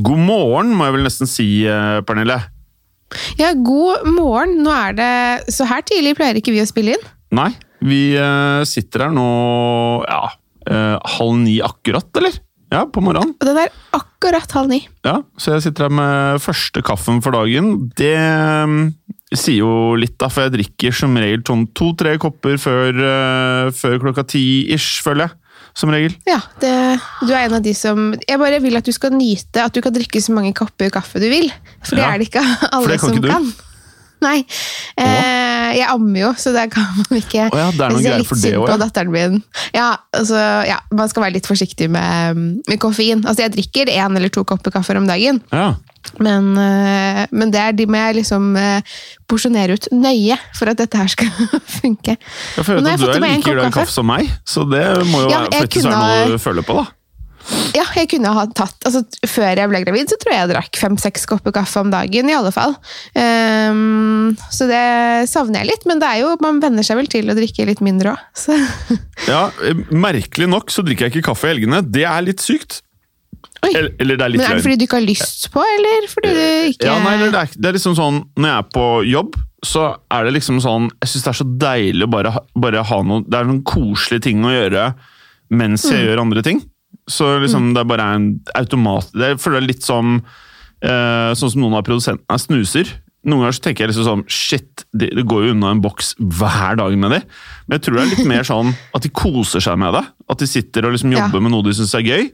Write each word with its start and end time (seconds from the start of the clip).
God 0.00 0.20
morgen, 0.24 0.72
må 0.72 0.86
jeg 0.88 0.94
vel 0.96 1.04
nesten 1.04 1.28
si, 1.28 1.46
eh, 1.68 2.00
Pernille. 2.08 2.38
Ja, 3.36 3.50
god 3.52 4.06
morgen. 4.08 4.62
Nå 4.64 4.72
er 4.72 4.94
det 4.96 5.52
Så 5.52 5.66
her 5.68 5.82
tidlig 5.84 6.14
pleier 6.16 6.38
ikke 6.40 6.54
vi 6.54 6.62
å 6.62 6.68
spille 6.68 6.94
inn. 6.96 7.10
Nei, 7.32 7.50
vi 7.84 8.14
eh, 8.16 8.62
sitter 8.64 9.06
her 9.06 9.12
nå 9.12 9.26
ja, 10.06 10.30
eh, 10.68 10.96
halv 11.18 11.36
ni 11.42 11.58
akkurat, 11.60 12.08
eller? 12.16 12.38
Ja, 12.72 12.86
på 12.88 13.02
morgenen. 13.04 13.34
Og 13.36 13.44
den 13.44 13.58
er 13.66 13.72
akkurat 13.92 14.50
halv 14.56 14.70
ni. 14.72 14.80
Ja, 15.04 15.18
Så 15.36 15.52
jeg 15.52 15.66
sitter 15.66 15.90
her 15.90 15.92
med 15.92 16.40
første 16.40 16.80
kaffen 16.82 17.20
for 17.20 17.36
dagen. 17.36 17.90
Det 17.92 18.16
sier 19.36 19.58
jo 19.60 19.92
litt, 19.96 20.16
da, 20.20 20.30
for 20.32 20.46
jeg 20.46 20.54
drikker 20.56 20.96
som 20.96 21.12
regel 21.20 21.44
sånn 21.44 21.66
to-tre 21.76 22.16
kopper 22.20 22.56
før, 22.60 22.96
før 23.76 24.00
klokka 24.00 24.24
ti-ish, 24.24 25.02
føler 25.04 25.28
jeg. 25.28 25.36
Som 25.74 25.88
regel. 25.94 26.12
Ja, 26.28 26.38
det, 26.60 26.70
du 27.24 27.32
er 27.32 27.46
en 27.46 27.54
av 27.56 27.62
de 27.64 27.72
som 27.76 28.10
Jeg 28.28 28.38
bare 28.40 28.58
vil 28.60 28.76
at 28.76 28.84
du 28.84 28.92
skal 28.92 29.14
nyte 29.16 29.62
at 29.64 29.72
du 29.72 29.80
kan 29.84 29.94
drikke 29.94 30.20
så 30.20 30.34
mange 30.36 30.52
kopper 30.56 30.92
kaffe 30.92 31.20
du 31.22 31.28
vil. 31.32 31.48
For 31.82 31.96
det 31.96 32.04
Ja. 32.04 32.10
er 32.12 32.18
det 32.20 32.28
ikke 32.28 32.42
alle 32.72 32.90
det 32.92 33.00
kan 33.00 33.08
som 33.08 33.20
ikke 33.22 33.32
kan. 33.32 33.52
Nei. 34.22 34.44
Eh, 34.94 35.70
jeg 35.80 35.86
ammer 35.90 36.20
jo, 36.20 36.28
så 36.38 36.52
det 36.54 36.68
kan 36.70 36.86
man 36.94 37.18
ikke. 37.18 37.48
Å 37.50 37.58
ja, 37.58 37.70
det 37.74 37.82
er 37.82 37.94
noen 37.96 38.04
greier 38.04 38.26
for 38.28 38.38
det 38.38 38.52
på 38.54 38.68
ja. 38.70 38.76
datteren 38.78 39.10
min. 39.10 39.40
Ja, 39.74 39.88
altså, 40.14 40.38
ja, 40.68 40.76
man 40.94 41.10
skal 41.10 41.24
være 41.26 41.36
litt 41.40 41.48
forsiktig 41.50 41.88
med, 41.90 42.38
med 42.68 42.78
koffein. 42.82 43.24
Altså, 43.26 43.42
jeg 43.46 43.54
drikker 43.56 43.90
én 43.90 44.14
eller 44.20 44.30
to 44.30 44.44
kopper 44.46 44.74
kaffe 44.76 44.94
om 45.00 45.08
dagen. 45.10 45.40
Ja. 45.50 45.72
Men, 46.22 46.52
eh, 46.60 47.22
men 47.32 47.52
det 47.54 47.60
er 47.62 47.76
de 47.76 47.86
må 47.88 48.00
jeg 48.00 48.18
liksom 48.20 48.56
eh, 48.60 48.96
porsjonere 49.30 49.78
ut 49.78 49.90
nøye 49.94 50.38
for 50.58 50.72
at 50.72 50.80
dette 50.82 50.98
her 50.98 51.12
skal 51.12 51.30
funke. 51.80 52.16
Jeg 52.18 52.66
føler 52.68 52.94
at 52.94 53.00
du 53.00 53.06
er 53.10 53.22
like 53.22 53.46
glad 53.46 53.70
i 53.70 53.76
kaffe. 53.78 53.94
som 53.94 54.10
meg, 54.10 54.32
så 54.44 54.66
det 54.68 54.86
må 55.12 55.26
jo 55.26 55.30
Ja, 55.32 55.46
faktisk 55.50 55.86
kunne... 55.86 56.02
være 56.02 56.26
noe 56.32 56.40
å 56.40 56.42
føle 56.42 56.66
på, 56.66 56.82
da. 56.82 56.88
Ja, 57.74 57.82
jeg 57.96 58.06
kunne 58.12 58.30
ha 58.36 58.44
tatt 58.54 58.84
altså, 58.86 59.02
Før 59.26 59.58
jeg 59.58 59.70
ble 59.70 59.80
gravid, 59.82 60.10
så 60.12 60.18
tror 60.20 60.30
jeg 60.30 60.42
jeg 60.44 60.50
drakk 60.52 60.78
fem-seks 60.78 61.24
kopper 61.26 61.54
kaffe 61.56 61.82
om 61.82 61.90
dagen. 61.90 62.30
i 62.30 62.36
alle 62.36 62.52
fall. 62.54 62.76
Um, 63.18 64.36
så 64.52 64.68
det 64.70 64.84
savner 65.30 65.62
jeg 65.62 65.72
litt, 65.72 65.88
men 65.90 66.02
det 66.02 66.10
er 66.10 66.22
jo, 66.22 66.36
man 66.44 66.60
venner 66.62 66.86
seg 66.86 67.00
vel 67.00 67.10
til 67.10 67.32
å 67.32 67.36
drikke 67.38 67.66
litt 67.68 67.82
mindre 67.84 68.14
òg. 68.14 68.54
Ja, 69.26 69.48
eh, 69.64 69.82
Merkelig 69.90 70.48
nok 70.50 70.72
så 70.74 70.84
drikker 70.86 71.08
jeg 71.08 71.16
ikke 71.16 71.32
kaffe 71.32 71.48
i 71.48 71.54
helgene. 71.54 71.82
Det 71.82 72.06
er 72.08 72.24
litt 72.26 72.42
sykt. 72.42 72.80
Eller, 73.62 73.92
eller 74.02 74.16
det 74.18 74.24
er 74.26 74.32
litt 74.34 74.40
Men 74.42 74.50
er 74.50 74.56
det 74.58 74.64
fordi 74.66 74.76
du 74.80 74.84
ikke 74.88 74.98
har 74.98 75.06
lyst 75.06 75.44
på, 75.54 75.62
eller 75.76 76.06
fordi 76.10 76.30
du 76.34 76.40
ikke 76.72 76.88
Ja, 76.88 76.96
nei, 77.04 77.12
det, 77.22 77.28
er, 77.38 77.52
det 77.62 77.68
er 77.70 77.76
liksom 77.78 77.94
sånn, 77.94 78.16
Når 78.36 78.48
jeg 78.50 78.58
er 78.64 78.68
på 78.74 78.86
jobb, 79.06 79.36
så 79.62 79.84
er 80.10 80.24
det 80.26 80.32
liksom 80.34 80.58
sånn 80.64 80.88
Jeg 80.98 81.12
syns 81.12 81.22
det 81.28 81.30
er 81.30 81.38
så 81.38 81.46
deilig 81.62 82.08
å 82.08 82.10
bare, 82.10 82.32
ha- 82.34 82.42
bare 82.66 82.82
ha 82.90 82.98
noe 83.06 83.22
Det 83.22 83.38
er 83.38 83.46
noen 83.46 83.62
koselige 83.62 84.26
ting 84.26 84.42
å 84.42 84.50
gjøre 84.50 84.88
mens 85.52 85.84
Mm. 85.86 85.92
jeg 85.94 86.06
gjør 86.08 86.20
andre 86.24 86.42
ting. 86.42 86.58
Så 87.12 87.26
liksom 87.42 87.70
det 87.76 87.80
er 87.82 87.88
bare 87.90 88.04
en 88.16 88.26
automat 88.56 89.10
Det 89.12 89.34
føler 89.42 89.60
jeg 89.60 89.68
litt 89.74 89.82
som 89.86 90.16
eh, 90.82 91.30
Sånn 91.38 91.52
som 91.54 91.60
noen 91.62 91.76
av 91.78 91.84
produsentene 91.86 92.38
snuser. 92.40 92.88
Noen 93.22 93.44
ganger 93.44 93.54
så 93.54 93.62
tenker 93.68 93.84
jeg 93.84 93.92
liksom 93.92 94.06
sånn 94.08 94.24
Shit, 94.32 94.84
det, 94.96 95.12
går 95.28 95.44
jo 95.46 95.52
unna 95.54 95.70
en 95.74 95.82
boks 95.84 96.14
hver 96.18 96.78
dag 96.80 96.96
med 96.98 97.12
det. 97.14 97.20
Men 97.68 97.78
jeg 97.78 97.84
tror 97.86 97.98
det 98.00 98.02
er 98.06 98.10
litt 98.16 98.30
mer 98.34 98.48
sånn 98.48 98.72
at 98.96 99.04
de 99.06 99.12
koser 99.14 99.62
seg 99.62 99.78
med 99.78 99.94
det. 99.94 100.02
At 100.32 100.42
de 100.42 100.48
sitter 100.50 100.88
og 100.88 100.96
liksom 100.96 101.12
Ja. 101.14 101.26
jobber 101.28 101.44
med 101.44 101.54
noe 101.54 101.62
de 101.68 101.76
syns 101.78 101.94
er 101.94 102.02
gøy. 102.08 102.30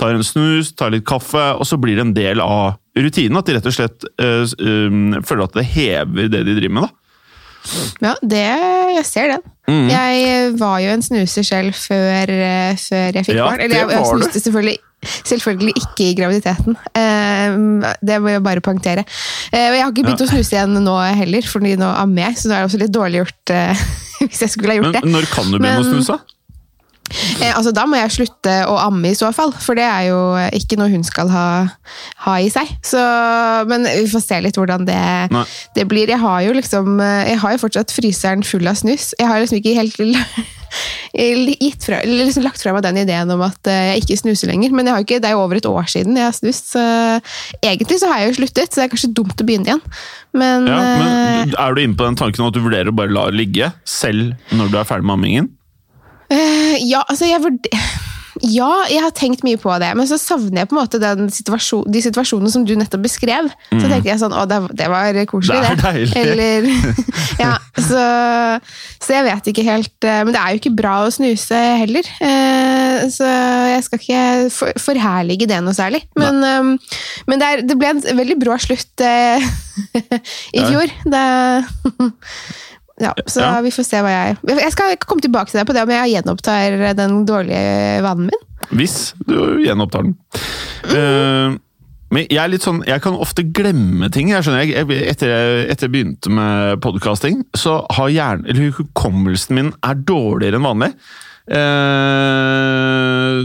Tar 0.00 0.14
en 0.16 0.24
snus, 0.24 0.72
tar 0.74 0.90
litt 0.94 1.04
kaffe, 1.06 1.42
og 1.58 1.66
så 1.68 1.76
blir 1.78 1.96
det 1.98 2.06
en 2.06 2.14
del 2.16 2.40
av 2.42 2.78
rutinen. 2.96 3.36
At 3.38 3.46
de 3.46 3.54
rett 3.58 3.66
og 3.70 3.74
slett 3.76 4.04
øh, 4.20 4.44
um, 4.58 5.14
føler 5.22 5.44
at 5.44 5.54
det 5.60 5.66
hever 5.74 6.28
det 6.32 6.44
de 6.48 6.56
driver 6.58 6.74
med. 6.80 6.88
da. 6.88 6.98
Ja, 8.02 8.12
det, 8.26 8.46
jeg 8.96 9.04
ser 9.06 9.28
den. 9.36 9.42
Mm. 9.70 9.84
Jeg 9.92 10.54
var 10.58 10.80
jo 10.82 10.88
en 10.96 11.04
snuser 11.06 11.44
selv 11.46 11.76
før, 11.78 12.32
eh, 12.34 12.72
før 12.82 13.14
jeg 13.20 13.26
fikk 13.28 13.36
Ja, 13.38 13.44
barn. 13.46 13.60
Eller 13.62 13.76
jeg, 13.84 13.90
jeg 13.94 14.08
snuste 14.10 14.40
selvfølgelig, 14.42 14.74
selvfølgelig 15.30 15.74
ikke 15.84 16.08
i 16.08 16.16
graviditeten. 16.18 16.74
Det 18.02 18.16
må 18.24 18.32
jeg 18.34 18.42
bare 18.42 18.64
poengtere. 18.64 19.04
Eh, 19.52 19.68
jeg 19.76 19.84
har 19.84 19.92
ikke 19.92 20.02
begynt 20.08 20.24
Ja. 20.24 20.26
å 20.26 20.32
snuse 20.32 20.56
igjen 20.56 20.74
nå 20.82 20.96
heller, 21.22 21.46
fordi 21.46 21.76
nå 21.78 21.92
ammer 22.02 22.26
jeg, 22.32 22.40
så 22.42 22.50
nå 22.50 22.56
er 22.56 22.64
det 22.64 22.70
også 22.72 22.82
litt 22.82 22.94
dårlig 22.98 23.22
gjort 23.22 23.54
eh, 23.54 23.86
hvis 24.26 24.42
jeg 24.48 24.54
skulle 24.56 24.74
ha 24.74 24.80
gjort 24.80 24.90
Men 24.90 24.98
det. 24.98 25.12
når 25.14 25.30
kan 25.30 25.50
du 25.52 25.58
begynne 25.58 25.78
å 25.78 25.86
Men- 25.86 25.90
snuse? 26.02 26.18
Eh, 27.40 27.52
altså, 27.52 27.72
da 27.74 27.84
må 27.88 27.98
jeg 28.00 28.14
slutte 28.16 28.54
å 28.70 28.76
amme 28.86 29.12
i 29.12 29.18
så 29.18 29.30
fall, 29.34 29.52
for 29.62 29.78
det 29.78 29.84
er 29.86 30.08
jo 30.10 30.20
ikke 30.58 30.78
noe 30.80 30.92
hun 30.92 31.04
skal 31.06 31.30
ha, 31.32 31.44
ha 32.26 32.38
i 32.40 32.48
seg. 32.52 32.70
Så, 32.86 33.02
men 33.70 33.86
vi 33.88 34.08
får 34.12 34.24
se 34.24 34.40
litt 34.44 34.58
hvordan 34.58 34.88
det, 34.88 35.02
det 35.76 35.86
blir. 35.90 36.10
Jeg 36.12 36.22
har 36.22 36.40
jo 36.46 36.56
liksom 36.56 36.98
eh, 37.02 37.32
Jeg 37.32 37.42
har 37.44 37.54
jo 37.54 37.62
fortsatt 37.66 37.94
fryseren 37.94 38.44
full 38.46 38.66
av 38.68 38.80
snus. 38.80 39.12
Jeg 39.18 39.30
har 39.30 39.42
liksom 39.42 39.60
ikke 39.60 39.78
helt 39.78 40.00
gitt 41.12 41.84
fra, 41.84 42.00
liksom 42.06 42.46
lagt 42.46 42.62
fra 42.62 42.72
meg 42.72 42.84
den 42.86 43.02
ideen 43.02 43.30
om 43.34 43.42
at 43.44 43.68
eh, 43.70 43.92
jeg 43.92 44.04
ikke 44.04 44.20
snuser 44.22 44.52
lenger. 44.52 44.72
Men 44.74 44.88
jeg 44.88 44.96
har 44.96 45.06
ikke, 45.06 45.20
det 45.22 45.30
er 45.30 45.36
jo 45.36 45.44
over 45.44 45.60
et 45.60 45.68
år 45.68 45.88
siden 45.92 46.18
jeg 46.18 46.28
har 46.28 46.36
snust, 46.36 46.72
så 46.72 46.84
egentlig 47.60 48.00
så 48.00 48.10
har 48.12 48.22
jeg 48.22 48.32
jo 48.32 48.38
sluttet. 48.40 48.72
Så 48.72 48.80
det 48.80 48.86
er 48.86 48.92
kanskje 48.94 49.12
dumt 49.20 49.40
å 49.42 49.48
begynne 49.48 49.72
igjen. 49.72 49.82
Men, 50.32 50.68
Ja, 50.68 50.78
eh, 50.80 51.02
men 51.02 51.56
Er 51.58 51.74
du 51.74 51.82
inne 51.82 51.98
på 51.98 52.08
den 52.08 52.16
tanken 52.16 52.46
at 52.46 52.56
du 52.56 52.62
vurderer 52.64 52.88
å 52.92 52.96
bare 52.96 53.12
la 53.12 53.28
det 53.30 53.40
ligge, 53.40 53.72
selv 53.84 54.32
når 54.52 54.72
du 54.72 54.78
er 54.80 54.88
ferdig 54.88 55.08
med 55.08 55.18
ammingen? 55.18 55.50
Eh, 56.32 56.80
ja, 56.88 57.04
altså 57.08 57.28
jeg 57.28 57.44
vurderer 57.44 57.92
Ja, 58.42 58.70
jeg 58.88 59.02
har 59.04 59.12
tenkt 59.14 59.42
mye 59.44 59.58
på 59.60 59.70
det, 59.78 59.90
men 59.94 60.06
så 60.08 60.16
savner 60.18 60.62
jeg 60.62 60.68
på 60.70 60.74
en 60.74 60.78
måte 60.80 60.98
den 60.98 61.28
situasjon, 61.30 61.84
de 61.92 62.00
situasjonene 62.02 62.50
som 62.50 62.64
du 62.66 62.72
nettopp 62.80 63.04
beskrev. 63.04 63.50
Så 63.68 63.84
tenkte 63.84 64.08
jeg 64.08 64.18
sånn, 64.22 64.32
å, 64.34 64.46
det, 64.50 64.56
det 64.80 64.88
var 64.90 65.14
koselig, 65.30 65.60
Mm. 65.60 65.68
Det 65.68 65.70
er 65.70 65.82
deilig. 65.84 66.16
Eller, 66.22 66.66
ja, 67.38 67.52
så, 67.76 68.06
så 69.04 69.14
jeg 69.18 69.26
vet 69.28 69.52
ikke 69.52 69.66
helt, 69.68 69.92
eh, 70.08 70.22
men 70.24 70.32
det 70.34 70.40
er 70.40 70.56
jo 70.56 70.62
ikke 70.62 70.74
bra 70.80 70.94
å 71.04 71.12
snuse 71.12 71.60
heller. 71.84 72.08
Eh, 72.24 73.04
Så 73.12 73.28
jeg 73.28 73.84
skal 73.86 74.00
ikke 74.00 74.74
forherlige 74.80 75.46
det 75.52 75.60
noe 75.62 75.76
særlig. 75.76 76.02
Men, 76.18 76.42
eh, 76.42 76.98
men 77.28 77.44
det, 77.44 77.52
er, 77.52 77.64
det 77.68 77.78
ble 77.78 77.92
en 77.92 78.02
veldig 78.24 78.40
brå 78.42 78.58
slutt 78.64 79.06
i 80.56 80.66
fjor. 80.66 80.98
Det, 81.04 81.24
ja, 83.02 83.12
så 83.26 83.42
Ja. 83.42 83.50
vi 83.64 83.72
får 83.74 83.84
se 83.88 84.00
hva 84.04 84.12
jeg 84.14 84.36
Jeg 84.62 84.72
skal 84.74 84.96
komme 85.02 85.24
tilbake 85.24 85.50
til 85.50 85.60
deg 85.60 85.66
på 85.68 85.74
det 85.76 85.82
om 85.84 85.90
jeg 85.94 86.14
gjenopptar 86.14 86.94
den 86.96 87.18
dårlige 87.28 88.00
vanen 88.06 88.30
min. 88.30 88.48
Hvis 88.72 89.12
du 89.26 89.36
gjenopptar 89.64 90.06
den. 90.06 90.14
Eh, 90.94 91.58
men 92.12 92.26
jeg 92.28 92.38
er 92.42 92.50
litt 92.52 92.62
sånn, 92.64 92.82
jeg 92.86 93.00
kan 93.00 93.14
ofte 93.16 93.42
glemme 93.56 94.10
ting. 94.12 94.28
jeg 94.28 94.44
skjønner 94.44 94.66
jeg, 94.68 94.86
Etter 95.08 95.30
etter 95.72 95.88
jeg 95.88 95.92
begynte 95.94 96.28
med 96.30 96.80
podcasting, 96.84 97.42
så 97.56 97.86
har 97.96 98.08
hjern, 98.12 98.44
eller 98.46 98.70
hukommelsen 98.76 99.56
min 99.56 99.70
er 99.82 99.94
dårligere 99.94 100.60
enn 100.60 100.66
vanlig. 100.68 100.90
Eh, 101.52 103.42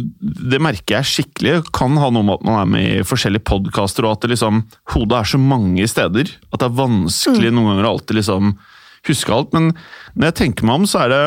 det 0.52 0.60
merker 0.64 1.00
jeg 1.00 1.10
skikkelig. 1.12 1.56
Kan 1.76 1.98
ha 2.02 2.10
noe 2.14 2.26
med 2.28 2.40
at 2.40 2.46
man 2.48 2.60
er 2.62 2.72
med 2.72 2.88
i 3.00 3.06
forskjellige 3.08 3.46
podkaster, 3.48 4.06
og 4.08 4.18
at 4.18 4.26
det 4.26 4.34
liksom, 4.36 4.64
hodet 4.94 5.22
er 5.22 5.32
så 5.34 5.40
mange 5.42 5.88
steder 5.90 6.30
at 6.52 6.60
det 6.62 6.68
er 6.68 6.78
vanskelig 6.78 7.54
noen 7.54 7.72
ganger 7.72 7.88
å 7.90 7.94
alltid 7.98 8.20
liksom 8.22 8.56
huske 9.14 9.34
alt. 9.34 9.54
Men 9.56 9.72
når 10.16 10.32
jeg 10.32 10.38
tenker 10.42 10.68
meg 10.68 10.82
om, 10.82 10.88
så 10.90 11.06
er 11.06 11.14
det 11.14 11.22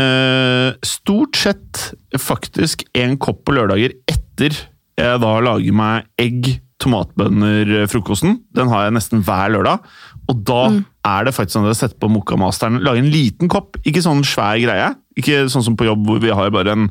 eh, 0.00 0.70
stort 0.86 1.38
sett 1.40 1.82
faktisk 2.20 2.86
en 2.96 3.16
kopp 3.22 3.44
på 3.46 3.56
lørdager 3.56 3.96
etter 4.10 4.56
jeg 4.96 5.20
da 5.20 5.32
lager 5.44 5.76
meg 5.76 6.06
egg, 6.20 6.54
tomatbønner, 6.80 7.84
frokosten. 7.92 8.38
Den 8.56 8.70
har 8.72 8.86
jeg 8.86 8.96
nesten 8.96 9.22
hver 9.24 9.52
lørdag. 9.52 9.84
Og 10.32 10.40
da 10.48 10.60
er 11.06 11.26
det 11.26 11.34
faktisk 11.36 11.56
sånn 11.56 11.68
at 11.68 11.74
jeg 11.74 11.82
setter 11.82 12.00
på 12.02 12.10
Mokkamasteren, 12.12 12.80
lager 12.84 13.04
en 13.04 13.12
liten 13.12 13.52
kopp, 13.52 13.78
ikke 13.86 14.02
sånn 14.04 14.24
svær 14.26 14.58
greie. 14.62 14.90
Ikke 15.16 15.44
sånn 15.52 15.64
som 15.64 15.76
på 15.78 15.88
jobb 15.88 16.04
hvor 16.08 16.20
vi 16.24 16.32
har 16.34 16.52
bare 16.54 16.76
en 16.76 16.88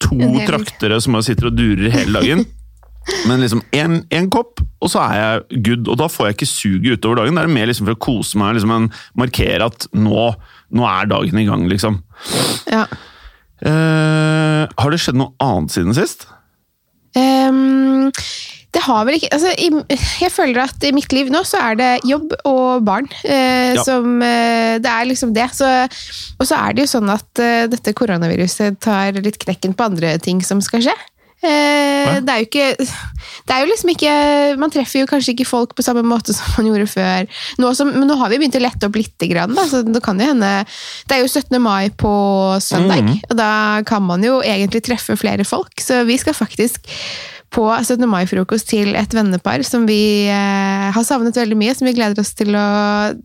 to 0.00 0.18
traktere 0.48 0.98
som 1.02 1.18
sitter 1.24 1.50
og 1.50 1.58
durer 1.58 1.92
hele 1.94 2.20
dagen. 2.20 2.46
Men 3.28 3.40
liksom 3.42 3.62
én 3.74 4.28
kopp, 4.32 4.60
og 4.80 4.90
så 4.92 5.02
er 5.02 5.14
jeg 5.18 5.62
good. 5.66 5.88
Og 5.90 5.98
da 6.00 6.08
får 6.10 6.28
jeg 6.28 6.36
ikke 6.38 6.50
suget 6.50 6.98
utover 6.98 7.22
dagen. 7.22 7.38
Det 7.38 7.44
er 7.44 7.54
mer 7.54 7.70
liksom 7.70 7.88
for 7.88 7.96
å 7.96 8.02
kose 8.06 8.40
meg, 8.40 8.56
liksom 8.56 8.74
en, 8.76 8.90
markere 9.18 9.70
at 9.70 9.88
nå, 9.96 10.26
nå 10.76 10.88
er 10.88 11.10
dagen 11.10 11.40
i 11.40 11.46
gang, 11.48 11.66
liksom. 11.70 12.02
Ja. 12.70 12.84
Eh, 13.60 14.64
har 14.68 14.92
det 14.92 15.00
skjedd 15.02 15.18
noe 15.20 15.34
annet 15.44 15.74
siden 15.74 15.96
sist? 15.96 16.28
Um, 17.16 18.12
det 18.70 18.82
har 18.84 19.02
vel 19.02 19.16
ikke 19.18 19.32
altså, 19.34 19.50
Jeg 20.22 20.30
føler 20.30 20.60
at 20.62 20.84
i 20.86 20.92
mitt 20.94 21.10
liv 21.10 21.30
nå 21.32 21.40
så 21.48 21.58
er 21.70 21.78
det 21.80 21.88
jobb 22.06 22.36
og 22.46 22.84
barn 22.86 23.08
eh, 23.24 23.74
Ja. 23.74 23.82
som 23.86 24.22
eh, 24.22 24.78
Det 24.82 24.90
er 24.90 25.08
liksom 25.10 25.34
det. 25.34 25.48
Så, 25.56 25.66
og 26.38 26.46
så 26.46 26.60
er 26.60 26.76
det 26.76 26.86
jo 26.86 26.92
sånn 26.92 27.10
at 27.10 27.42
eh, 27.42 27.66
dette 27.70 27.94
koronaviruset 27.98 28.78
tar 28.82 29.18
litt 29.18 29.40
knekken 29.42 29.74
på 29.74 29.90
andre 29.90 30.14
ting 30.22 30.42
som 30.46 30.62
skal 30.64 30.86
skje. 30.86 30.94
Eh, 31.40 32.18
det 32.20 32.32
er 32.34 32.42
jo 32.42 32.46
ikke 32.50 32.64
Det 32.76 33.54
er 33.54 33.62
jo 33.62 33.68
liksom 33.70 33.90
ikke 33.94 34.14
Man 34.60 34.72
treffer 34.74 35.00
jo 35.00 35.06
kanskje 35.08 35.32
ikke 35.32 35.46
folk 35.48 35.70
på 35.72 35.84
samme 35.86 36.02
måte 36.04 36.34
som 36.36 36.58
man 36.58 36.68
gjorde 36.68 36.90
før. 36.92 37.30
Nå 37.62 37.72
som, 37.78 37.92
men 37.96 38.04
nå 38.10 38.18
har 38.20 38.32
vi 38.32 38.42
begynt 38.42 38.58
å 38.60 38.62
lette 38.62 38.90
opp 38.90 38.98
litt, 39.00 39.16
grann, 39.30 39.56
da, 39.56 39.64
så 39.68 39.80
det 39.86 40.02
kan 40.04 40.20
jo 40.20 40.28
hende 40.32 40.52
Det 41.08 41.16
er 41.16 41.24
jo 41.24 41.30
17. 41.30 41.56
mai 41.62 41.90
på 41.96 42.12
søndag, 42.60 43.04
mm. 43.06 43.18
og 43.30 43.36
da 43.38 43.52
kan 43.88 44.04
man 44.04 44.24
jo 44.24 44.40
egentlig 44.44 44.82
treffe 44.84 45.16
flere 45.20 45.44
folk. 45.48 45.72
Så 45.80 46.02
vi 46.08 46.16
skal 46.20 46.36
faktisk 46.36 46.88
på 47.50 47.64
17. 47.66 48.04
mai-frokost 48.08 48.68
til 48.70 48.94
et 48.98 49.14
vennepar 49.14 49.64
som 49.66 49.86
vi 49.88 50.28
eh, 50.30 50.86
har 50.94 51.06
savnet 51.06 51.36
veldig 51.36 51.58
mye, 51.58 51.74
som 51.74 51.88
vi 51.88 51.96
gleder 51.96 52.22
oss 52.22 52.32
til 52.38 52.54
å, 52.54 52.66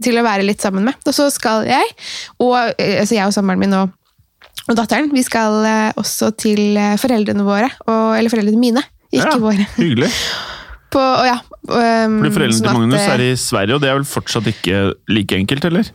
til 0.01 0.17
å 0.17 0.25
være 0.25 0.47
litt 0.47 0.65
sammen 0.65 0.87
med. 0.87 0.97
Og 1.05 1.13
så 1.15 1.29
skal 1.33 1.67
jeg, 1.69 1.93
og, 2.39 2.55
eh, 2.79 3.01
altså 3.03 3.19
jeg 3.19 3.29
og 3.29 3.35
samboeren 3.35 3.61
min 3.61 3.77
og, 3.77 3.93
og 4.65 4.77
datteren, 4.79 5.11
vi 5.13 5.23
skal 5.25 5.59
eh, 5.67 5.91
også 6.01 6.31
til 6.41 6.77
eh, 6.79 6.95
foreldrene 7.01 7.45
våre, 7.45 7.69
og, 7.85 8.15
eller 8.17 8.33
foreldrene 8.33 8.61
mine, 8.61 8.85
ikke 9.11 9.27
Ja, 9.31 9.39
våre, 9.41 9.67
Hyggelig. 9.77 10.11
På, 10.95 11.01
og 11.01 11.25
ja, 11.27 11.35
um, 11.43 12.21
Fordi 12.21 12.31
Foreldrene 12.31 12.55
sånn 12.55 12.67
til 12.69 12.79
Magnus 12.79 13.01
eh, 13.01 13.11
er 13.11 13.23
i 13.25 13.29
Sverige, 13.39 13.75
og 13.75 13.83
det 13.83 13.91
er 13.91 13.97
vel 13.99 14.07
fortsatt 14.07 14.47
ikke 14.47 14.81
like 15.11 15.37
enkelt, 15.37 15.67
eller? 15.67 15.89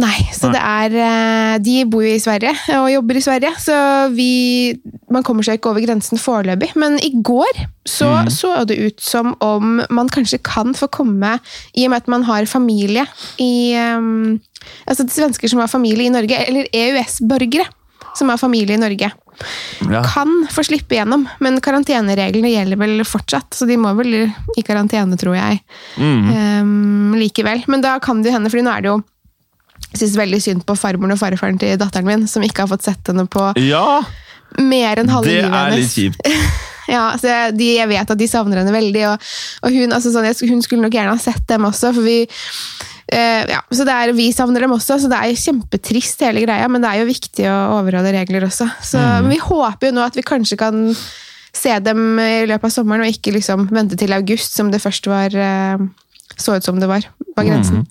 Nei, 0.00 0.14
så 0.32 0.48
Nei. 0.48 0.54
det 0.54 0.60
er 0.64 0.94
eh, 1.04 1.54
De 1.60 1.74
bor 1.92 2.00
jo 2.00 2.14
i 2.14 2.20
Sverige 2.22 2.54
og 2.78 2.86
jobber 2.88 3.18
i 3.18 3.22
Sverige, 3.26 3.50
så 3.60 3.74
vi 4.14 4.30
Man 5.12 5.24
kommer 5.26 5.44
seg 5.44 5.58
ikke 5.58 5.68
over 5.68 5.84
grensen 5.84 6.20
foreløpig. 6.20 6.70
Men 6.80 6.96
i 7.04 7.10
går 7.20 7.60
så 7.84 8.08
mm. 8.08 8.30
så 8.32 8.54
det 8.70 8.78
ut 8.80 9.04
som 9.04 9.34
om 9.44 9.82
man 9.92 10.08
kanskje 10.08 10.40
kan 10.46 10.72
få 10.78 10.88
komme, 10.94 11.34
i 11.76 11.84
og 11.84 11.92
med 11.92 12.00
at 12.00 12.08
man 12.08 12.24
har 12.24 12.48
familie 12.48 13.04
i 13.42 13.74
um, 13.76 14.40
Altså 14.86 15.04
svensker 15.10 15.50
som 15.50 15.60
har 15.60 15.68
familie 15.68 16.06
i 16.06 16.14
Norge, 16.14 16.38
eller 16.46 16.70
EØS-borgere 16.72 17.66
som 18.18 18.30
er 18.30 18.40
familie 18.40 18.76
i 18.76 18.80
Norge, 18.80 19.10
Ja. 19.88 20.02
kan 20.04 20.46
få 20.52 20.62
slippe 20.64 20.94
gjennom. 20.94 21.24
Men 21.40 21.60
karantenereglene 21.60 22.52
gjelder 22.52 22.78
vel 22.78 23.04
fortsatt, 23.04 23.50
så 23.56 23.66
de 23.66 23.76
må 23.80 23.94
vel 23.96 24.32
i 24.56 24.62
karantene, 24.62 25.16
tror 25.18 25.34
jeg. 25.38 25.62
Mm. 25.96 26.28
Um, 26.60 27.14
likevel. 27.16 27.64
Men 27.66 27.80
da 27.80 27.98
kan 27.98 28.22
det 28.22 28.30
jo 28.30 28.36
hende, 28.36 28.50
for 28.52 28.62
nå 28.62 28.70
er 28.76 28.84
det 28.84 28.92
jo 28.92 29.02
jeg 29.92 29.98
synes 29.98 30.16
veldig 30.16 30.40
synd 30.40 30.62
på 30.64 30.76
farmoren 30.78 31.12
og 31.12 31.20
farfaren 31.20 31.58
til 31.60 31.76
datteren 31.80 32.06
min, 32.08 32.28
som 32.30 32.44
ikke 32.44 32.64
har 32.64 32.70
fått 32.70 32.86
sett 32.86 33.10
henne 33.10 33.26
på 33.28 33.50
ja, 33.60 34.00
mer 34.62 35.02
enn 35.02 35.10
halve 35.12 35.28
det 35.28 35.42
er 35.44 35.74
litt 35.76 35.92
kjipt. 35.92 36.28
Ja, 36.90 37.12
så 37.14 37.28
jeg, 37.30 37.52
de, 37.60 37.66
jeg 37.76 37.88
vet 37.92 38.10
at 38.10 38.18
de 38.18 38.26
savner 38.26 38.58
henne 38.58 38.72
veldig, 38.74 39.02
og, 39.12 39.28
og 39.62 39.70
hun, 39.76 39.92
altså 39.94 40.10
sånn, 40.10 40.26
hun 40.50 40.64
skulle 40.64 40.82
nok 40.82 40.96
gjerne 40.96 41.12
ha 41.14 41.20
sett 41.22 41.44
dem 41.48 41.62
også, 41.68 41.92
for 41.94 42.02
vi 42.02 42.16
eh, 43.12 43.42
ja, 43.52 43.60
så 43.70 43.84
det 43.88 43.94
er, 43.94 44.12
Vi 44.16 44.30
savner 44.34 44.64
dem 44.64 44.72
også, 44.74 44.96
så 45.02 45.08
det 45.12 45.18
er 45.18 45.30
jo 45.32 45.40
kjempetrist 45.42 46.20
hele 46.24 46.42
greia, 46.44 46.68
men 46.72 46.82
det 46.82 46.90
er 46.90 47.02
jo 47.02 47.10
viktig 47.10 47.46
å 47.50 47.58
overholde 47.78 48.12
regler 48.16 48.46
også. 48.48 48.66
Så 48.82 48.98
Mm. 49.02 49.28
vi 49.30 49.38
håper 49.44 49.90
jo 49.90 49.96
nå 49.98 50.04
at 50.06 50.16
vi 50.16 50.22
kanskje 50.26 50.58
kan 50.60 50.96
se 51.52 51.78
dem 51.84 52.18
i 52.18 52.46
løpet 52.48 52.64
av 52.64 52.72
sommeren, 52.72 53.04
og 53.04 53.12
ikke 53.12 53.34
liksom 53.36 53.68
vente 53.70 53.96
til 54.00 54.12
august, 54.16 54.54
som 54.56 54.70
det 54.72 54.80
først 54.80 55.06
var 55.06 55.28
uh, 55.36 55.76
så 56.40 56.56
ut 56.56 56.64
som 56.64 56.80
det 56.80 56.88
var, 56.88 57.04
var 57.36 57.44
grensen. 57.44 57.84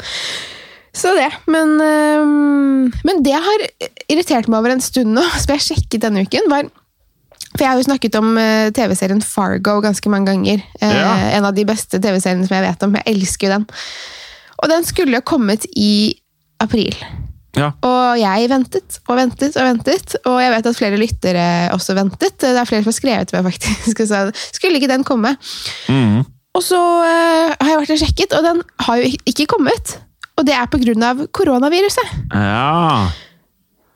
Så 0.93 1.13
det. 1.15 1.29
Men, 1.47 1.77
øhm, 1.79 2.91
men 3.07 3.21
det 3.23 3.37
har 3.37 3.61
irritert 4.09 4.49
meg 4.49 4.59
over 4.59 4.73
en 4.73 4.81
stund 4.83 5.13
nå, 5.15 5.21
som 5.39 5.53
jeg 5.55 5.61
sjekket 5.69 6.01
denne 6.03 6.25
uken, 6.25 6.49
var 6.51 6.65
For 7.51 7.63
jeg 7.65 7.67
har 7.69 7.77
jo 7.79 7.83
snakket 7.85 8.15
om 8.15 8.33
TV-serien 8.75 9.21
Fargo 9.21 9.81
ganske 9.83 10.09
mange 10.09 10.31
ganger. 10.31 10.61
Eh, 10.81 10.91
Ja. 10.95 11.13
En 11.37 11.45
av 11.45 11.53
de 11.53 11.65
beste 11.67 11.99
TV-seriene 11.99 12.47
som 12.47 12.55
jeg 12.57 12.63
vet 12.63 12.83
om. 12.83 12.93
Jeg 12.95 13.15
elsker 13.15 13.47
jo 13.47 13.53
den. 13.57 13.65
Og 14.61 14.69
den 14.69 14.85
skulle 14.87 15.17
jo 15.17 15.25
kommet 15.25 15.65
i 15.75 16.13
april. 16.61 16.95
Ja. 17.57 17.71
Og 17.83 18.19
jeg 18.21 18.47
ventet 18.47 18.99
og 19.09 19.17
ventet 19.19 19.57
og 19.59 19.65
ventet, 19.67 20.13
og 20.23 20.37
jeg 20.39 20.51
vet 20.53 20.69
at 20.69 20.77
flere 20.77 20.99
lyttere 20.99 21.47
også 21.75 21.95
ventet. 21.97 22.37
Det 22.39 22.51
er 22.53 22.69
flere 22.69 22.85
som 22.85 22.91
har 22.91 22.99
skrevet 22.99 23.31
til 23.31 23.37
meg, 23.39 23.49
faktisk, 23.51 24.05
sa 24.07 24.27
skulle 24.53 24.79
ikke 24.79 24.91
den 24.91 25.03
komme? 25.07 25.33
Mm. 25.91 26.21
Og 26.55 26.63
så 26.63 26.77
uh, 26.79 27.51
har 27.55 27.73
jeg 27.73 27.81
vært 27.81 27.93
og 27.95 27.99
sjekket, 28.01 28.37
og 28.37 28.47
den 28.47 28.63
har 28.85 29.01
jo 29.01 29.11
ikke 29.27 29.49
kommet. 29.51 29.97
Og 30.39 30.47
det 30.47 30.55
er 30.55 30.69
pga. 30.71 31.11
koronaviruset. 31.33 32.15
ja. 32.33 33.11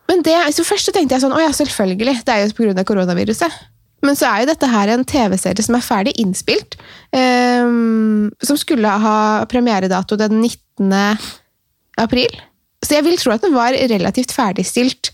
Men 0.05 0.21
det, 0.21 0.35
så 0.53 0.61
Først 0.61 0.85
så 0.85 0.93
tenkte 0.93 1.15
jeg 1.15 1.23
sånn, 1.23 1.33
å 1.33 1.41
ja, 1.41 1.49
selvfølgelig, 1.55 2.19
det 2.27 2.33
er 2.33 2.43
jo 2.43 2.53
pga. 2.53 2.83
koronaviruset. 2.85 3.55
Men 4.05 4.17
så 4.17 4.29
er 4.29 4.43
jo 4.43 4.51
dette 4.51 4.69
her 4.71 4.91
en 4.93 5.05
TV-serie 5.07 5.65
som 5.65 5.77
er 5.77 5.85
ferdig 5.85 6.15
innspilt. 6.21 6.77
Um, 7.15 8.29
som 8.43 8.59
skulle 8.59 8.89
ha 8.89 9.17
premieredato 9.51 10.17
den 10.19 10.41
19. 10.41 10.91
april. 12.01 12.41
Så 12.85 12.97
jeg 12.97 13.07
vil 13.07 13.17
tro 13.19 13.33
at 13.33 13.45
den 13.45 13.55
var 13.55 13.77
relativt 13.89 14.33
ferdigstilt 14.35 15.11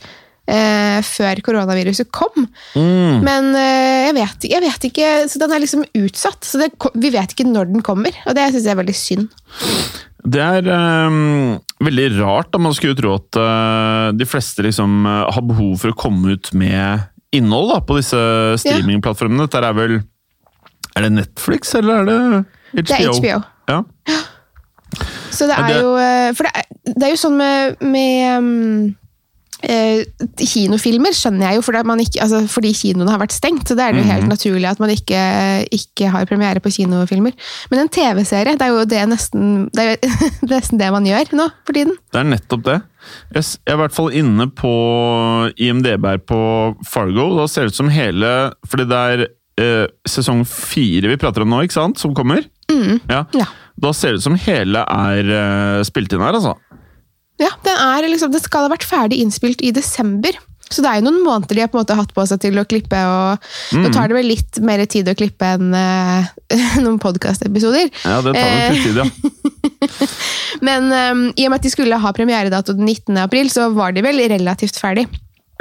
uh, 0.50 1.00
før 1.06 1.42
koronaviruset 1.46 2.12
kom. 2.14 2.48
Mm. 2.76 3.22
Men 3.26 3.52
uh, 3.56 4.08
jeg, 4.10 4.16
vet, 4.18 4.48
jeg 4.52 4.66
vet 4.66 4.88
ikke, 4.92 5.12
så 5.32 5.42
den 5.42 5.56
er 5.56 5.64
liksom 5.64 5.86
utsatt. 6.04 6.44
Så 6.48 6.62
det, 6.62 6.72
vi 7.00 7.14
vet 7.14 7.36
ikke 7.36 7.50
når 7.50 7.72
den 7.72 7.86
kommer, 7.86 8.16
og 8.26 8.38
det 8.38 8.52
syns 8.52 8.68
jeg 8.68 8.76
er 8.76 8.82
veldig 8.82 8.98
synd. 8.98 9.30
Det 10.22 10.42
er 10.42 10.68
um, 10.70 11.56
veldig 11.82 12.10
rart. 12.20 12.52
da 12.54 12.60
Man 12.62 12.76
skulle 12.78 12.94
jo 12.94 13.00
tro 13.00 13.16
at 13.18 13.40
uh, 13.42 14.10
de 14.14 14.28
fleste 14.30 14.66
liksom 14.66 15.06
har 15.08 15.48
behov 15.48 15.80
for 15.82 15.94
å 15.94 15.98
komme 15.98 16.36
ut 16.36 16.52
med 16.58 17.08
innhold 17.34 17.70
da, 17.74 17.80
på 17.88 17.98
disse 18.00 18.20
streamingplattformene. 18.62 19.48
Dette 19.48 19.62
er 19.64 19.74
vel 19.78 20.00
Er 20.96 21.06
det 21.08 21.12
Netflix, 21.16 21.74
eller 21.80 22.02
er 22.02 22.06
det 22.10 22.20
HBO? 22.20 22.82
Det 22.82 22.92
er 22.98 23.12
HBO. 23.16 23.42
Ja. 23.72 23.82
Så 25.32 25.48
det 25.48 25.56
Ja, 25.56 25.64
er 25.64 25.68
det- 25.74 25.82
jo 25.82 25.92
eh, 25.96 26.34
For 26.36 26.44
det 26.44 26.52
er, 26.56 26.66
det 26.92 27.04
er 27.08 27.10
jo 27.14 27.20
sånn 27.22 27.38
med, 27.38 27.78
med 27.82 28.38
um, 28.38 28.96
eh, 29.64 30.04
kinofilmer, 30.38 31.16
skjønner 31.16 31.48
jeg 31.48 31.60
jo, 31.60 31.66
fordi, 31.66 31.84
man 31.88 32.04
ikke, 32.04 32.22
altså, 32.26 32.42
fordi 32.52 32.74
kinoene 32.78 33.14
har 33.14 33.22
vært 33.22 33.36
stengt. 33.36 33.68
Så 33.68 33.78
det 33.78 33.86
er 33.86 33.96
det 33.96 34.04
jo 34.04 34.12
helt 34.12 34.30
naturlig 34.30 34.70
at 34.70 34.82
man 34.82 34.94
ikke, 34.94 35.24
ikke 35.74 36.12
har 36.14 36.30
premiere 36.30 36.64
på 36.64 36.74
kinofilmer. 36.78 37.36
Men 37.72 37.84
en 37.84 37.92
TV-serie, 37.92 38.58
det 38.60 38.68
er 38.68 38.74
jo 38.74 38.86
det 38.90 39.02
nesten 39.12 39.68
det 39.76 39.84
er 39.84 39.92
jo 39.94 40.14
nesten 40.54 40.82
det 40.82 40.90
man 40.94 41.08
gjør 41.08 41.36
nå 41.38 41.50
for 41.68 41.78
tiden. 41.78 41.98
Det 42.12 42.22
er 42.22 42.32
nettopp 42.32 42.66
det. 42.68 42.80
Jeg 43.34 43.44
er 43.66 43.76
i 43.76 43.82
hvert 43.82 43.96
fall 43.96 44.12
inne 44.14 44.46
på 44.54 44.72
IMDb 45.58 46.06
her 46.06 46.22
på 46.22 46.42
Fargo. 46.88 47.32
Da 47.40 47.48
ser 47.50 47.66
det 47.66 47.74
ut 47.74 47.80
som 47.80 47.90
hele 47.90 48.30
Fordi 48.70 48.86
det 48.86 49.00
er 49.14 49.24
eh, 49.62 49.88
sesong 50.06 50.44
fire 50.46 51.10
vi 51.10 51.18
prater 51.22 51.46
om 51.46 51.50
nå, 51.54 51.64
ikke 51.66 51.80
sant? 51.80 52.02
Som 52.02 52.14
kommer. 52.18 52.44
Ja. 53.10 53.26
Ja. 53.36 53.48
Da 53.82 53.94
ser 53.96 54.14
det 54.14 54.22
ut 54.22 54.28
som 54.28 54.38
hele 54.40 54.84
er 54.86 55.32
eh, 55.38 55.82
spilt 55.88 56.14
inn 56.14 56.24
her, 56.24 56.38
altså. 56.38 56.56
Ja, 57.42 57.52
den 57.66 58.12
liksom, 58.12 58.32
Det 58.34 58.44
skal 58.44 58.68
ha 58.68 58.74
vært 58.74 58.88
ferdig 58.88 59.22
innspilt 59.24 59.64
i 59.66 59.74
desember. 59.76 60.38
Så 60.72 60.84
det 60.84 60.88
er 60.88 61.02
jo 61.02 61.08
noen 61.10 61.24
måneder 61.26 61.58
de 61.58 61.64
har 61.66 61.72
på 61.72 61.78
en 61.78 61.84
måte 61.84 61.98
hatt 62.00 62.14
på 62.16 62.24
seg 62.30 62.40
til 62.46 62.60
å 62.62 62.64
klippe. 62.68 62.96
og 62.96 63.76
Nå 63.76 63.92
tar 63.92 64.08
det 64.08 64.16
vel 64.16 64.30
litt 64.32 64.62
mer 64.64 64.84
tid 64.90 65.10
å 65.12 65.16
klippe 65.20 65.50
enn 65.58 65.74
uh, 65.76 66.30
noen 66.84 67.00
podkastepisoder. 67.02 67.92
Ja, 68.06 68.22
det 68.24 68.36
tar 68.38 68.54
nok 68.56 68.78
litt 68.78 68.86
tid, 68.88 69.02
ja. 69.02 69.10
Men 70.68 70.88
um, 70.94 71.26
i 71.36 71.48
og 71.48 71.52
med 71.52 71.60
at 71.60 71.68
de 71.68 71.74
skulle 71.74 72.00
ha 72.00 72.14
premieredato 72.16 72.76
den 72.78 72.88
19. 72.88 73.20
april, 73.24 73.52
så 73.52 73.68
var 73.76 73.96
de 73.96 74.06
vel 74.06 74.24
relativt 74.32 74.80
ferdig. 74.80 75.08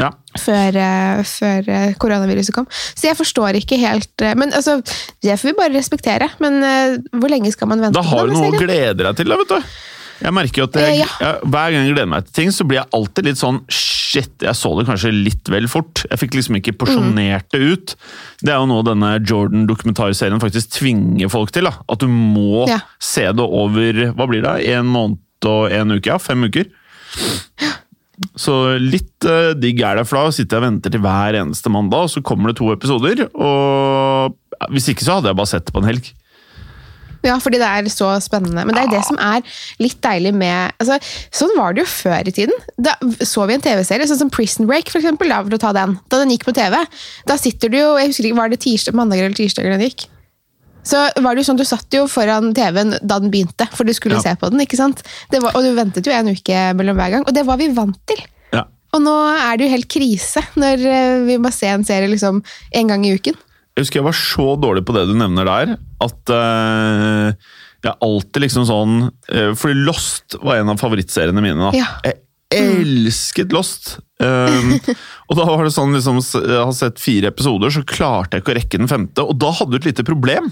ja. 0.00 0.12
Før, 0.38 0.76
uh, 0.78 1.26
før 1.26 1.66
eh, 1.74 1.92
koronaviruset 1.98 2.54
kom. 2.54 2.68
Så 2.70 3.08
jeg 3.08 3.18
forstår 3.18 3.58
ikke 3.58 3.80
helt 3.82 4.22
uh, 4.22 4.36
Men 4.38 4.54
altså, 4.54 4.78
Det 5.18 5.34
får 5.34 5.50
vi 5.50 5.58
bare 5.58 5.74
respektere. 5.74 6.30
Men 6.38 6.62
eh, 6.62 6.98
hvor 7.18 7.32
lenge 7.32 7.50
skal 7.52 7.72
man 7.72 7.82
vente 7.82 7.98
Da 7.98 8.06
har 8.06 8.30
du 8.30 8.36
noe 8.36 8.52
å 8.52 8.60
glede 8.60 9.02
deg 9.02 9.18
til, 9.18 9.32
da, 9.32 9.40
vet 9.42 9.56
du. 9.56 9.72
Jeg 10.20 10.32
merker 10.36 10.62
jo 10.62 10.66
at 10.68 10.74
jeg, 10.76 11.00
Eh, 11.00 11.06
jeg, 11.24 11.40
Hver 11.48 11.70
gang 11.72 11.86
jeg 11.86 11.94
gleder 11.94 12.10
meg 12.12 12.24
til 12.26 12.34
ting, 12.40 12.50
så 12.52 12.66
blir 12.68 12.80
jeg 12.82 12.90
alltid 12.96 13.24
litt 13.30 13.40
sånn 13.40 13.60
Shit, 13.72 14.32
jeg 14.42 14.56
så 14.58 14.72
det 14.78 14.86
kanskje 14.88 15.12
litt 15.14 15.46
vel 15.52 15.68
fort. 15.70 16.02
Jeg 16.10 16.18
fikk 16.18 16.34
liksom 16.34 16.56
ikke 16.58 16.74
porsjonert 16.80 17.46
det 17.54 17.60
ut. 17.62 17.92
Det 18.42 18.50
er 18.50 18.58
jo 18.58 18.66
noe 18.66 18.82
denne 18.82 19.12
Jordan-dokumentarserien 19.22 20.40
faktisk 20.42 20.72
tvinger 20.80 21.30
folk 21.30 21.52
til. 21.54 21.68
da. 21.70 21.76
At 21.88 22.00
du 22.02 22.08
må 22.10 22.66
Ja. 22.68 22.80
se 22.98 23.22
det 23.30 23.38
over 23.46 24.10
hva 24.18 24.26
blir 24.26 24.42
det, 24.42 24.66
en 24.74 24.86
måned 24.90 25.18
og 25.46 25.70
en 25.72 25.92
uke? 25.94 26.10
Ja, 26.10 26.18
fem 26.18 26.42
uker. 26.42 26.66
Så 28.36 28.52
litt 28.82 29.24
uh, 29.24 29.54
digg 29.56 29.80
er 29.80 29.96
det, 29.96 30.06
for 30.08 30.18
da 30.20 30.30
sitter 30.34 30.58
jeg 30.58 30.60
og 30.60 30.66
venter 30.66 30.92
til 30.92 31.00
hver 31.00 31.38
eneste 31.40 31.70
mandag, 31.72 32.04
og 32.04 32.10
så 32.12 32.20
kommer 32.26 32.50
det 32.52 32.58
to 32.60 32.68
episoder. 32.74 33.22
Og 33.32 34.36
hvis 34.74 34.90
ikke 34.92 35.06
så 35.06 35.16
hadde 35.20 35.30
jeg 35.32 35.38
bare 35.40 35.48
sett 35.54 35.64
det 35.70 35.72
på 35.72 35.80
en 35.80 35.88
helg. 35.88 36.10
Ja, 37.26 37.34
fordi 37.42 37.58
det 37.60 37.66
er 37.68 37.88
så 37.92 38.08
spennende. 38.24 38.62
Men 38.64 38.74
det 38.74 38.84
er 38.86 38.92
det 38.94 39.02
som 39.04 39.18
er 39.20 39.42
litt 39.82 39.98
deilig 40.00 40.32
med 40.34 40.72
altså, 40.80 40.96
Sånn 41.36 41.52
var 41.58 41.74
det 41.76 41.82
jo 41.84 41.90
før 41.90 42.28
i 42.30 42.32
tiden. 42.32 42.54
Da 42.80 42.94
så 43.28 43.44
vi 43.46 43.54
en 43.58 43.64
TV-serie, 43.64 44.06
sånn 44.08 44.22
som 44.22 44.30
Prison 44.32 44.66
Break, 44.70 44.88
for 44.92 45.02
eksempel, 45.02 45.28
da, 45.28 45.42
for 45.44 45.56
å 45.58 45.60
ta 45.60 45.72
den. 45.76 45.98
Da 46.08 46.22
den 46.22 46.32
gikk 46.32 46.46
på 46.48 46.54
TV. 46.56 46.78
Da 47.28 47.36
sitter 47.36 47.68
du 47.68 47.76
jo 47.80 47.90
jeg 48.00 48.08
husker 48.12 48.30
ikke, 48.30 48.40
Var 48.40 48.48
det 48.54 48.60
tirsdag, 48.64 48.96
mandager 48.96 49.28
eller 49.28 49.36
tirsdager 49.36 49.76
den 49.76 49.84
gikk? 49.84 50.06
Så 50.82 50.96
var 51.20 51.36
det 51.36 51.42
jo 51.42 51.50
sånn, 51.50 51.58
Du 51.60 51.66
satt 51.68 51.92
jo 51.92 52.06
foran 52.08 52.54
TV-en 52.56 52.94
da 53.04 53.18
den 53.20 53.28
begynte, 53.30 53.68
for 53.76 53.84
du 53.84 53.92
skulle 53.92 54.16
Ja. 54.16 54.22
se 54.22 54.34
på 54.40 54.48
den. 54.50 54.60
ikke 54.64 54.78
sant? 54.80 55.02
Det 55.30 55.42
var, 55.42 55.52
og 55.54 55.62
du 55.62 55.74
ventet 55.76 56.06
jo 56.06 56.12
en 56.16 56.32
uke 56.32 56.62
mellom 56.74 56.96
hver 56.96 57.10
gang, 57.18 57.24
og 57.28 57.34
det 57.36 57.44
var 57.44 57.58
vi 57.60 57.68
vant 57.68 57.98
til. 58.08 58.16
Ja. 58.56 58.64
Og 58.94 59.02
nå 59.04 59.12
er 59.36 59.58
det 59.58 59.66
jo 59.68 59.74
helt 59.76 59.88
krise 59.92 60.40
når 60.56 60.86
eh, 60.88 61.20
vi 61.28 61.36
må 61.36 61.52
se 61.52 61.66
en 61.68 61.84
serie 61.84 62.08
liksom 62.08 62.42
en 62.72 62.86
gang 62.88 63.04
i 63.04 63.12
uken. 63.14 63.36
Jeg 63.80 63.86
husker 63.86 64.02
jeg 64.02 64.08
var 64.10 64.16
så 64.18 64.46
dårlig 64.60 64.84
på 64.84 64.92
det 64.92 65.06
du 65.08 65.14
nevner 65.16 65.48
der, 65.48 65.70
at 66.04 66.32
uh, 66.36 67.32
jeg 67.80 67.96
alltid 68.04 68.44
liksom 68.44 68.66
sånn 68.68 68.96
uh, 69.08 69.52
Fordi 69.56 69.84
Lost 69.86 70.36
var 70.44 70.60
en 70.60 70.72
av 70.74 70.80
favorittseriene 70.82 71.40
mine. 71.40 71.70
da. 71.70 71.70
Ja. 71.72 71.94
Jeg 72.04 72.20
elsket 72.60 73.54
Lost! 73.56 73.94
Um, 74.20 74.74
og 75.30 75.38
da 75.38 75.46
var 75.48 75.64
det 75.64 75.72
sånn 75.72 75.94
liksom, 75.96 76.18
Jeg 76.20 76.58
har 76.60 76.74
sett 76.76 77.00
fire 77.00 77.30
episoder, 77.32 77.72
så 77.72 77.86
klarte 77.88 78.36
jeg 78.36 78.44
ikke 78.44 78.52
å 78.52 78.58
rekke 78.58 78.82
den 78.82 78.90
femte. 78.90 79.24
Og 79.24 79.38
da 79.40 79.54
hadde 79.56 79.72
du 79.72 79.80
et 79.80 79.88
lite 79.92 80.04
problem. 80.04 80.50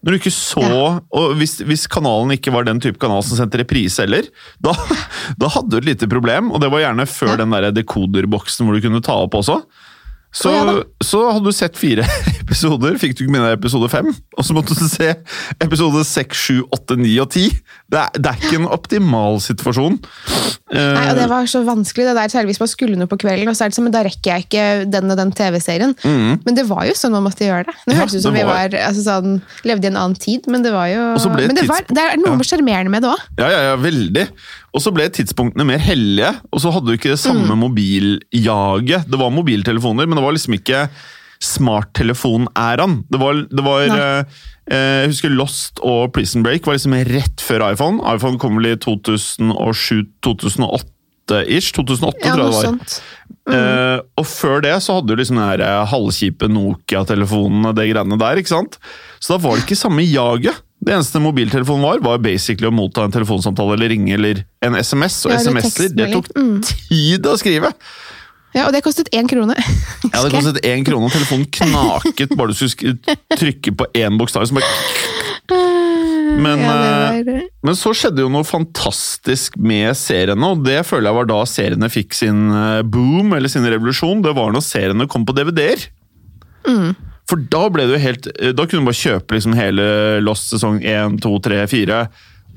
Når 0.00 0.14
du 0.14 0.18
ikke 0.20 0.32
så, 0.32 0.62
og 0.62 1.36
hvis, 1.40 1.58
hvis 1.66 1.86
kanalen 1.90 2.36
ikke 2.36 2.52
var 2.54 2.66
den 2.68 2.78
type 2.80 3.00
kanal 3.02 3.24
som 3.26 3.40
sendte 3.40 3.58
reprise 3.58 4.04
heller, 4.04 4.28
da, 4.62 4.72
da 5.40 5.50
hadde 5.50 5.72
du 5.72 5.80
et 5.80 5.90
lite 5.90 6.08
problem, 6.08 6.52
og 6.54 6.62
det 6.62 6.70
var 6.72 6.84
gjerne 6.84 7.08
før 7.10 7.36
den 7.40 7.52
der 7.52 7.68
dekoderboksen 7.74 8.64
hvor 8.64 8.76
du 8.76 8.86
kunne 8.86 9.02
ta 9.04 9.18
opp 9.26 9.36
også. 9.40 9.60
Så, 10.36 10.52
ja 10.52 10.76
så 11.06 11.20
hadde 11.30 11.48
du 11.48 11.54
sett 11.54 11.78
fire 11.78 12.04
episoder, 12.42 12.96
fikk 13.00 13.16
du 13.16 13.24
ikke 13.24 13.34
med 13.34 13.44
deg 13.44 13.56
episode 13.58 13.88
fem, 13.92 14.08
og 14.36 14.46
så 14.46 14.56
måtte 14.56 14.76
du 14.76 14.86
se 14.90 15.12
episode 15.62 16.02
seks, 16.08 16.42
sju, 16.48 16.56
åtte, 16.74 16.98
ni 17.00 17.14
og 17.22 17.30
ti. 17.34 17.48
Det 17.92 18.04
det 18.16 18.32
er 18.32 18.40
ikke 18.40 18.60
en 18.60 18.70
optimal 18.74 19.40
situasjon. 19.44 19.98
Nei, 20.66 20.82
og 21.06 21.12
Eh, 21.12 21.14
det 21.14 21.26
var 21.30 21.44
så 21.46 21.60
vanskelig, 21.62 22.06
det 22.08 22.14
der, 22.18 22.28
særlig 22.32 22.50
hvis 22.50 22.58
man 22.58 22.68
skulle 22.72 22.96
noe 22.98 23.06
på 23.06 23.16
kvelden. 23.22 23.46
og 23.46 23.54
så 23.54 23.64
er 23.64 23.68
det 23.70 23.76
sånn, 23.76 23.84
men 23.86 23.92
Da 23.94 24.00
rekker 24.02 24.32
jeg 24.32 24.46
ikke 24.48 24.90
den 24.90 25.10
og 25.12 25.16
den 25.16 25.30
TV-serien. 25.30 25.92
Men 26.02 26.54
det 26.58 26.64
var 26.66 26.82
jo 26.88 26.92
sånn 26.98 27.12
man 27.14 27.22
måtte 27.22 27.46
gjøre 27.46 27.66
det. 27.68 27.74
Det 27.86 27.94
Mm. 27.94 27.94
Ja, 27.94 28.00
hørtes 28.02 28.16
ut 28.18 28.22
som 28.22 28.34
var... 28.34 28.40
vi 28.40 28.46
var- 28.50 28.88
altså 28.88 29.02
sånn, 29.06 29.42
levde 29.62 29.84
i 29.84 29.90
en 29.92 29.96
annen 29.96 30.18
tid, 30.18 30.48
men 30.48 30.62
det 30.66 30.72
var 30.74 30.86
jo 30.90 31.02
Men 31.36 31.54
det, 31.54 31.68
var, 31.68 31.82
det 31.86 32.02
er 32.02 32.16
noe 32.18 32.34
Ja. 32.34 32.42
sjarmerende 32.50 32.90
med 32.90 33.02
det 33.02 33.10
òg. 33.14 33.22
Ja, 33.38 33.48
ja, 33.48 33.60
ja, 33.70 33.76
veldig. 33.76 34.26
Og 34.74 34.80
så 34.82 34.92
ble 34.92 35.06
tidspunktene 35.08 35.64
mer 35.64 35.78
hellige, 35.78 36.34
og 36.52 36.58
så 36.60 36.72
hadde 36.74 36.86
du 36.90 36.96
ikke 36.98 37.14
det 37.14 37.20
samme 37.22 37.54
mobiljaget. 37.54 39.06
Det 39.08 39.18
var 39.18 39.30
mobiltelefoner, 39.30 40.06
men 40.06 40.16
det 40.18 40.24
var 40.24 40.32
liksom 40.34 40.54
ikke 40.58 40.88
smarttelefonæraen. 41.42 42.94
Det 43.12 43.18
var, 43.20 43.32
det 43.50 43.64
var 43.66 43.80
eh, 43.86 44.20
eh, 44.70 45.00
Jeg 45.04 45.08
husker 45.12 45.30
Lost 45.36 45.74
og 45.84 46.12
Prison 46.16 46.42
Break 46.46 46.62
var 46.66 46.74
liksom 46.78 46.94
rett 47.10 47.38
før 47.44 47.60
iPhone. 47.72 47.96
iPhone 48.14 48.38
kom 48.42 48.52
vel 48.60 48.66
i 48.72 48.76
2007-2008-ish. 48.82 51.68
2008, 51.76 52.16
Ja, 52.22 52.26
tror 52.34 52.42
jeg 52.42 52.46
det 52.46 52.54
var. 52.54 52.64
sånt. 52.70 52.90
Eh, 53.46 53.98
og 54.18 54.26
før 54.26 54.56
det 54.64 54.74
så 54.82 54.92
hadde 54.98 55.08
du 55.12 55.16
liksom 55.20 55.38
den 55.40 55.60
eh, 55.62 55.86
halvkjipe 55.90 56.46
Nokia-telefonene, 56.50 57.70
det 57.76 57.88
greiene 57.92 58.18
der, 58.20 58.36
ikke 58.42 58.54
sant? 58.54 58.72
Så 59.22 59.28
da 59.34 59.38
var 59.42 59.52
det 59.56 59.62
ikke 59.66 59.78
samme 59.78 60.02
jaget. 60.06 60.56
Det 60.86 60.92
eneste 60.92 61.20
mobiltelefonen 61.24 61.82
var, 61.86 61.98
var 62.04 62.18
basically 62.22 62.68
å 62.68 62.74
motta 62.74 63.04
en 63.06 63.12
telefonsamtale 63.14 63.72
eller 63.78 63.88
ringe 63.94 64.12
eller 64.14 64.34
en 64.62 64.74
SMS. 64.76 65.16
Og 65.26 65.30
Ja, 65.32 65.38
SMS-er, 65.40 65.88
det 65.96 66.10
tok. 66.12 66.26
Mm. 66.36 66.60
tid 66.62 67.26
å 67.26 67.36
skrive! 67.40 67.70
Ja, 68.54 68.66
Og 68.68 68.72
det 68.72 68.82
kostet 68.86 69.10
én 69.12 69.26
krone. 69.28 69.56
Ja, 70.12 70.22
Det 70.22 70.30
kostet 70.32 70.60
én 70.64 70.84
krone, 70.86 71.08
og 71.08 71.12
telefonen 71.12 71.46
knaket 71.52 72.36
bare 72.38 72.54
du 72.54 72.68
skulle 72.68 73.16
trykke 73.36 73.74
på 73.76 73.88
én 73.98 74.16
bokstav. 74.20 74.46
som 74.48 74.56
bare- 74.56 74.70
Men, 76.36 76.58
ja, 76.60 77.12
eh, 77.16 77.22
var, 77.24 77.42
Men 77.64 77.74
så 77.78 77.92
skjedde 77.94 78.20
jo 78.24 78.28
noe 78.32 78.44
fantastisk 78.44 79.56
med 79.56 79.94
seriene, 79.96 80.42
og 80.52 80.64
det 80.66 80.82
føler 80.86 81.08
jeg 81.10 81.14
var 81.18 81.28
da 81.30 81.38
seriene 81.48 81.88
fikk 81.92 82.14
sin 82.14 82.50
eh, 82.52 82.82
boom, 82.82 83.32
eller 83.36 83.48
sin 83.48 83.64
revolusjon. 83.64 84.22
Det 84.24 84.34
var 84.36 84.52
når 84.52 84.64
seriene 84.66 85.06
kom 85.08 85.24
på 85.26 85.34
DVD-er. 85.36 85.86
For 87.30 87.36
da 87.50 87.68
ble 87.70 87.84
det 87.86 87.94
jo 87.94 88.02
helt 88.02 88.26
eh, 88.40 88.50
Da 88.54 88.64
kunne 88.66 88.82
du 88.82 88.88
bare 88.88 88.98
kjøpe 88.98 89.34
liksom 89.36 89.54
hele 89.54 89.84
Lost 90.22 90.50
sesong 90.50 90.80
1, 90.82 91.20
2, 91.22 91.32
3, 91.46 91.60
4, 91.70 92.00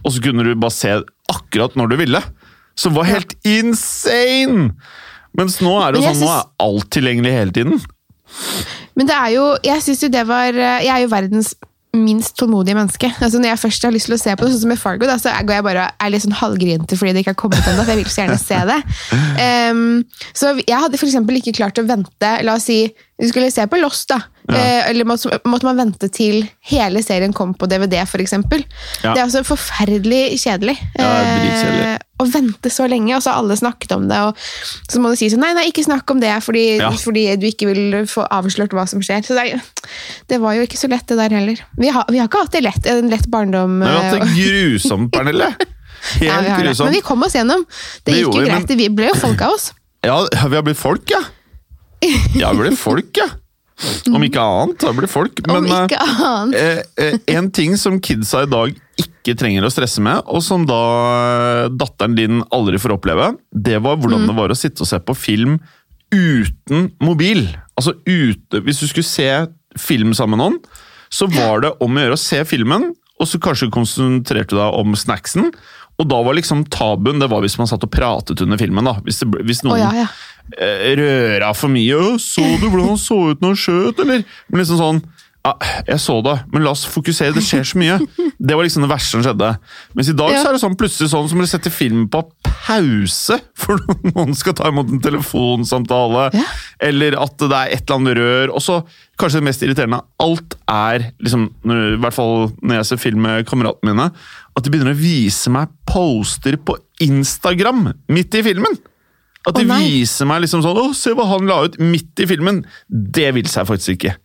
og 0.06 0.14
så 0.16 0.22
kunne 0.24 0.46
du 0.48 0.56
bare 0.56 0.74
se 0.74 0.96
akkurat 1.30 1.76
når 1.78 1.92
du 1.92 1.96
ville. 2.02 2.22
Som 2.80 2.96
var 2.98 3.06
helt 3.10 3.36
insane! 3.46 4.72
Mens 5.38 5.60
nå 5.62 5.74
er 5.82 5.94
det 5.94 6.02
jo 6.02 6.10
sånn, 6.10 6.20
synes... 6.20 6.26
nå 6.26 6.36
er 6.36 6.70
alt 6.70 6.92
tilgjengelig 6.96 7.34
hele 7.36 7.56
tiden. 7.56 7.82
Men 8.98 9.10
det 9.10 9.16
er 9.16 9.34
jo, 9.36 9.50
jeg 9.66 9.82
synes 9.86 10.04
jo 10.04 10.10
det 10.14 10.22
var 10.30 10.54
Jeg 10.54 10.92
er 10.94 11.02
jo 11.02 11.10
verdens 11.10 11.54
minst 11.98 12.36
tålmodige 12.38 12.78
menneske. 12.78 13.10
Altså 13.22 13.40
Når 13.40 13.50
jeg 13.50 13.60
først 13.60 13.86
har 13.86 13.94
lyst 13.94 14.10
til 14.10 14.16
å 14.16 14.22
se 14.22 14.36
på 14.36 14.46
det, 14.46 14.54
sånn 14.54 14.64
som 14.64 14.72
med 14.74 14.82
Fargo, 14.82 15.08
da, 15.10 15.18
så 15.22 15.34
går 15.42 15.58
jeg 15.58 15.66
bare 15.66 15.88
er 15.90 16.12
litt 16.14 16.26
sånn 16.26 16.38
halvgrinete 16.38 16.98
fordi 17.00 17.14
det 17.16 17.24
ikke 17.24 17.34
har 17.34 17.40
kommet 17.40 17.66
ennå. 17.66 17.82
For 17.82 17.94
jeg 17.94 18.02
vil 18.02 18.12
så 18.14 18.24
gjerne 18.24 18.40
se 18.42 18.60
det. 18.70 18.80
Um, 19.74 19.82
så 20.40 20.54
jeg 20.62 20.76
hadde 20.76 21.00
eksempel 21.00 21.40
ikke 21.40 21.56
klart 21.58 21.82
å 21.82 21.86
vente 21.90 22.34
La 22.46 22.58
oss 22.60 22.68
si 22.70 22.84
vi 23.20 23.28
skulle 23.30 23.52
se 23.52 23.66
på 23.68 23.78
Lost, 23.82 24.10
da. 24.10 24.22
Eh, 24.50 24.90
eller 24.90 25.06
måtte, 25.06 25.40
måtte 25.46 25.68
man 25.68 25.78
vente 25.78 26.08
til 26.14 26.46
hele 26.72 27.02
serien 27.04 27.34
kom 27.36 27.52
på 27.54 27.68
DVD, 27.70 28.00
eksempel. 28.24 28.64
Ja. 29.04 29.12
Det 29.12 29.20
er 29.20 29.26
altså 29.26 29.42
forferdelig 29.44 30.40
kjedelig. 30.40 30.78
Ja. 30.96 31.10
Eh, 31.20 31.98
å 32.20 32.26
vente 32.28 32.72
så 32.72 32.88
lenge, 32.92 33.12
og 33.16 33.24
så 33.24 33.34
har 33.34 33.42
alle 33.44 33.56
snakket 33.60 33.92
om 33.96 34.08
det, 34.10 34.18
og 34.28 34.40
så 34.92 35.00
må 35.00 35.12
du 35.12 35.20
si 35.20 35.30
sånn 35.32 35.44
Nei, 35.44 35.54
nei, 35.56 35.66
ikke 35.70 35.86
snakk 35.86 36.12
om 36.12 36.20
det, 36.20 36.32
fordi, 36.44 36.64
Ja. 36.80 36.92
fordi 36.92 37.26
du 37.40 37.46
ikke 37.48 37.70
vil 37.70 38.06
få 38.12 38.26
avslørt 38.28 38.76
hva 38.76 38.86
som 38.88 39.04
skjer. 39.04 39.24
Så 39.24 39.36
det, 39.36 39.60
det 40.32 40.40
var 40.44 40.56
jo 40.56 40.64
ikke 40.68 40.80
så 40.80 40.90
lett, 40.92 41.08
det 41.08 41.20
der 41.20 41.36
heller. 41.36 41.60
Vi 41.80 41.92
har, 41.96 42.06
vi 42.12 42.20
har 42.20 42.28
ikke 42.28 42.44
hatt 42.46 42.56
det 42.56 42.64
lett, 42.64 42.88
en 42.92 43.12
lett 43.12 43.28
barndom. 43.28 43.80
Men 43.80 43.88
vi 43.92 43.96
har 43.96 44.04
hatt 44.04 44.22
eh, 44.22 44.28
det 44.28 44.48
grusomt, 44.48 45.12
Pernille. 45.16 45.52
Helt 46.20 46.24
ja, 46.24 46.56
grusomt. 46.60 46.88
Men 46.88 46.96
vi 46.96 47.04
kom 47.04 47.24
oss 47.28 47.36
gjennom. 47.36 47.66
Det, 47.68 48.14
Det 48.14 48.22
gikk 48.22 48.32
jo 48.32 48.40
vi, 48.40 48.48
greit. 48.48 48.76
Vi 48.80 48.90
ble 48.96 49.12
jo 49.12 49.20
folk 49.20 49.44
av 49.44 49.58
oss. 49.58 49.74
Ja, 50.08 50.22
vi 50.32 50.56
har 50.56 50.64
blitt 50.64 50.80
folk, 50.80 51.04
ja. 51.12 51.20
Har 52.44 52.58
blitt 52.58 52.80
folk, 52.80 53.12
ja. 53.18 53.30
Om 54.12 54.24
ikke 54.26 54.44
annet, 54.44 54.82
da 54.82 54.92
blir 54.92 55.08
det 55.08 55.12
folk. 55.12 55.40
Men 55.48 55.68
ikke 55.70 56.00
annet. 56.04 56.58
eh, 56.60 56.80
eh, 57.00 57.18
en 57.38 57.48
ting 57.56 57.78
som 57.80 58.00
kidsa 58.04 58.44
i 58.44 58.50
dag 58.52 58.74
ikke 59.00 59.38
trenger 59.40 59.64
å 59.64 59.72
stresse 59.72 60.04
med, 60.04 60.20
og 60.28 60.44
som 60.44 60.66
da 60.68 60.80
eh, 61.14 61.70
datteren 61.72 62.18
din 62.18 62.44
aldri 62.56 62.80
får 62.82 62.98
oppleve, 62.98 63.32
det 63.52 63.80
var 63.86 64.00
hvordan 64.00 64.28
det 64.28 64.36
var 64.36 64.52
å 64.52 64.58
sitte 64.58 64.84
og 64.84 64.92
se 64.92 65.00
på 65.00 65.16
film 65.16 65.60
uten 66.12 66.90
mobil. 67.06 67.46
Altså 67.78 67.94
ute 68.04 68.64
Hvis 68.66 68.82
du 68.82 68.88
skulle 68.90 69.08
se 69.08 69.30
film 69.80 70.16
sammen 70.18 70.36
med 70.36 70.44
noen, 70.44 70.62
så 71.10 71.30
var 71.32 71.64
det 71.64 71.76
om 71.82 71.96
å 71.96 72.04
gjøre 72.04 72.18
å 72.18 72.22
se 72.22 72.42
filmen, 72.50 72.90
og 73.20 73.28
så 73.28 73.40
kanskje 73.42 73.72
konsentrerte 73.74 74.56
du 74.56 74.60
deg 74.60 74.80
om 74.80 74.96
snacksen. 74.98 75.50
Og 76.00 76.08
da 76.08 76.20
var 76.24 76.38
liksom 76.38 76.64
tabuen 76.72 77.20
det 77.20 77.28
var 77.32 77.44
hvis 77.44 77.58
man 77.60 77.68
satt 77.68 77.84
og 77.84 77.92
pratet 77.92 78.40
under 78.46 78.60
filmen. 78.60 78.88
da. 78.88 78.96
Hvis, 79.04 79.20
det, 79.20 79.44
hvis 79.44 79.64
noen... 79.66 79.82
noen 79.82 80.00
ja, 80.00 80.06
ja. 80.06 80.39
Eh, 80.58 80.96
røra 80.98 81.54
for 81.56 81.70
mye. 81.70 82.18
'Så 82.20 82.42
du 82.60 82.70
hvordan 82.70 82.90
han 82.96 82.98
så 82.98 83.32
ut 83.32 83.42
når 83.42 83.48
han 83.56 83.64
skjøt', 83.66 84.00
eller? 84.00 84.24
Men 84.50 84.62
liksom 84.64 84.78
sånn 84.80 85.02
ja, 85.46 85.54
'Jeg 85.88 86.00
så 86.04 86.22
det, 86.22 86.34
men 86.52 86.64
la 86.64 86.72
oss 86.72 86.84
fokusere, 86.86 87.34
det 87.34 87.42
skjer 87.44 87.64
så 87.64 87.78
mye'. 87.80 88.08
Det 88.40 88.56
var 88.56 88.64
liksom 88.64 88.84
det 88.84 88.90
verste 88.92 89.12
som 89.16 89.24
skjedde. 89.24 89.58
Mens 89.96 90.10
i 90.10 90.14
dag 90.14 90.32
Ja. 90.32 90.44
så 90.44 90.50
er 90.50 90.52
det 90.54 90.62
sånn 90.62 90.76
plutselig 90.76 91.10
sånn 91.10 91.30
som 91.30 91.40
å 91.40 91.48
sette 91.48 91.72
filmen 91.72 92.10
på 92.10 92.24
pause, 92.44 93.40
for 93.56 93.80
noen 94.16 94.36
skal 94.36 94.54
ta 94.54 94.68
imot 94.68 94.90
en 94.92 95.00
telefonsamtale, 95.00 96.30
Ja. 96.34 96.44
eller 96.82 97.16
at 97.22 97.38
det 97.38 97.52
er 97.52 97.72
et 97.72 97.90
eller 97.90 97.96
annet 98.00 98.18
rør. 98.18 98.50
Og 98.54 98.62
så, 98.62 98.84
kanskje 99.18 99.40
det 99.40 99.44
mest 99.48 99.62
irriterende, 99.64 100.02
alt 100.20 100.56
er 100.68 101.12
liksom, 101.24 101.50
når- 101.64 101.94
i 101.94 102.02
hvert 102.04 102.14
fall 102.14 102.52
når 102.62 102.76
jeg 102.76 102.86
ser 102.86 102.98
film 102.98 103.22
med 103.22 103.46
kameratene 103.48 103.94
mine, 103.96 104.12
at 104.58 104.64
de 104.64 104.70
begynner 104.70 104.94
å 104.94 105.00
vise 105.00 105.48
meg 105.50 105.70
poster 105.88 106.58
på 106.58 106.76
Instagram 107.00 107.94
midt 108.10 108.36
i 108.36 108.44
filmen. 108.44 108.78
At 109.50 109.58
de 109.58 109.66
Å, 109.66 109.78
viser 109.82 110.30
meg 110.30 110.44
liksom 110.46 110.64
sånn 110.64 110.78
'Å, 110.78 110.90
se 110.96 111.14
hva 111.18 111.26
han 111.32 111.48
la 111.50 111.64
ut 111.68 111.80
midt 111.82 112.22
i 112.22 112.28
filmen'. 112.30 112.64
Det 112.90 113.30
vil 113.36 113.50
seg 113.50 113.68
faktisk 113.70 113.98
ikke. 113.98 114.16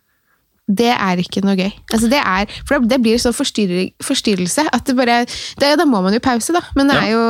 Det 0.65 0.93
er 0.93 1.21
ikke 1.21 1.43
noe 1.45 1.57
gøy. 1.59 1.73
Altså 1.93 2.09
det, 2.09 2.21
er, 2.25 2.53
for 2.65 2.85
det 2.89 3.01
blir 3.05 3.21
sånn 3.21 3.37
forstyrr, 3.37 3.91
forstyrrelse 4.05 4.65
at 4.73 4.87
det 4.89 4.95
bare 4.97 5.19
det, 5.61 5.75
Da 5.77 5.85
må 5.85 6.01
man 6.05 6.15
jo 6.17 6.23
pause, 6.25 6.55
da. 6.57 6.63
Men 6.77 6.89
det 6.89 6.97
er 7.03 7.11
jo 7.13 7.25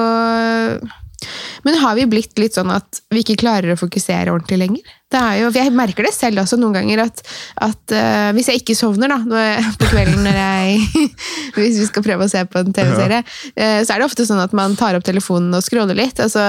Men 1.65 1.81
har 1.81 1.97
vi 1.97 2.07
blitt 2.07 2.39
litt 2.39 2.55
sånn 2.55 2.71
at 2.71 3.01
vi 3.11 3.25
ikke 3.25 3.41
klarer 3.41 3.75
å 3.75 3.81
fokusere 3.81 4.31
ordentlig 4.31 4.61
lenger? 4.61 4.95
Det 5.14 5.21
er 5.21 5.40
jo, 5.44 5.50
Jeg 5.54 5.73
merker 5.75 6.09
det 6.09 6.14
selv 6.16 6.42
også 6.42 6.59
noen 6.59 6.75
ganger, 6.78 7.04
at, 7.06 7.23
at 7.62 7.94
uh, 7.94 8.30
hvis 8.35 8.50
jeg 8.50 8.62
ikke 8.62 8.75
sovner 8.78 9.12
da, 9.12 9.21
jeg, 9.38 9.75
på 9.78 9.90
kvelden 9.92 10.25
når 10.26 10.38
jeg 10.40 11.11
Hvis 11.59 11.78
vi 11.78 11.87
skal 11.87 12.04
prøve 12.06 12.26
å 12.26 12.30
se 12.30 12.42
på 12.50 12.62
en 12.64 12.75
TV-serie, 12.75 13.21
uh, 13.23 13.80
så 13.87 13.94
er 13.94 14.02
det 14.02 14.09
ofte 14.09 14.26
sånn 14.26 14.42
at 14.42 14.54
man 14.56 14.75
tar 14.78 14.99
opp 14.99 15.06
telefonen 15.06 15.54
og 15.54 15.62
scroller 15.64 15.97
litt, 15.99 16.18
og 16.23 16.33
så 16.33 16.42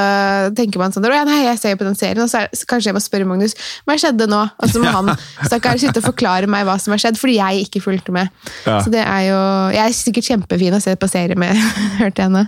tenker 0.58 0.82
man 0.82 0.96
sånn 0.96 1.06
«Å, 1.06 1.14
ja, 1.14 1.26
nei, 1.28 1.44
jeg 1.46 1.62
ser 1.62 1.76
jo 1.76 1.82
på 1.82 1.88
den 1.88 1.98
serien, 2.00 2.24
og 2.24 2.32
så, 2.32 2.46
er, 2.46 2.58
så 2.58 2.68
kanskje 2.70 2.90
jeg 2.90 2.98
må 2.98 3.04
spørre 3.04 3.30
Magnus 3.30 3.54
hva 3.86 3.98
skjedde 4.02 4.28
nå? 4.32 4.42
Og 4.64 4.72
så 4.72 4.82
må 4.82 4.92
han 4.94 5.12
stakkar 5.46 5.80
sitte 5.82 6.02
og 6.02 6.08
forklare 6.10 6.50
meg 6.50 6.66
hva 6.68 6.78
som 6.82 6.96
har 6.96 7.02
skjedd, 7.04 7.20
fordi 7.22 7.38
jeg 7.38 7.68
ikke 7.68 7.84
fulgte 7.84 8.16
med. 8.16 8.32
Ja. 8.66 8.80
Så 8.82 8.94
det 8.94 9.04
er 9.04 9.28
jo 9.28 9.40
Jeg 9.76 9.82
er 9.84 9.96
sikkert 9.96 10.30
kjempefin 10.30 10.76
å 10.78 10.82
se 10.84 10.96
på 10.98 11.10
serie 11.12 11.38
med, 11.40 11.54
hørte 12.02 12.26
jeg 12.26 12.34
nå. 12.34 12.46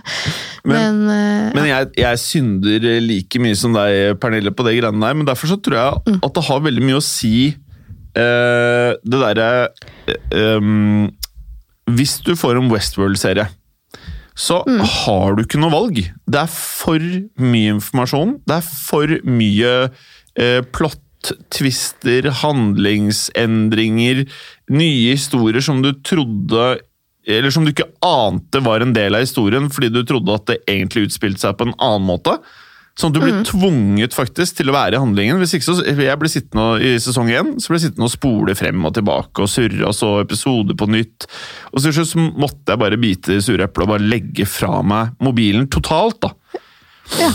Men, 0.68 1.00
eh, 1.12 1.48
Men 1.56 1.68
jeg, 1.68 1.90
jeg 2.02 2.22
synder 2.22 2.88
like 3.04 3.42
mye 3.42 3.58
som 3.58 3.76
deg, 3.76 4.18
Pernille, 4.20 4.52
på 4.54 4.66
det 4.66 4.76
greiene 4.80 5.04
der. 5.04 5.18
Men 5.18 5.28
derfor 5.28 5.52
så 5.52 5.58
tror 5.62 5.78
jeg 5.78 6.07
Mm. 6.08 6.18
at 6.24 6.34
det 6.34 6.44
har 6.48 6.64
veldig 6.64 6.84
mye 6.88 6.98
å 6.98 7.04
si 7.04 7.52
uh, 7.52 8.90
det 8.96 9.20
derre 9.20 9.48
uh, 10.08 10.56
um, 10.56 11.10
Hvis 11.92 12.18
du 12.24 12.34
får 12.36 12.58
en 12.58 12.70
Westworld-serie, 12.72 13.48
så 14.38 14.62
Mm. 14.68 14.80
har 14.84 15.34
du 15.36 15.42
ikke 15.42 15.58
noe 15.60 15.72
valg. 15.72 16.00
Det 16.28 16.40
er 16.40 16.50
for 16.52 16.98
mye 17.42 17.74
informasjon. 17.76 18.36
Det 18.46 18.58
er 18.58 18.66
for 18.66 19.14
mye 19.26 19.72
uh, 19.88 20.60
plott-twister, 20.72 22.28
handlingsendringer, 22.42 24.24
nye 24.70 25.16
historier 25.16 25.64
som 25.64 25.82
du 25.82 25.92
trodde 26.06 26.78
eller 27.28 27.52
som 27.52 27.64
du 27.66 27.74
ikke 27.74 27.90
ante 28.00 28.60
var 28.64 28.80
en 28.80 28.94
del 28.96 29.16
av 29.16 29.20
historien, 29.20 29.66
fordi 29.68 29.90
du 29.92 30.00
trodde 30.08 30.32
at 30.32 30.46
det 30.48 30.62
egentlig 30.64 31.10
utspilte 31.10 31.42
seg 31.42 31.58
på 31.58 31.66
en 31.68 31.74
annen 31.76 32.06
måte. 32.08 32.38
Sånn 32.98 33.12
at 33.12 33.14
du 33.14 33.20
blir 33.22 33.44
tvunget 33.46 34.14
faktisk 34.16 34.56
til 34.58 34.72
å 34.72 34.74
være 34.74 34.96
i 34.96 34.98
handlingen. 34.98 35.38
Hvis 35.38 35.54
ikke 35.54 35.68
så, 35.68 35.74
Jeg 35.86 36.18
ble 36.18 36.28
sittende 36.28 36.64
og- 36.74 36.82
i 36.82 36.96
sesong 36.98 37.28
én 37.30 37.52
så 37.62 37.70
ble 37.70 37.78
jeg 37.78 37.92
sittende 37.92 38.08
og 38.08 38.10
spole 38.10 38.54
frem 38.58 38.84
og 38.84 38.94
tilbake 38.94 39.38
og 39.44 39.48
surre 39.48 39.86
og 39.86 39.94
så 39.94 40.20
episoder 40.24 40.74
på 40.74 40.88
nytt. 40.90 41.26
Og 41.72 41.80
så, 41.80 41.92
så 41.94 42.18
måtte 42.18 42.74
jeg 42.74 42.78
bare 42.82 42.98
bite 42.98 43.36
i 43.36 43.40
sure 43.40 43.62
eplet 43.68 43.86
og 43.86 43.92
bare 43.94 44.08
legge 44.08 44.46
fra 44.46 44.82
meg 44.82 45.14
mobilen 45.22 45.68
totalt. 45.70 46.18
da. 46.20 46.32
ja. 47.20 47.30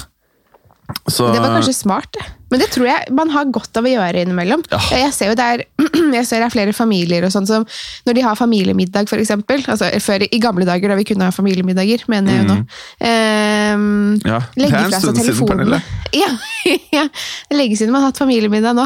Så, 1.07 1.27
Det 1.33 1.39
var 1.39 1.53
kanskje 1.55 1.73
smart. 1.75 2.17
Men 2.51 2.61
det 2.61 2.67
tror 2.69 2.85
jeg 2.85 3.13
man 3.15 3.31
har 3.33 3.47
godt 3.51 3.79
av 3.79 3.87
å 3.87 3.91
gjøre 3.91 4.21
innimellom. 4.23 4.61
Ja. 4.71 4.79
Jeg 5.01 5.13
ser 5.15 5.31
jo 5.31 5.37
der, 5.39 5.63
jeg 6.17 6.25
ser 6.27 6.43
det 6.43 6.47
er 6.47 6.53
flere 6.53 6.75
familier 6.75 7.25
og 7.25 7.33
sånn 7.33 7.47
som 7.49 7.65
når 8.07 8.17
de 8.19 8.25
har 8.25 8.37
familiemiddag, 8.37 9.09
eksempel. 9.17 9.63
Altså, 9.71 9.89
før, 10.03 10.27
I 10.27 10.39
gamle 10.43 10.67
dager 10.69 10.93
da 10.93 10.99
vi 10.99 11.07
kunne 11.07 11.27
ha 11.27 11.33
familiemiddager, 11.35 12.05
mener 12.11 12.35
jeg 12.35 12.43
jo 12.43 12.49
nå. 12.51 12.57
Mm. 13.03 14.07
Ja, 14.21 14.39
legge 14.59 14.71
fra 14.75 14.89
seg 14.91 15.01
stund 15.01 15.21
siden, 15.21 15.21
telefonen. 15.23 15.77
Ja, 16.13 16.29
ja, 16.93 17.07
lenge 17.49 17.75
siden 17.79 17.93
man 17.95 18.03
har 18.03 18.11
hatt 18.11 18.21
familiemiddag 18.21 18.77
nå. 18.77 18.85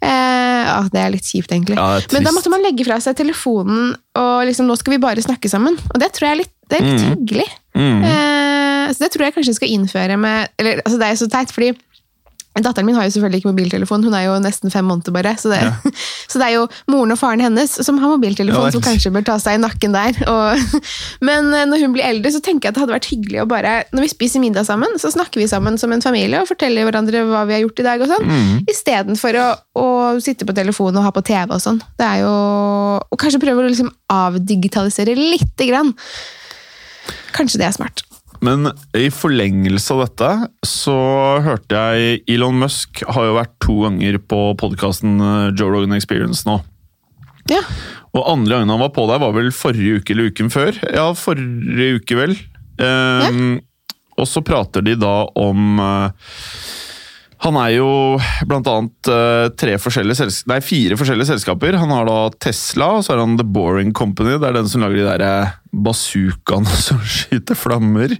Eh, 0.00 0.68
ah, 0.70 0.86
det 0.92 1.00
er 1.02 1.10
litt 1.12 1.26
kjipt, 1.26 1.50
egentlig. 1.50 1.76
Ja, 1.76 1.98
Men 2.14 2.24
da 2.24 2.32
måtte 2.32 2.52
man 2.52 2.62
legge 2.64 2.86
fra 2.86 3.00
seg 3.02 3.18
telefonen 3.18 3.90
og 4.16 4.36
liksom, 4.48 4.70
nå 4.70 4.78
skal 4.78 4.94
vi 4.94 5.02
bare 5.02 5.24
snakke 5.24 5.50
sammen. 5.50 5.76
Og 5.90 5.98
det 6.00 6.12
tror 6.14 6.30
jeg 6.30 6.36
er 6.36 6.42
litt, 6.44 6.54
det 6.70 6.78
er 6.78 6.86
litt 6.86 7.08
hyggelig. 7.10 7.48
Mm. 7.74 8.06
Eh, 8.06 8.69
så 8.92 9.04
det 9.04 9.12
tror 9.14 9.26
jeg 9.26 9.36
kanskje 9.36 9.54
jeg 9.54 9.60
skal 9.60 9.74
innføre 9.76 10.18
med 10.20 10.50
eller, 10.60 10.82
altså 10.84 10.98
Det 11.00 11.06
er 11.06 11.14
jo 11.14 11.22
så 11.22 11.30
teit, 11.30 11.54
fordi 11.54 11.72
Datteren 12.58 12.88
min 12.88 12.96
har 12.98 13.06
jo 13.06 13.12
selvfølgelig 13.14 13.40
ikke 13.40 13.50
mobiltelefon, 13.52 14.02
hun 14.02 14.14
er 14.18 14.24
jo 14.24 14.32
nesten 14.42 14.72
fem 14.74 14.82
måneder 14.84 15.14
bare. 15.14 15.36
Så 15.38 15.52
det, 15.52 15.60
ja. 15.62 15.92
så 16.30 16.40
det 16.40 16.48
er 16.48 16.56
jo 16.56 16.64
moren 16.90 17.14
og 17.14 17.18
faren 17.20 17.42
hennes 17.44 17.76
som 17.86 18.00
har 18.02 18.10
mobiltelefon, 18.10 18.66
ja, 18.66 18.72
som 18.74 18.82
kanskje 18.82 19.12
bør 19.14 19.22
ta 19.28 19.36
seg 19.38 19.56
i 19.56 19.60
nakken 19.62 19.94
der. 19.94 20.18
Og, 20.26 20.80
men 21.28 21.52
eh, 21.54 21.68
når 21.70 21.84
hun 21.84 21.94
blir 21.94 22.08
eldre, 22.08 22.32
så 22.34 22.42
tenker 22.42 22.66
jeg 22.66 22.74
at 22.74 22.80
det 22.80 22.82
hadde 22.82 22.96
vært 22.96 23.08
hyggelig 23.12 23.44
å 23.44 23.46
bare 23.50 23.76
Når 23.94 24.04
vi 24.04 24.10
spiser 24.12 24.42
middag 24.42 24.66
sammen, 24.66 24.98
så 24.98 25.12
snakker 25.14 25.38
vi 25.38 25.46
sammen 25.50 25.78
som 25.78 25.94
en 25.94 26.02
familie 26.02 26.42
og 26.42 26.50
forteller 26.50 26.88
hverandre 26.88 27.22
hva 27.30 27.44
vi 27.46 27.54
har 27.54 27.62
gjort 27.62 27.84
i 27.84 27.86
dag, 27.86 28.02
og 28.02 28.10
sånn. 28.10 28.26
Mm. 28.26 28.66
Istedenfor 28.74 29.40
å, 29.40 29.46
å 29.78 29.88
sitte 30.18 30.48
på 30.48 30.56
telefonen 30.58 30.98
og 30.98 31.06
ha 31.06 31.14
på 31.14 31.24
TV 31.30 31.54
og 31.54 31.62
sånn. 31.62 31.78
Det 32.02 32.08
er 32.08 32.24
jo 32.26 32.34
Og 33.06 33.22
kanskje 33.22 33.44
prøve 33.46 33.62
å 33.62 33.70
liksom 33.70 33.94
avdigitalisere 34.10 35.14
lite 35.14 35.70
grann. 35.70 35.94
Kanskje 37.30 37.62
det 37.62 37.70
er 37.70 37.78
smart. 37.78 38.09
Men 38.44 38.70
i 38.96 39.08
forlengelse 39.12 39.94
av 39.94 40.02
dette 40.06 40.30
så 40.66 40.96
hørte 41.44 41.76
jeg 41.76 42.22
Elon 42.32 42.56
Musk 42.62 43.02
har 43.04 43.28
jo 43.28 43.36
vært 43.36 43.54
to 43.60 43.76
ganger 43.84 44.20
på 44.32 44.42
podkasten 44.60 45.20
eh, 45.20 45.48
Joe 45.52 45.74
Rogan 45.74 45.96
Experience 45.96 46.48
nå. 46.48 46.58
Ja. 47.50 47.60
Og 48.16 48.24
andre 48.26 48.56
gangen 48.56 48.72
han 48.72 48.82
var 48.82 48.92
på 48.94 49.06
der, 49.10 49.20
var 49.22 49.34
vel 49.36 49.52
forrige 49.54 50.00
uke 50.00 50.14
eller 50.14 50.30
uken 50.32 50.52
før. 50.52 50.76
Ja, 50.88 51.10
forrige 51.18 52.00
uke, 52.00 52.16
vel. 52.18 52.36
Um, 52.80 53.58
ja. 53.58 53.96
Og 54.20 54.28
så 54.28 54.42
prater 54.44 54.84
de 54.84 54.96
da 55.00 55.14
om 55.38 55.80
uh, 55.80 56.32
han 57.40 57.56
er 57.56 57.70
jo 57.78 57.88
uh, 58.20 59.76
forskjellige 59.80 60.26
nei, 60.50 60.58
fire 60.60 60.96
forskjellige 61.00 61.30
selskaper. 61.30 61.78
Han 61.80 61.92
har 61.94 62.04
da 62.08 62.18
Tesla, 62.36 62.90
og 62.98 63.04
så 63.04 63.14
har 63.14 63.22
han 63.22 63.38
The 63.40 63.46
Boring 63.48 63.94
Company. 63.96 64.36
Det 64.36 64.48
er 64.48 64.58
den 64.58 64.68
som 64.68 64.84
lager 64.84 65.00
de 65.00 65.06
der 65.06 65.22
eh, 65.24 65.54
bazookaene 65.72 66.80
som 66.86 67.00
skyter 67.00 67.56
flammer. 67.56 68.12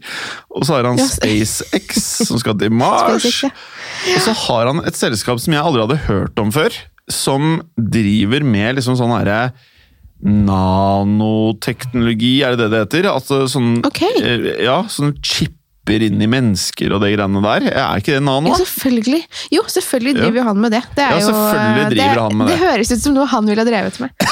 Og 0.55 0.65
så 0.65 0.79
har 0.79 0.89
han 0.89 1.03
SpaceX, 1.05 2.01
som 2.31 2.41
skal 2.41 2.57
til 2.61 2.73
Mars. 2.81 3.45
Og 3.45 4.21
så 4.25 4.33
har 4.47 4.73
han 4.73 4.81
et 4.89 4.97
selskap 4.97 5.37
som 5.43 5.53
jeg 5.53 5.67
aldri 5.67 5.85
hadde 5.85 6.07
hørt 6.09 6.41
om 6.41 6.49
før, 6.55 6.73
som 7.11 7.61
driver 7.77 8.41
med 8.47 8.81
liksom 8.81 8.97
sånn 8.97 9.13
herre 9.19 9.51
Nanoteknologi, 10.21 12.43
er 12.45 12.53
det 12.53 12.67
det 12.67 12.73
det 12.73 12.81
heter? 12.85 13.07
Altså 13.13 13.49
sånn, 13.49 13.85
okay. 13.89 14.15
Eh, 14.21 14.65
ja, 14.65 14.85
sånn 14.93 15.15
chip 15.25 15.60
chipper 15.91 16.07
inn 16.07 16.23
i 16.23 16.29
mennesker 16.31 16.95
og 16.95 17.03
de 17.03 17.13
greiene 17.15 17.43
der. 17.45 17.67
Er 17.71 18.01
ikke 18.01 18.17
det 18.17 18.23
nano? 18.25 18.51
Ja, 18.51 18.59
selvfølgelig. 18.61 19.21
Jo, 19.55 19.65
selvfølgelig 19.67 20.15
driver 20.19 20.41
jo 20.41 20.45
han 20.47 20.61
med 20.61 20.75
det. 20.75 20.83
Det, 20.97 21.07
ja, 21.07 21.19
jo, 21.21 21.31
driver 21.31 21.95
det, 21.95 22.09
han 22.21 22.37
med 22.37 22.47
det. 22.47 22.55
Det 22.55 22.67
høres 22.67 22.93
ut 22.93 23.03
som 23.05 23.17
noe 23.17 23.27
han 23.31 23.51
ville 23.51 23.67
drevet 23.67 24.01
med. 24.03 24.27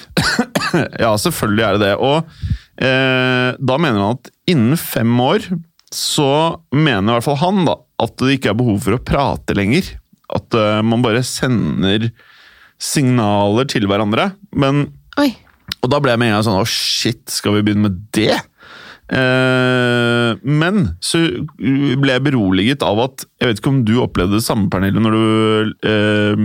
ja, 1.04 1.14
selvfølgelig 1.24 1.64
er 1.64 1.78
det 1.78 1.88
det. 1.88 1.94
Og 1.96 2.84
eh, 2.84 3.48
da 3.58 3.78
mener 3.80 4.02
han 4.02 4.18
at 4.18 4.32
innen 4.50 4.80
fem 4.80 5.14
år 5.24 5.48
så 5.94 6.30
mener 6.74 7.12
i 7.12 7.16
hvert 7.16 7.28
fall 7.28 7.40
han 7.44 7.64
da, 7.68 7.78
at 8.02 8.16
det 8.18 8.38
ikke 8.38 8.50
er 8.52 8.58
behov 8.58 8.80
for 8.84 8.96
å 8.96 9.02
prate 9.02 9.56
lenger. 9.56 9.94
At 10.34 10.56
uh, 10.56 10.80
man 10.82 11.04
bare 11.04 11.20
sender 11.22 12.08
signaler 12.82 13.68
til 13.70 13.86
hverandre. 13.86 14.32
Men 14.56 14.88
Oi. 15.20 15.30
Og 15.84 15.90
da 15.92 16.00
ble 16.02 16.14
jeg 16.14 16.20
med 16.20 16.32
en 16.32 16.34
gang 16.34 16.44
sånn 16.44 16.58
Å, 16.58 16.66
shit, 16.68 17.22
skal 17.30 17.54
vi 17.58 17.62
begynne 17.64 17.86
med 17.86 18.00
det? 18.16 18.34
Eh, 19.04 20.30
men 20.40 20.78
så 21.04 21.20
ble 21.58 22.14
jeg 22.14 22.24
beroliget 22.24 22.84
av 22.86 23.02
at 23.02 23.26
Jeg 23.36 23.50
vet 23.50 23.58
ikke 23.60 23.72
om 23.74 23.82
du 23.84 23.92
opplevde 24.00 24.38
det 24.38 24.46
samme, 24.46 24.70
Pernille, 24.72 25.02
når 25.04 25.16
du 25.16 25.74
eh, 25.90 26.44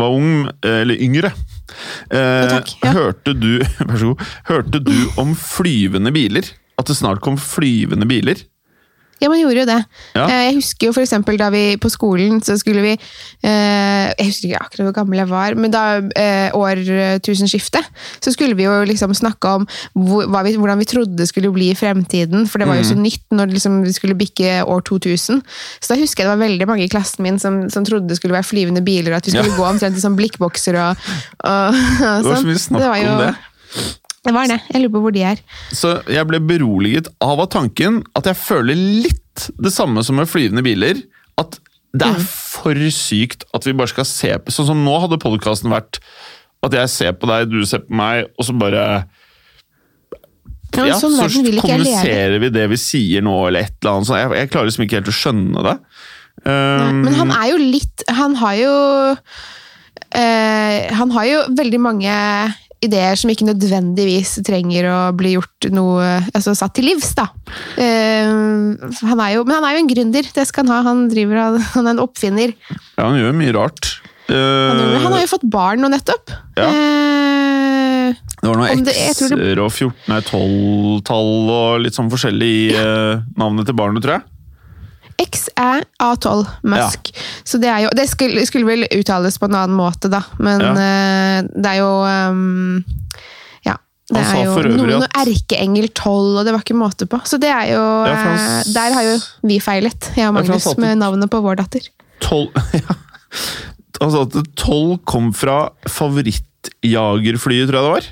var 0.00 0.16
ung, 0.16 0.48
eller 0.64 1.04
yngre. 1.04 1.34
Eh, 2.08 2.48
takk, 2.48 2.72
ja. 2.80 2.94
hørte, 2.96 3.36
du, 3.36 3.60
hørte 4.50 4.80
du 4.80 4.96
om 5.20 5.36
flyvende 5.36 6.14
biler? 6.14 6.48
At 6.80 6.88
det 6.90 6.96
snart 6.98 7.22
kom 7.24 7.36
flyvende 7.38 8.08
biler? 8.10 8.40
Ja, 9.24 9.30
man 9.32 9.40
gjorde 9.40 9.62
jo 9.62 9.68
det. 9.68 9.78
Ja. 10.12 10.26
Eh, 10.26 10.42
jeg 10.50 10.56
husker 10.58 10.90
jo 10.90 10.94
for 10.96 11.04
eksempel 11.04 11.38
da 11.40 11.48
vi 11.54 11.62
på 11.80 11.88
skolen 11.92 12.42
så 12.44 12.58
skulle 12.60 12.82
vi 12.84 12.92
eh, 12.92 14.10
Jeg 14.12 14.28
husker 14.28 14.50
ikke 14.50 14.60
akkurat 14.60 14.88
hvor 14.90 14.96
gammel 14.98 15.22
jeg 15.22 15.30
var, 15.30 15.56
men 15.56 15.72
da 15.72 15.84
eh, 16.20 16.52
årtusenskiftet 16.52 17.88
så 18.20 18.34
skulle 18.34 18.56
vi 18.58 18.66
jo 18.66 18.76
liksom 18.88 19.14
snakke 19.16 19.54
om 19.60 19.66
hvordan 19.94 20.82
vi 20.82 20.88
trodde 20.90 21.16
det 21.16 21.28
skulle 21.30 21.52
bli 21.54 21.70
i 21.72 21.78
fremtiden, 21.78 22.44
for 22.50 22.60
det 22.60 22.68
var 22.68 22.80
jo 22.80 22.86
så 22.90 22.98
mm. 22.98 23.02
nytt 23.06 23.24
når 23.38 23.56
liksom 23.56 23.80
vi 23.86 23.96
skulle 23.96 24.18
bikke 24.18 24.60
år 24.68 24.84
2000. 24.90 25.40
Så 25.80 25.94
da 25.94 26.00
husker 26.00 26.24
jeg 26.24 26.28
det 26.28 26.34
var 26.34 26.44
veldig 26.44 26.68
mange 26.68 26.84
i 26.84 26.92
klassen 26.92 27.24
min 27.24 27.40
som, 27.40 27.64
som 27.72 27.86
trodde 27.86 28.10
det 28.10 28.20
skulle 28.20 28.36
være 28.36 28.50
flyvende 28.50 28.84
biler, 28.84 29.14
og 29.14 29.22
at 29.22 29.28
vi 29.28 29.36
skulle 29.36 29.52
ja. 29.54 29.56
gå 29.56 29.68
omtrent 29.70 29.96
i 29.96 30.04
sånn 30.04 30.20
blikkbokser 30.20 30.80
og, 30.84 31.10
og, 31.48 31.82
og 31.82 31.82
sånn. 31.82 32.16
Det 32.20 32.30
var 32.30 32.40
så 32.44 32.50
mye 32.52 32.64
snakk 32.68 32.88
om 33.00 33.20
det. 33.24 33.34
Det 34.24 34.32
var 34.32 34.48
det. 34.48 34.60
Jeg 34.72 34.80
lurer 34.82 34.94
på 34.94 35.02
hvor 35.04 35.14
de 35.14 35.24
er. 35.34 35.42
Så 35.76 35.98
jeg 36.08 36.28
ble 36.28 36.40
beroliget 36.40 37.10
av 37.24 37.42
tanken 37.52 38.02
at 38.16 38.30
jeg 38.30 38.40
føler 38.40 38.78
litt 38.78 39.48
det 39.60 39.72
samme 39.74 40.04
som 40.06 40.16
med 40.16 40.30
flyvende 40.30 40.64
biler. 40.64 41.02
At 41.40 41.58
det 41.94 42.06
er 42.08 42.16
mm. 42.18 42.24
for 42.26 42.78
sykt 42.94 43.44
at 43.54 43.66
vi 43.68 43.74
bare 43.76 43.92
skal 43.92 44.06
se 44.08 44.32
på 44.42 44.54
Sånn 44.54 44.66
som 44.72 44.80
nå 44.82 44.94
hadde 45.04 45.20
podkasten 45.22 45.70
vært 45.70 46.00
at 46.64 46.74
jeg 46.74 46.90
ser 46.90 47.12
på 47.20 47.28
deg, 47.28 47.52
du 47.52 47.60
ser 47.68 47.84
på 47.84 47.92
meg, 47.98 48.24
og 48.40 48.46
så 48.48 48.54
bare 48.56 48.84
ja, 50.74 50.86
ja, 50.88 50.96
sånn 50.98 51.14
så 51.14 51.28
kommuniserer 51.60 52.40
vi 52.42 52.50
det 52.50 52.64
vi 52.72 52.78
sier 52.80 53.22
nå, 53.22 53.34
eller 53.46 53.68
et 53.68 53.76
eller 53.82 54.00
annet. 54.00 54.12
Jeg, 54.18 54.30
jeg 54.40 54.50
klarer 54.50 54.70
liksom 54.70 54.86
ikke 54.86 54.98
helt 54.98 55.10
å 55.12 55.16
skjønne 55.20 55.64
det. 55.68 55.74
Um, 56.44 57.04
men 57.04 57.14
han 57.14 57.30
er 57.30 57.44
jo 57.52 57.58
litt 57.60 58.02
Han 58.10 58.32
har 58.36 58.56
jo 58.58 58.72
uh, 59.14 60.78
Han 60.98 61.12
har 61.14 61.28
jo 61.28 61.36
veldig 61.56 61.78
mange 61.80 62.16
ideer 62.86 63.18
som 63.18 63.30
ikke 63.32 63.48
nødvendigvis 63.48 64.36
trenger 64.46 64.88
å 64.90 64.98
bli 65.16 65.34
gjort 65.36 65.68
noe 65.74 66.16
altså 66.34 66.54
satt 66.58 66.76
til 66.78 66.88
livs. 66.90 67.12
da. 67.18 67.28
Uh, 67.78 68.74
han 69.10 69.22
er 69.24 69.36
jo, 69.36 69.44
men 69.46 69.56
han 69.58 69.68
er 69.68 69.76
jo 69.76 69.84
en 69.84 69.92
gründer, 69.92 70.32
det 70.36 70.46
skal 70.48 70.66
han 70.66 70.74
ha. 70.74 70.80
Han, 70.90 71.06
driver, 71.12 71.60
han 71.74 71.88
er 71.88 71.96
en 71.96 72.02
oppfinner. 72.04 72.54
Ja, 72.70 73.06
han 73.06 73.18
gjør 73.20 73.38
mye 73.40 73.56
rart. 73.56 73.94
Uh, 74.28 74.36
han, 74.36 74.84
han, 75.04 75.10
har 75.12 75.24
jo 75.24 75.32
fått 75.34 75.48
barn 75.52 75.84
nå 75.84 75.90
nettopp. 75.92 76.32
Ja. 76.58 76.68
Uh, 76.68 78.20
det 78.44 78.50
var 78.50 78.60
noen 78.60 78.88
X-er 78.92 79.60
og 79.64 79.70
14, 79.72 79.94
nei 80.12 80.20
12-tall 80.20 81.30
og 81.48 81.80
litt 81.80 81.96
sånn 81.96 82.10
forskjellig 82.12 82.50
i 82.52 82.86
navnet 83.40 83.64
til 83.70 83.76
barnet, 83.78 84.04
tror 84.04 84.18
jeg. 84.18 84.28
X 85.20 85.48
er 85.60 85.84
A12 86.02 86.44
Musk. 86.66 87.10
Ja. 87.14 87.24
Så 87.46 87.60
det 87.62 87.70
er 87.70 87.84
jo 87.86 87.92
Det 87.96 88.06
skulle, 88.10 88.44
skulle, 88.48 88.66
vel 88.66 88.86
uttales 88.90 89.38
på 89.38 89.48
en 89.50 89.56
annen 89.58 89.76
måte, 89.78 90.10
da, 90.12 90.22
men 90.42 90.62
ja. 90.62 90.72
uh, 90.74 91.50
det 91.54 91.72
er 91.72 91.80
jo 91.80 91.90
um, 92.34 92.84
Ja. 93.66 93.76
Det 94.10 94.20
er 94.20 94.42
jo 94.44 94.74
noen 94.74 95.06
at... 95.06 95.20
erkeengel 95.24 95.88
12, 95.88 96.40
og 96.40 96.42
det 96.44 96.52
var 96.54 96.64
ikke 96.64 96.76
måte 96.76 97.08
på. 97.08 97.20
Så 97.24 97.38
det 97.40 97.52
er 97.52 97.70
jo 97.72 97.84
ja, 98.04 98.16
han... 98.20 98.72
Der 98.74 98.98
har 98.98 99.06
jo 99.06 99.14
vi 99.48 99.60
feilet, 99.64 100.10
jeg 100.18 100.28
og 100.28 100.36
Magnus, 100.36 100.66
med 100.76 101.00
navnet 101.00 101.32
på 101.32 101.40
vår 101.44 101.62
datter. 101.62 101.88
12 102.24 102.50
ja. 102.82 102.98
Han 104.02 104.12
sa 104.12 104.24
at 104.26 104.36
12 104.58 104.98
kom 105.08 105.30
fra 105.36 105.70
favorittjagerflyet, 105.88 107.70
tror 107.70 107.78
jeg 107.78 107.84
det 107.86 107.94
var? 107.94 108.08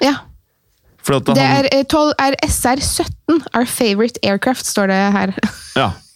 Ja. 0.00 0.14
det 1.34 1.44
er, 1.44 1.68
12 1.84 2.12
er 2.22 2.36
SR-17, 2.46 3.42
Our 3.52 3.66
Favorite 3.68 4.20
Aircraft, 4.22 4.66
står 4.66 4.92
det 4.92 5.00
her. 5.16 5.34
ja. 5.76 5.90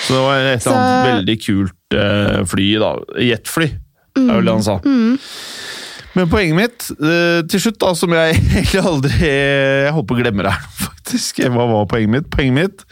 Så 0.00 0.16
det 0.16 0.20
var 0.24 0.40
et 0.40 0.44
eller 0.44 0.76
annet 0.76 0.90
så... 0.90 1.10
veldig 1.10 1.36
kult 1.44 1.96
uh, 1.96 2.40
fly, 2.50 2.68
da. 2.82 2.90
Jetfly, 3.30 3.68
mm. 4.16 4.24
er 4.24 4.32
vel 4.32 4.48
det 4.48 4.56
han 4.56 4.66
sa. 4.66 4.78
Mm. 4.84 5.18
Men 6.16 6.30
poenget 6.32 6.58
mitt, 6.58 6.88
uh, 6.98 7.40
til 7.50 7.64
slutt, 7.66 7.78
da, 7.82 7.92
som 7.98 8.16
jeg 8.16 8.38
egentlig 8.40 8.82
aldri 8.82 9.20
Jeg 9.30 9.94
håper 9.94 10.16
å 10.16 10.22
glemme 10.24 10.46
det 10.46 10.56
her, 10.56 10.72
faktisk. 10.88 11.44
Hva 11.44 11.68
var 11.70 11.86
poenget 11.90 12.16
mitt? 12.16 12.32
Poenget 12.32 12.58
mitt 12.58 12.84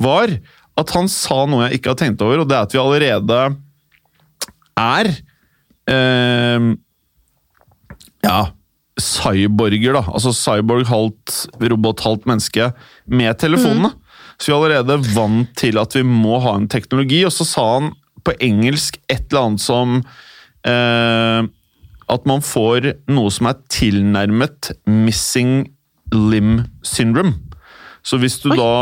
var 0.00 0.32
at 0.80 0.96
han 0.96 1.10
sa 1.12 1.42
noe 1.50 1.66
jeg 1.66 1.80
ikke 1.80 1.92
har 1.92 2.00
tenkt 2.00 2.24
over, 2.24 2.42
og 2.42 2.48
det 2.48 2.56
er 2.56 2.64
at 2.64 2.72
vi 2.72 2.80
allerede 2.80 3.42
er 4.80 5.12
uh, 5.92 6.72
Ja 8.24 8.40
cyborger, 9.00 9.96
da. 9.96 10.02
Altså 10.12 10.32
cyborg 10.36 10.86
halvt 10.90 11.46
robot, 11.70 12.02
halvt 12.04 12.26
menneske, 12.28 12.70
med 13.06 13.38
telefonene. 13.40 13.92
Mm. 13.92 14.11
Så 14.38 14.50
vi 14.50 14.54
er 14.54 14.58
allerede 14.58 15.14
vant 15.14 15.52
til 15.58 15.78
at 15.80 15.96
vi 15.96 16.04
må 16.06 16.40
ha 16.44 16.56
en 16.58 16.68
teknologi. 16.70 17.22
Og 17.28 17.34
så 17.34 17.46
sa 17.48 17.66
han 17.76 17.92
på 18.26 18.34
engelsk 18.42 19.00
et 19.10 19.26
eller 19.30 19.48
annet 19.48 19.62
som 19.64 19.96
eh, 20.68 21.40
At 22.12 22.28
man 22.28 22.44
får 22.44 22.92
noe 23.10 23.32
som 23.34 23.48
er 23.50 23.60
tilnærmet 23.72 24.72
missing 24.86 25.72
limb 26.12 26.62
syndrome. 26.84 27.38
Så 28.04 28.18
hvis 28.20 28.36
du 28.42 28.50
Oi. 28.52 28.58
da 28.58 28.72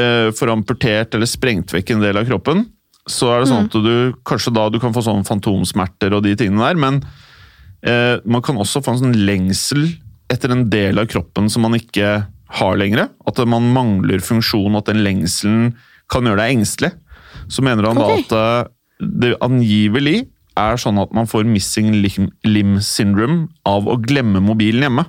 eh, 0.00 0.28
får 0.32 0.52
amputert 0.54 1.14
eller 1.14 1.28
sprengt 1.28 1.74
vekk 1.74 1.92
en 1.92 2.04
del 2.04 2.20
av 2.20 2.28
kroppen, 2.28 2.64
så 3.10 3.32
er 3.32 3.42
det 3.42 3.50
sånn 3.50 3.66
mm. 3.66 3.70
at 3.70 3.76
du 3.84 4.20
kanskje 4.28 4.54
da 4.54 4.68
du 4.70 4.78
kan 4.80 4.94
få 4.94 5.02
sånn 5.04 5.26
fantomsmerter 5.26 6.14
og 6.16 6.24
de 6.24 6.36
tingene 6.38 6.68
der, 6.68 6.80
men 6.80 7.00
eh, 7.82 8.16
man 8.24 8.44
kan 8.46 8.60
også 8.60 8.82
få 8.84 8.94
en 8.94 9.02
sånn 9.02 9.18
lengsel 9.26 9.88
etter 10.30 10.54
en 10.54 10.68
del 10.70 11.00
av 11.02 11.08
kroppen 11.10 11.50
som 11.50 11.66
man 11.66 11.76
ikke 11.78 12.20
har 12.58 12.76
lenger. 12.80 13.08
At 13.28 13.40
man 13.48 13.70
mangler 13.74 14.22
funksjon, 14.24 14.76
at 14.78 14.90
den 14.90 15.04
lengselen 15.06 15.72
kan 16.10 16.26
gjøre 16.26 16.42
deg 16.42 16.58
engstelig. 16.58 16.92
Så 17.50 17.64
mener 17.66 17.88
han 17.88 18.00
okay. 18.00 18.26
da 18.26 18.26
at 18.26 18.66
eh, 18.66 18.74
det 19.22 19.32
angivelig 19.44 20.18
er 20.60 20.80
sånn 20.80 20.98
at 21.00 21.14
man 21.16 21.28
får 21.30 21.48
missing 21.48 21.94
limb 22.02 22.80
syndrome 22.84 23.48
av 23.68 23.88
å 23.88 23.96
glemme 24.02 24.42
mobilen 24.44 24.88
hjemme. 24.88 25.06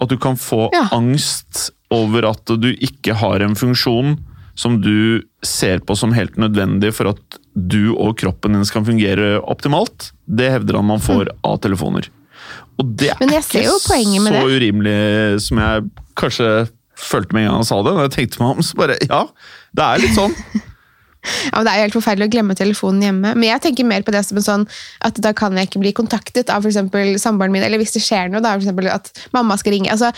At 0.00 0.10
du 0.10 0.16
kan 0.20 0.38
få 0.40 0.70
ja. 0.72 0.86
angst 0.94 1.68
over 1.92 2.30
at 2.30 2.54
du 2.58 2.72
ikke 2.72 3.14
har 3.20 3.44
en 3.44 3.56
funksjon 3.58 4.16
som 4.58 4.80
du 4.84 5.22
ser 5.44 5.80
på 5.84 5.96
som 5.96 6.12
helt 6.16 6.36
nødvendig 6.40 6.92
for 6.96 7.12
at 7.12 7.38
du 7.52 7.92
og 7.92 8.16
kroppen 8.20 8.56
din 8.56 8.66
skal 8.68 8.84
fungere 8.84 9.38
optimalt, 9.40 10.10
det 10.24 10.50
hevder 10.56 10.80
han 10.80 10.88
man 10.88 11.04
får 11.04 11.32
av 11.44 11.60
telefoner. 11.64 12.08
Og 12.80 12.88
det 12.98 13.12
er 13.12 13.36
ikke 13.38 13.64
så 13.68 14.44
urimelig 14.48 15.42
som 15.46 15.60
jeg 15.60 15.84
kanskje 16.18 16.50
følte 16.98 17.34
med 17.34 17.44
en 17.44 17.48
gang 17.50 17.62
han 17.62 17.68
sa 17.68 17.80
det. 17.82 17.94
Når 17.96 18.06
jeg 18.08 18.14
tenkte 18.16 18.42
meg 18.42 18.52
om, 18.56 18.66
så 18.66 18.78
bare 18.78 18.98
Ja, 19.06 19.24
det 19.76 19.88
er 19.88 20.04
litt 20.04 20.18
sånn. 20.18 20.36
Ja, 21.22 21.60
men 21.60 21.66
Det 21.68 21.72
er 21.72 21.84
helt 21.84 21.94
forferdelig 21.94 22.26
å 22.26 22.32
glemme 22.32 22.54
telefonen 22.58 23.04
hjemme. 23.06 23.30
Men 23.36 23.46
jeg 23.46 23.62
tenker 23.62 23.86
mer 23.86 24.02
på 24.02 24.10
det 24.10 24.24
som 24.26 24.40
en 24.40 24.46
sånn 24.46 24.64
at 25.06 25.20
da 25.22 25.30
kan 25.38 25.54
jeg 25.54 25.68
ikke 25.68 25.82
bli 25.84 25.92
kontaktet 25.94 26.50
av 26.50 26.66
eksempel 26.66 27.14
samboeren 27.22 27.54
min, 27.54 27.62
eller 27.62 27.78
hvis 27.78 27.94
det 27.94 28.02
skjer 28.02 28.32
noe, 28.32 28.42
da, 28.42 28.56
eksempel 28.58 28.90
at 28.90 29.12
mamma 29.30 29.54
skal 29.60 29.76
ringe. 29.76 29.92
Altså, 29.94 30.10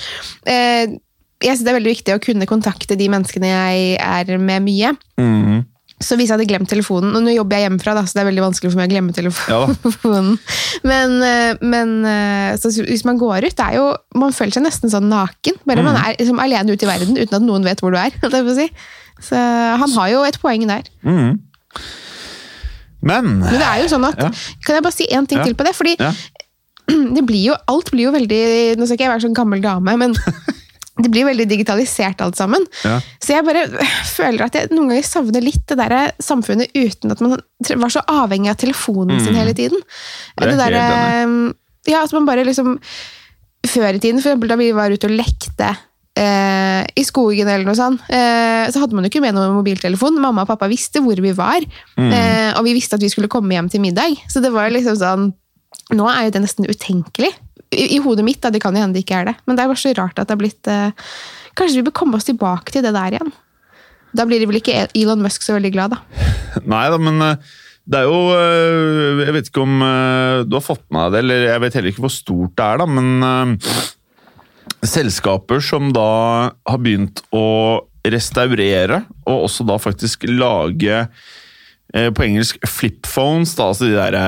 eh, 0.48 0.96
jeg 1.44 1.58
synes 1.58 1.64
Det 1.66 1.72
er 1.74 1.76
veldig 1.76 1.92
viktig 1.92 2.14
å 2.14 2.22
kunne 2.24 2.48
kontakte 2.48 2.96
de 2.96 3.10
menneskene 3.12 3.50
jeg 3.50 3.98
er 4.00 4.38
med 4.40 4.64
mye. 4.64 4.94
Mm. 5.20 5.64
Så 6.02 6.16
hvis 6.18 6.26
jeg 6.28 6.34
hadde 6.34 6.48
glemt 6.50 6.68
telefonen 6.68 7.14
Og 7.14 7.22
nå 7.22 7.32
jobber 7.36 7.60
jeg 7.60 7.68
hjemmefra, 7.68 7.94
da, 7.96 8.02
så 8.02 8.16
det 8.16 8.22
er 8.24 8.28
veldig 8.28 8.42
vanskelig 8.42 8.72
for 8.72 8.80
meg 8.80 8.90
å 8.90 8.92
glemme 8.96 9.14
telefonen. 9.14 10.32
men 10.90 11.14
eh, 11.22 11.62
men 11.62 11.94
eh, 12.10 12.66
hvis 12.90 13.04
man 13.06 13.20
går 13.20 13.46
ut, 13.46 13.54
det 13.56 13.68
er 13.68 13.78
jo 13.78 13.86
Man 14.18 14.34
føler 14.34 14.56
seg 14.56 14.66
nesten 14.66 14.92
sånn 14.92 15.06
naken. 15.12 15.60
Bare 15.64 15.86
man 15.86 15.98
er 16.00 16.18
liksom 16.18 16.42
alene 16.42 16.74
ute 16.74 16.86
i 16.86 16.90
verden 16.90 17.18
uten 17.18 17.38
at 17.38 17.46
noen 17.46 17.66
vet 17.66 17.80
hvor 17.84 17.94
du 17.94 18.00
er. 18.00 18.14
si. 18.58 18.68
Så 19.22 19.38
han 19.38 19.98
har 19.98 20.10
jo 20.10 20.24
et 20.26 20.40
poeng 20.42 20.66
der. 20.68 20.88
Mm. 21.06 21.38
Men 23.04 23.30
Men 23.38 23.58
det 23.60 23.66
er 23.68 23.82
jo 23.84 23.90
sånn 23.92 24.06
at, 24.08 24.18
Ja. 24.18 24.30
Kan 24.64 24.78
jeg 24.78 24.86
bare 24.86 24.96
si 24.96 25.06
én 25.12 25.28
ting 25.28 25.38
Ja. 25.38 25.44
til 25.46 25.54
på 25.54 25.66
det? 25.66 25.74
Fordi 25.76 25.94
ja. 26.00 26.12
det 27.16 27.24
blir 27.26 27.50
jo, 27.52 27.56
alt 27.70 27.90
blir 27.92 28.08
jo 28.08 28.12
veldig 28.14 28.42
Nå 28.76 28.86
skal 28.86 28.98
ikke 28.98 29.06
jeg 29.06 29.14
være 29.14 29.26
sånn 29.28 29.36
gammel 29.36 29.62
dame, 29.64 29.96
men 30.00 30.16
det 31.02 31.10
blir 31.10 31.24
veldig 31.26 31.46
digitalisert 31.50 32.20
alt 32.22 32.36
sammen. 32.38 32.62
Ja. 32.84 33.00
Så 33.18 33.34
jeg 33.34 33.44
bare 33.46 33.64
føler 34.14 34.44
at 34.46 34.54
jeg 34.54 34.70
noen 34.70 34.92
ganger 34.92 35.06
savner 35.08 35.42
litt 35.42 35.64
det 35.66 35.78
der 35.80 36.12
samfunnet 36.22 36.70
uten 36.76 37.10
at 37.10 37.20
man 37.24 37.34
var 37.82 37.90
så 37.90 38.02
avhengig 38.06 38.52
av 38.52 38.60
telefonen 38.62 39.18
sin 39.24 39.34
hele 39.34 39.54
tiden. 39.58 39.80
Det, 40.38 40.52
Det 40.52 40.60
er 40.68 40.76
der, 40.76 41.34
ja, 41.90 42.04
at 42.04 42.12
man 42.14 42.26
bare 42.28 42.44
liksom 42.46 42.78
Før 43.66 43.94
i 43.96 43.98
tiden, 43.98 44.20
for 44.20 44.28
eksempel 44.30 44.50
da 44.52 44.56
vi 44.60 44.70
var 44.76 44.92
ute 44.92 45.08
og 45.08 45.14
lekte 45.16 45.70
eh, 46.20 46.82
i 47.00 47.04
skogen 47.06 47.48
eller 47.48 47.64
noe 47.64 47.74
sånt, 47.78 48.02
eh, 48.12 48.66
så 48.70 48.82
hadde 48.82 48.92
man 48.94 49.06
jo 49.06 49.10
ikke 49.10 49.22
med 49.24 49.32
noe 49.34 49.54
mobiltelefon. 49.56 50.18
Mamma 50.20 50.44
og 50.44 50.50
pappa 50.50 50.68
visste 50.68 51.00
hvor 51.00 51.16
vi 51.24 51.32
var, 51.32 51.64
Mm. 51.96 52.12
eh, 52.12 52.52
og 52.58 52.64
vi 52.68 52.74
visste 52.76 52.94
at 52.98 53.00
vi 53.02 53.08
skulle 53.08 53.26
komme 53.32 53.56
hjem 53.56 53.70
til 53.72 53.80
middag. 53.80 54.20
Så 54.28 54.42
det 54.44 54.52
var 54.52 54.68
liksom 54.70 54.94
sånn 55.00 55.32
Nå 55.92 56.06
er 56.08 56.24
jo 56.24 56.30
det 56.30 56.40
nesten 56.44 56.64
utenkelig. 56.70 57.32
I, 57.74 57.88
i 57.96 58.02
hodet 58.02 58.24
mitt, 58.26 58.40
da, 58.42 58.52
det 58.54 58.62
kan 58.62 58.74
jo 58.74 58.82
hende 58.82 58.96
det 58.96 59.04
ikke 59.04 59.20
er 59.22 59.32
det, 59.32 59.38
men 59.44 59.56
det 59.56 59.64
er 59.64 59.72
bare 59.72 59.82
så 59.82 59.94
rart 59.98 60.18
at 60.18 60.28
det 60.28 60.36
har 60.36 60.40
blitt 60.40 60.70
eh, 60.70 61.10
Kanskje 61.54 61.78
vi 61.78 61.86
bør 61.86 61.94
komme 61.94 62.18
oss 62.18 62.26
tilbake 62.26 62.72
til 62.74 62.82
det 62.82 62.90
der 62.96 63.14
igjen. 63.14 63.28
Da 64.14 64.26
blir 64.26 64.42
vel 64.46 64.60
ikke 64.60 64.86
Elon 64.94 65.22
Musk 65.22 65.44
så 65.44 65.56
veldig 65.56 65.70
glad, 65.74 65.94
da. 65.94 66.24
Nei 66.74 66.86
da, 66.92 66.98
men 67.02 67.22
eh, 67.22 67.54
det 67.84 68.00
er 68.00 68.08
jo 68.08 68.20
eh, 68.32 69.22
Jeg 69.26 69.36
vet 69.36 69.50
ikke 69.50 69.64
om 69.64 69.82
eh, 69.84 70.42
du 70.48 70.56
har 70.56 70.64
fått 70.64 70.84
med 70.94 71.10
deg 71.10 71.16
det, 71.16 71.22
eller 71.24 71.46
jeg 71.50 71.64
vet 71.64 71.78
heller 71.78 71.92
ikke 71.92 72.04
hvor 72.06 72.14
stort 72.14 72.54
det 72.58 72.66
er, 72.66 72.82
da, 72.82 72.88
men 72.90 73.58
selskaper 74.84 75.62
som 75.64 75.90
da 75.96 76.10
har 76.68 76.80
begynt 76.80 77.22
å 77.32 77.46
restaurere, 78.04 79.00
og 79.24 79.46
også 79.46 79.64
da 79.64 79.78
faktisk 79.80 80.26
lage 80.28 81.06
på 81.88 82.24
engelsk 82.24 82.58
flip 82.68 83.08
phones, 83.08 83.54
da, 83.56 83.70
altså 83.70 83.88
de 83.88 83.96
derre 83.96 84.24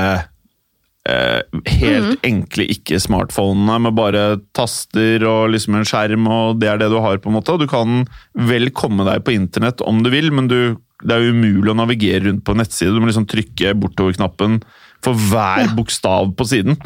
eh, 1.09 1.43
helt 1.81 2.25
enkle 2.27 2.67
ikke-smartphonene 2.75 3.79
med 3.87 3.97
bare 3.99 4.25
taster 4.57 5.25
og 5.29 5.53
liksom 5.55 5.79
en 5.79 5.87
skjerm, 5.89 6.27
og 6.31 6.61
det 6.61 6.71
er 6.73 6.83
det 6.83 6.91
du 6.93 6.99
har, 7.03 7.21
på 7.23 7.31
en 7.31 7.39
måte. 7.39 7.57
Du 7.61 7.67
kan 7.71 8.05
vel 8.35 8.71
komme 8.77 9.07
deg 9.09 9.25
på 9.27 9.35
internett 9.37 9.83
om 9.87 10.03
du 10.05 10.11
vil, 10.13 10.33
men 10.35 10.51
du, 10.51 10.77
det 11.05 11.17
er 11.17 11.27
jo 11.27 11.35
umulig 11.37 11.73
å 11.73 11.79
navigere 11.79 12.27
rundt 12.29 12.45
på 12.47 12.57
nettside. 12.59 12.95
Du 12.95 13.01
må 13.03 13.11
liksom 13.11 13.29
trykke 13.31 13.77
bortover-knappen 13.79 14.61
for 15.05 15.15
hver 15.31 15.67
Ja. 15.67 15.75
bokstav 15.77 16.33
på 16.37 16.47
siden. 16.49 16.79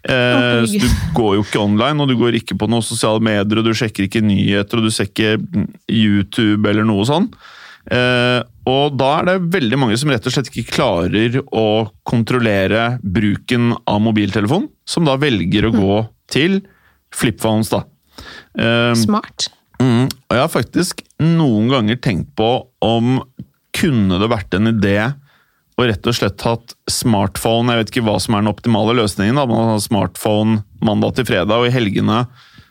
Eh, 0.00 0.64
så 0.64 0.80
du 0.80 0.86
går 1.14 1.34
jo 1.36 1.42
ikke 1.44 1.60
online, 1.60 2.00
og 2.00 2.08
du 2.08 2.16
går 2.16 2.38
ikke 2.38 2.56
på 2.58 2.68
noen 2.72 2.82
sosiale 2.82 3.20
medier, 3.20 3.60
og 3.60 3.66
du 3.68 3.74
sjekker 3.76 4.06
ikke 4.08 4.24
nyheter, 4.24 4.80
og 4.80 4.88
du 4.88 4.90
ser 4.94 5.10
ikke 5.10 5.36
YouTube 5.92 6.64
eller 6.68 6.86
noe 6.88 7.04
sånn. 7.08 7.28
Eh, 7.90 8.40
og 8.70 8.96
da 9.00 9.10
er 9.18 9.28
det 9.28 9.52
veldig 9.54 9.78
mange 9.80 9.98
som 10.00 10.10
rett 10.12 10.26
og 10.28 10.34
slett 10.34 10.50
ikke 10.52 10.76
klarer 10.76 11.40
å 11.44 11.66
kontrollere 12.06 12.98
bruken 13.02 13.72
av 13.88 14.02
mobiltelefon, 14.04 14.68
som 14.86 15.08
da 15.08 15.16
velger 15.20 15.68
å 15.68 15.74
gå 15.74 15.96
til 16.30 16.60
flipphones, 17.14 17.72
da. 17.72 17.84
Eh, 18.54 18.92
Smart. 18.98 19.48
Mm, 19.80 20.06
og 20.06 20.36
jeg 20.36 20.44
har 20.44 20.52
faktisk 20.52 21.02
noen 21.24 21.70
ganger 21.72 21.98
tenkt 22.04 22.34
på 22.38 22.50
om 22.84 23.18
kunne 23.76 24.18
det 24.20 24.28
vært 24.30 24.54
en 24.58 24.70
idé 24.74 24.96
å 25.80 25.86
rett 25.88 26.08
og 26.10 26.16
slett 26.16 26.44
hatt 26.44 26.74
smartphone 26.90 27.72
Jeg 27.72 27.80
vet 27.80 27.92
ikke 27.94 28.04
hva 28.04 28.18
som 28.20 28.36
er 28.36 28.42
den 28.42 28.52
optimale 28.52 28.96
løsningen. 28.98 29.38
da, 29.38 29.46
Man 29.48 29.72
har 29.72 29.80
smartphone 29.80 30.62
mandag 30.84 31.16
til 31.16 31.28
fredag, 31.30 31.56
og 31.56 31.68
i 31.70 31.74
helgene 31.74 32.26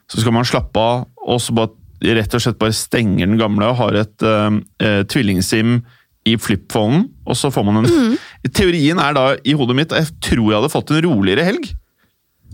så 0.09 0.21
skal 0.21 0.33
man 0.35 0.47
slappe 0.47 0.81
av, 0.81 1.07
og 1.21 1.41
så 1.41 1.53
bare, 1.53 1.73
rett 1.99 2.35
og 2.35 2.43
slett 2.43 2.59
bare 2.61 2.75
stenger 2.75 3.27
den 3.27 3.39
gamle 3.39 3.71
og 3.71 3.79
har 3.81 4.01
et 4.03 4.25
eh, 4.25 5.01
tvillingsim 5.09 5.79
i 6.27 6.35
flipphonen, 6.39 7.07
og 7.25 7.37
så 7.37 7.51
får 7.53 7.65
man 7.67 7.81
en 7.81 8.17
Teorien 8.55 8.99
er 9.01 9.15
da 9.15 9.25
i 9.47 9.55
hodet 9.57 9.75
mitt 9.77 9.95
Jeg 9.95 10.13
tror 10.23 10.45
jeg 10.45 10.57
hadde 10.57 10.71
fått 10.71 10.93
en 10.93 11.03
roligere 11.05 11.45
helg. 11.47 11.71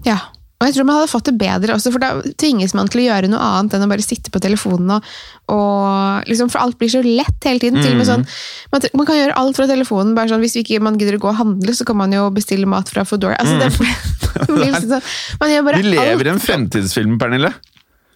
Ja. 0.06 0.20
Og 0.56 0.70
jeg 0.70 0.78
tror 0.78 0.86
man 0.88 0.96
hadde 0.96 1.12
fått 1.12 1.28
det 1.28 1.36
bedre 1.36 1.76
også, 1.76 1.92
for 1.92 2.00
da 2.00 2.10
tvinges 2.40 2.72
man 2.78 2.88
til 2.88 3.02
å 3.02 3.06
gjøre 3.10 3.28
noe 3.28 3.44
annet 3.44 3.74
enn 3.76 3.84
å 3.84 3.90
bare 3.92 4.06
sitte 4.06 4.32
på 4.32 4.40
telefonen. 4.40 4.94
Og, 4.96 5.10
og 5.52 6.30
liksom, 6.30 6.48
For 6.54 6.64
alt 6.64 6.80
blir 6.80 6.94
så 6.94 7.02
lett 7.04 7.48
hele 7.48 7.60
tiden. 7.60 7.82
til 7.84 7.92
og 7.92 8.00
med 8.00 8.08
sånn, 8.08 8.24
man, 8.72 8.88
man 8.96 9.10
kan 9.10 9.20
gjøre 9.20 9.36
alt 9.42 9.60
fra 9.60 9.68
telefonen. 9.68 10.16
bare 10.16 10.32
sånn, 10.32 10.46
Hvis 10.46 10.56
vi 10.56 10.64
ikke 10.64 10.80
man 10.86 10.96
gidder 11.02 11.20
å 11.20 11.26
gå 11.26 11.32
og 11.34 11.40
handle, 11.42 11.76
så 11.76 11.88
kan 11.88 12.00
man 12.00 12.16
jo 12.16 12.30
bestille 12.34 12.70
mat 12.72 12.88
fra 12.94 13.04
Foodora. 13.04 13.36
Altså, 13.44 13.60
det, 13.60 13.68
det 14.48 14.48
blir 14.48 14.72
liksom 14.72 14.94
sånn, 14.96 15.14
man 15.44 15.52
gjør 15.52 15.68
bare 15.68 15.84
Vi 15.84 15.92
lever 15.98 16.30
i 16.30 16.34
en 16.38 16.44
fremtidsfilm, 16.48 17.20
Pernille. 17.20 17.52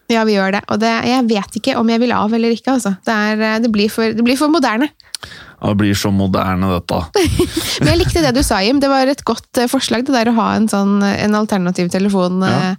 Ja, 0.10 0.24
vi 0.26 0.34
gjør 0.34 0.56
det. 0.58 0.64
Og 0.74 0.80
det, 0.82 0.90
jeg 1.06 1.26
vet 1.30 1.58
ikke 1.60 1.76
om 1.78 1.90
jeg 1.92 2.02
vil 2.02 2.14
av 2.16 2.34
eller 2.34 2.56
ikke. 2.56 2.74
altså. 2.80 2.96
Det, 3.06 3.14
er, 3.14 3.44
eh, 3.46 3.60
det, 3.62 3.70
blir, 3.74 3.92
for, 3.94 4.10
det 4.16 4.26
blir 4.26 4.40
for 4.40 4.50
moderne. 4.50 4.90
Ja, 5.60 5.70
Det 5.74 5.78
blir 5.82 5.94
så 6.00 6.10
moderne, 6.16 6.70
dette. 6.72 7.00
Men 7.84 7.92
jeg 7.92 8.00
likte 8.02 8.24
det 8.24 8.34
du 8.38 8.42
sa, 8.48 8.62
Jim. 8.66 8.80
Det 8.82 8.90
var 8.90 9.12
et 9.12 9.22
godt 9.28 9.60
eh, 9.62 9.70
forslag, 9.70 10.06
det 10.08 10.16
der 10.16 10.32
å 10.32 10.36
ha 10.40 10.48
en 10.58 10.66
sånn 10.72 10.98
en 11.06 11.38
alternativ 11.38 11.92
telefon, 11.94 12.42
Ja. 12.42 12.72
eh, 12.72 12.76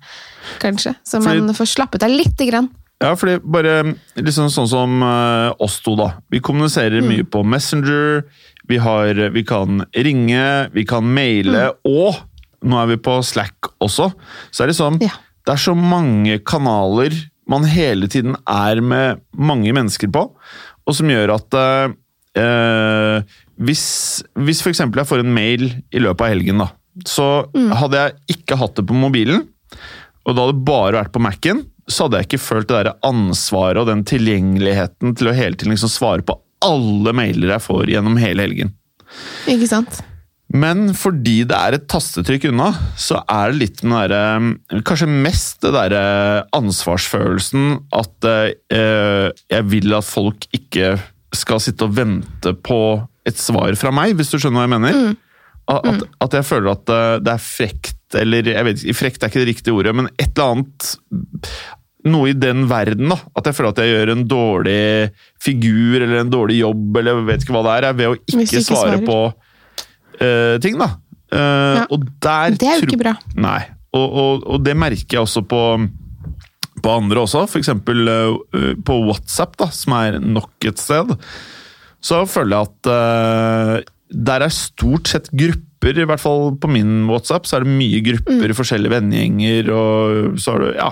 kanskje. 0.63 0.95
Så 1.07 1.21
Fordi- 1.23 1.45
man 1.47 1.55
får 1.55 1.71
slappet 1.77 2.03
av 2.03 2.11
lite 2.11 2.49
grann. 2.51 2.71
Ja, 3.01 3.15
fordi 3.17 3.39
bare 3.41 3.95
liksom 4.21 4.51
sånn 4.53 4.69
som 4.69 4.99
oss 5.65 5.79
to, 5.81 5.95
da. 5.97 6.11
Vi 6.29 6.41
kommuniserer 6.45 7.01
mye 7.01 7.25
på 7.25 7.41
Messenger. 7.49 8.27
Vi, 8.69 8.77
har, 8.77 9.15
vi 9.33 9.43
kan 9.49 9.87
ringe, 9.97 10.69
vi 10.75 10.85
kan 10.85 11.07
maile, 11.09 11.71
og 11.89 12.19
nå 12.63 12.77
er 12.83 12.91
vi 12.93 12.99
på 13.01 13.15
Slack 13.25 13.71
også. 13.81 14.11
Så 14.53 14.65
er 14.67 14.69
det 14.69 14.77
sånn 14.77 14.99
Ja. 15.01 15.15
Det 15.47 15.55
er 15.55 15.63
så 15.63 15.75
mange 15.77 16.39
kanaler 16.47 17.15
man 17.51 17.67
hele 17.67 18.09
tiden 18.11 18.37
er 18.47 18.81
med 18.85 19.23
mange 19.35 19.73
mennesker 19.75 20.11
på, 20.13 20.27
og 20.87 20.97
som 20.97 21.11
gjør 21.11 21.35
at 21.35 21.57
eh, 21.59 21.95
eh, 22.39 23.39
Hvis, 23.61 23.85
hvis 24.41 24.63
f.eks. 24.65 24.81
jeg 24.81 25.09
får 25.09 25.25
en 25.25 25.35
mail 25.35 25.67
i 25.93 26.01
løpet 26.01 26.25
av 26.25 26.31
helgen, 26.33 26.63
da, 26.63 26.71
så 27.05 27.27
hadde 27.53 28.05
jeg 28.05 28.39
ikke 28.39 28.57
hatt 28.61 28.79
det 28.79 28.87
på 28.89 28.97
mobilen, 28.97 29.43
og 30.25 30.33
det 30.33 30.45
hadde 30.45 30.65
bare 30.69 30.97
vært 30.97 31.13
på 31.13 31.21
Mac-en, 31.21 31.65
så 31.91 32.07
hadde 32.07 32.21
jeg 32.21 32.29
ikke 32.31 32.45
følt 32.45 32.71
det 32.71 32.79
der 32.79 32.95
ansvaret 33.05 33.83
og 33.83 33.91
den 33.91 34.07
tilgjengeligheten 34.09 35.17
til 35.19 35.29
å 35.29 35.35
hele 35.37 35.59
tiden 35.59 35.75
liksom 35.75 35.93
svare 35.93 36.25
på 36.25 36.39
alle 36.65 37.13
mailer 37.17 37.57
jeg 37.57 37.65
får 37.67 37.93
gjennom 37.93 38.17
hele 38.21 38.47
helgen. 38.47 38.73
Ikke 39.51 39.69
sant? 39.69 40.01
Men 40.51 40.91
fordi 40.99 41.45
det 41.47 41.55
er 41.55 41.77
et 41.77 41.87
tastetrykk 41.91 42.49
unna, 42.51 42.73
så 42.99 43.21
er 43.31 43.53
det 43.53 43.61
litt 43.61 43.83
den 43.85 43.95
derre 43.95 44.83
Kanskje 44.87 45.07
mest 45.07 45.61
det 45.63 45.71
derre 45.77 46.03
ansvarsfølelsen 46.57 47.77
at 47.95 48.27
eh, 48.27 49.31
jeg 49.31 49.69
vil 49.71 49.95
at 49.95 50.07
folk 50.07 50.49
ikke 50.57 50.97
skal 51.37 51.63
sitte 51.63 51.87
og 51.87 51.95
vente 51.95 52.55
på 52.67 52.81
et 53.29 53.39
svar 53.39 53.77
fra 53.79 53.93
meg, 53.95 54.17
hvis 54.19 54.33
du 54.33 54.41
skjønner 54.41 54.65
hva 54.65 54.67
jeg 54.67 54.73
mener? 54.75 55.03
At, 55.71 55.87
at, 55.87 56.07
at 56.27 56.39
jeg 56.41 56.49
føler 56.49 56.73
at 56.73 56.91
eh, 56.91 57.19
det 57.23 57.35
er 57.37 57.45
frekt, 57.45 58.01
eller 58.19 58.51
jeg 58.51 58.67
vet 58.67 58.83
ikke, 58.83 58.97
frekt 59.05 59.23
er 59.23 59.31
ikke 59.31 59.45
det 59.45 59.51
riktige 59.53 59.77
ordet, 59.77 59.95
men 59.95 60.11
et 60.17 60.33
eller 60.33 60.57
annet 60.57 60.89
noe 62.11 62.31
i 62.33 62.35
den 62.35 62.65
verden, 62.67 63.13
da. 63.13 63.21
At 63.37 63.47
jeg 63.47 63.59
føler 63.59 63.75
at 63.75 63.83
jeg 63.85 63.93
gjør 63.93 64.13
en 64.15 64.27
dårlig 64.27 64.83
figur 65.43 66.01
eller 66.01 66.23
en 66.23 66.33
dårlig 66.33 66.59
jobb, 66.63 66.97
eller 66.97 67.21
jeg 67.21 67.29
vet 67.29 67.47
ikke 67.47 67.55
hva 67.55 67.63
det 67.69 67.77
er 67.77 67.97
ved 68.01 68.11
å 68.11 68.19
ikke 68.19 68.45
ikke 68.49 68.65
svare 68.65 68.97
svarer. 68.97 69.07
på 69.07 69.21
eh, 70.21 70.57
ting, 70.63 70.79
da. 70.81 70.93
Uh, 71.31 71.39
Ja. 71.81 71.85
Og 71.95 72.05
der 72.23 72.57
Det 72.59 72.67
er 72.69 72.81
jo 72.81 72.89
ikke 72.89 73.03
bra. 73.05 73.15
Nei. 73.39 73.61
Og, 73.95 74.07
og, 74.23 74.45
og 74.47 74.65
det 74.67 74.77
merker 74.79 75.17
jeg 75.19 75.23
også 75.25 75.43
på, 75.51 75.61
på 76.83 76.91
andre 76.95 77.23
også. 77.25 77.47
For 77.51 77.59
eksempel 77.63 78.07
eh, 78.11 78.75
på 78.87 78.99
WhatsApp, 79.07 79.57
da, 79.59 79.71
som 79.75 79.95
er 79.99 80.19
nok 80.23 80.69
et 80.71 80.79
sted. 80.83 81.15
Så 82.03 82.23
føler 82.31 82.57
jeg 82.57 82.71
at 82.71 82.91
uh, 82.91 83.91
der 84.11 84.47
er 84.47 84.55
stort 84.55 85.11
sett 85.11 85.31
grupper, 85.31 85.99
i 86.01 86.05
hvert 86.09 86.21
fall 86.21 86.55
på 86.61 86.69
min 86.69 87.07
WhatsApp, 87.09 87.47
så 87.49 87.57
er 87.59 87.65
det 87.65 87.73
mye 87.79 88.01
grupper, 88.05 88.53
forskjellige 88.57 88.93
vennegjenger, 88.93 89.71
og 89.73 90.39
så 90.41 90.57
har 90.57 90.65
du 90.65 90.71
Ja. 90.77 90.91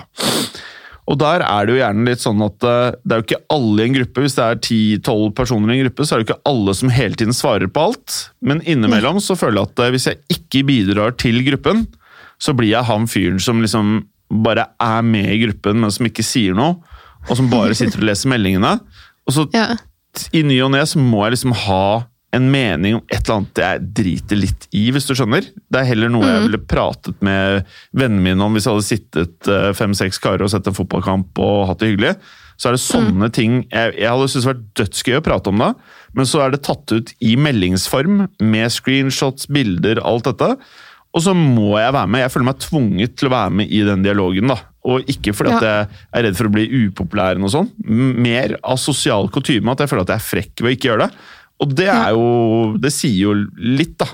Og 1.09 1.17
der 1.17 1.41
er 1.41 1.65
det 1.65 1.73
jo 1.73 1.79
gjerne 1.79 2.05
litt 2.05 2.21
sånn 2.21 2.41
at 2.45 2.65
eh, 2.69 2.91
det 3.01 3.15
er 3.15 3.21
jo 3.21 3.25
ikke 3.25 3.39
alle 3.55 3.81
i 3.81 3.87
en 3.89 3.95
gruppe. 3.97 4.21
Hvis 4.25 4.35
det 4.37 4.43
er 4.45 4.59
10-12 4.61 5.31
personer 5.39 5.71
i 5.73 5.77
en 5.79 5.87
gruppe, 5.87 6.05
så 6.05 6.13
er 6.13 6.19
det 6.21 6.25
jo 6.27 6.29
ikke 6.29 6.51
alle 6.51 6.75
som 6.77 6.91
hele 6.93 7.17
tiden 7.17 7.33
svarer 7.33 7.71
på 7.73 7.85
alt. 7.89 8.17
Men 8.45 8.61
innimellom 8.61 9.17
så 9.25 9.33
føler 9.39 9.57
jeg 9.63 9.71
at 9.71 9.81
eh, 9.87 9.91
hvis 9.95 10.05
jeg 10.11 10.21
ikke 10.37 10.61
bidrar 10.69 11.15
til 11.17 11.41
gruppen, 11.47 11.87
så 12.39 12.53
blir 12.55 12.69
jeg 12.75 12.85
han 12.87 13.09
fyren 13.09 13.41
som 13.41 13.63
liksom 13.65 13.95
bare 14.45 14.67
er 14.85 15.01
med 15.01 15.31
i 15.33 15.39
gruppen, 15.47 15.81
men 15.81 15.91
som 15.91 16.05
ikke 16.05 16.23
sier 16.23 16.53
noe. 16.57 16.77
Og 17.25 17.33
som 17.41 17.49
bare 17.51 17.73
sitter 17.79 18.03
og 18.03 18.09
leser 18.11 18.29
meldingene. 18.31 18.75
Og 19.25 19.33
så 19.35 19.47
Ja. 19.57 19.71
i 20.33 20.43
ny 20.45 20.61
og 20.65 20.71
ne 20.77 20.85
så 20.89 21.01
må 21.01 21.25
jeg 21.25 21.39
liksom 21.39 21.57
ha 21.65 21.81
en 22.35 22.49
mening 22.51 22.99
om 22.99 23.05
et 23.07 23.23
eller 23.23 23.39
annet 23.39 23.61
jeg 23.63 23.85
driter 23.99 24.37
litt 24.37 24.67
i, 24.75 24.83
hvis 24.93 25.07
du 25.09 25.15
skjønner. 25.17 25.47
Det 25.69 25.79
er 25.79 25.87
heller 25.89 26.11
noe 26.13 26.27
jeg 26.27 26.43
ville 26.45 26.61
pratet 26.61 27.17
med 27.25 27.63
vennene 27.97 28.21
mine 28.27 28.45
om 28.45 28.53
hvis 28.53 28.67
jeg 28.67 28.75
hadde 28.75 28.89
sittet 28.89 29.49
eh, 29.49 29.71
fem-seks 29.77 30.21
karer 30.21 30.45
og 30.45 30.51
sett 30.53 30.69
en 30.69 30.77
fotballkamp 30.77 31.41
og 31.41 31.65
hatt 31.71 31.81
det 31.81 31.93
hyggelig. 31.93 32.13
Så 32.59 32.69
er 32.69 32.75
det 32.75 32.83
sånne 32.83 33.29
ting 33.31 33.61
Jeg, 33.71 33.93
jeg 33.95 34.11
hadde 34.11 34.27
syntes 34.27 34.49
vært 34.49 34.65
dødsgøy 34.75 35.17
å 35.21 35.23
prate 35.23 35.51
om 35.53 35.63
det, 35.63 35.71
men 36.17 36.27
så 36.27 36.43
er 36.43 36.53
det 36.53 36.61
tatt 36.67 36.91
ut 36.91 37.13
i 37.23 37.33
meldingsform 37.39 38.25
med 38.43 38.75
screenshots, 38.75 39.47
bilder, 39.49 40.01
alt 40.03 40.27
dette. 40.27 40.53
Og 41.15 41.23
så 41.25 41.33
må 41.33 41.71
jeg 41.79 41.93
være 41.95 42.09
med. 42.11 42.21
Jeg 42.21 42.33
føler 42.33 42.49
meg 42.51 42.59
tvunget 42.61 43.15
til 43.17 43.29
å 43.29 43.33
være 43.33 43.53
med 43.61 43.71
i 43.73 43.79
den 43.87 44.03
dialogen. 44.05 44.51
da. 44.51 44.59
Og 44.89 45.07
ikke 45.09 45.33
fordi 45.33 45.55
at 45.57 45.65
jeg 45.65 45.87
er 46.15 46.25
redd 46.27 46.37
for 46.37 46.49
å 46.49 46.53
bli 46.53 46.67
upopulær, 46.83 47.33
eller 47.33 47.43
noe 47.43 47.53
sånt. 47.53 47.73
Mer 47.89 48.55
av 48.61 48.77
sosial 48.81 49.31
kutyme 49.33 49.73
at 49.73 49.83
jeg 49.83 49.91
føler 49.91 50.05
at 50.05 50.13
jeg 50.13 50.21
er 50.21 50.27
frekk 50.27 50.53
ved 50.61 50.69
å 50.69 50.75
ikke 50.75 50.91
gjøre 50.91 51.07
det. 51.07 51.25
Og 51.59 51.75
det 51.75 51.89
er 51.91 52.13
jo 52.15 52.25
Det 52.79 52.91
sier 52.93 53.17
jo 53.29 53.35
litt, 53.57 53.97
da. 53.99 54.07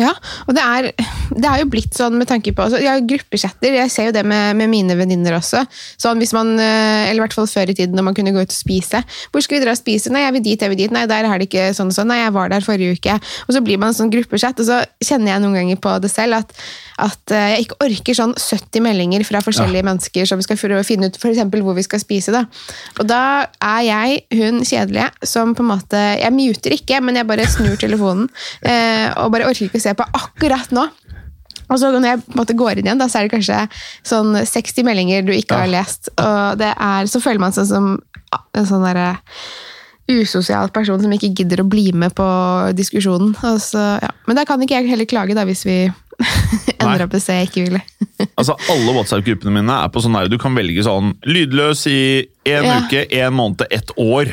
Ja, 0.00 0.10
og 0.48 0.56
det 0.56 0.62
er, 0.62 0.88
det 1.30 1.48
er 1.48 1.60
jo 1.62 1.68
blitt 1.70 1.94
sånn 1.94 2.16
med 2.18 2.28
tanke 2.30 2.54
på 2.54 2.64
altså, 2.66 2.80
ja, 2.82 2.96
gruppechatter. 2.98 3.76
Jeg 3.78 3.92
ser 3.92 4.08
jo 4.08 4.14
det 4.16 4.24
med, 4.26 4.56
med 4.58 4.72
mine 4.72 4.96
venninner 4.98 5.36
også. 5.38 5.64
Sånn 6.00 6.22
hvis 6.22 6.34
man, 6.36 6.54
eh, 6.58 7.10
eller 7.10 7.22
i 7.22 7.24
hvert 7.26 7.36
fall 7.36 7.50
før 7.50 7.70
i 7.70 7.76
tiden, 7.76 7.94
når 7.98 8.08
man 8.08 8.16
kunne 8.16 8.34
gå 8.34 8.42
ut 8.42 8.50
og 8.50 8.56
spise. 8.56 9.04
Hvor 9.30 9.44
skal 9.44 9.58
vi 9.58 9.64
dra 9.66 9.74
og 9.76 9.80
spise? 9.80 10.12
Nei, 10.14 10.24
jeg 10.24 10.36
vil 10.38 10.46
dit, 10.48 10.64
jeg 10.64 10.72
vil 10.72 10.80
dit. 10.84 10.94
Nei, 10.94 11.04
der 11.10 11.28
er 11.28 11.38
det 11.38 11.50
ikke 11.50 11.68
sånn 11.76 11.92
og 11.92 11.98
sånn. 11.98 12.10
Nei, 12.10 12.22
jeg 12.22 12.34
var 12.34 12.50
der 12.52 12.66
forrige 12.66 12.98
uke. 12.98 13.18
Og 13.46 13.54
så 13.56 13.62
blir 13.64 13.80
man 13.82 13.92
en 13.92 13.98
sånn 14.00 14.12
gruppechat, 14.14 14.64
og 14.64 14.70
så 14.70 14.80
kjenner 15.04 15.34
jeg 15.34 15.44
noen 15.44 15.60
ganger 15.60 15.82
på 15.84 15.94
det 16.02 16.10
selv 16.12 16.40
at, 16.40 16.56
at 17.04 17.34
eh, 17.34 17.54
jeg 17.54 17.68
ikke 17.68 17.80
orker 17.86 18.18
sånn 18.18 18.34
70 18.38 18.84
meldinger 18.84 19.26
fra 19.28 19.42
forskjellige 19.44 19.86
mennesker 19.86 20.30
som 20.30 20.42
skal 20.42 20.58
å 20.74 20.82
finne 20.86 21.10
ut 21.10 21.18
eksempel 21.34 21.62
hvor 21.64 21.76
vi 21.76 21.84
skal 21.86 22.02
spise. 22.02 22.34
Da. 22.34 22.44
Og 22.98 23.08
da 23.08 23.22
er 23.62 23.82
jeg 23.86 24.20
hun 24.38 24.62
kjedelige 24.64 25.10
som 25.26 25.54
på 25.54 25.64
en 25.64 25.70
måte 25.70 26.00
Jeg 26.20 26.32
muter 26.34 26.74
ikke, 26.74 27.00
men 27.04 27.18
jeg 27.18 27.28
bare 27.28 27.46
snur 27.50 27.76
telefonen 27.80 28.28
eh, 28.62 29.10
og 29.20 29.32
bare 29.34 29.48
orker 29.48 29.68
ikke 29.68 29.80
å 29.80 29.83
se 29.84 29.94
på 29.98 30.06
akkurat 30.18 30.72
nå. 30.74 30.86
Og 31.72 31.78
så 31.80 31.88
når 31.94 32.08
jeg 32.10 32.22
måte 32.36 32.56
går 32.58 32.80
inn 32.80 32.88
igjen, 32.90 33.00
da, 33.00 33.06
så 33.08 33.20
er 33.22 33.28
det 33.28 33.34
kanskje 33.38 33.60
sånn 34.04 34.34
60 34.44 34.84
meldinger 34.84 35.24
du 35.24 35.32
ikke 35.32 35.62
har 35.62 35.70
lest. 35.72 36.10
Og 36.20 36.58
det 36.60 36.72
er, 36.74 37.08
så 37.08 37.22
føler 37.24 37.40
man 37.40 37.54
seg 37.56 37.70
som 37.70 37.94
en 38.54 38.68
sånn 38.68 38.84
derre 38.84 39.14
usosial 40.10 40.68
person 40.74 41.00
som 41.00 41.12
ikke 41.16 41.30
gidder 41.32 41.62
å 41.62 41.68
bli 41.68 41.86
med 41.96 42.12
på 42.16 42.24
diskusjonen. 42.76 43.32
Og 43.48 43.60
så, 43.64 43.84
ja. 44.04 44.10
Men 44.28 44.36
da 44.36 44.44
kan 44.48 44.60
ikke 44.60 44.76
jeg 44.76 44.90
heller 44.92 45.08
klage, 45.08 45.36
da, 45.36 45.46
hvis 45.48 45.64
vi 45.64 45.78
ender 46.82 47.06
opp 47.06 47.16
et 47.16 47.24
sted 47.24 47.40
jeg 47.42 47.50
ikke 47.52 47.66
ville. 47.68 47.84
Altså, 48.38 48.54
Alle 48.70 48.92
WhatsApp-gruppene 48.94 49.52
mine 49.56 49.74
er 49.84 49.90
på 49.94 50.00
sånn 50.02 50.14
der, 50.16 50.28
du 50.30 50.36
kan 50.42 50.54
velge 50.56 50.82
sånn 50.86 51.12
lydløs 51.26 51.84
i 51.90 51.98
én 52.46 52.66
Ja. 52.66 52.76
uke, 52.84 53.04
én 53.14 53.34
måned, 53.34 53.64
ett 53.74 53.90
år. 54.00 54.30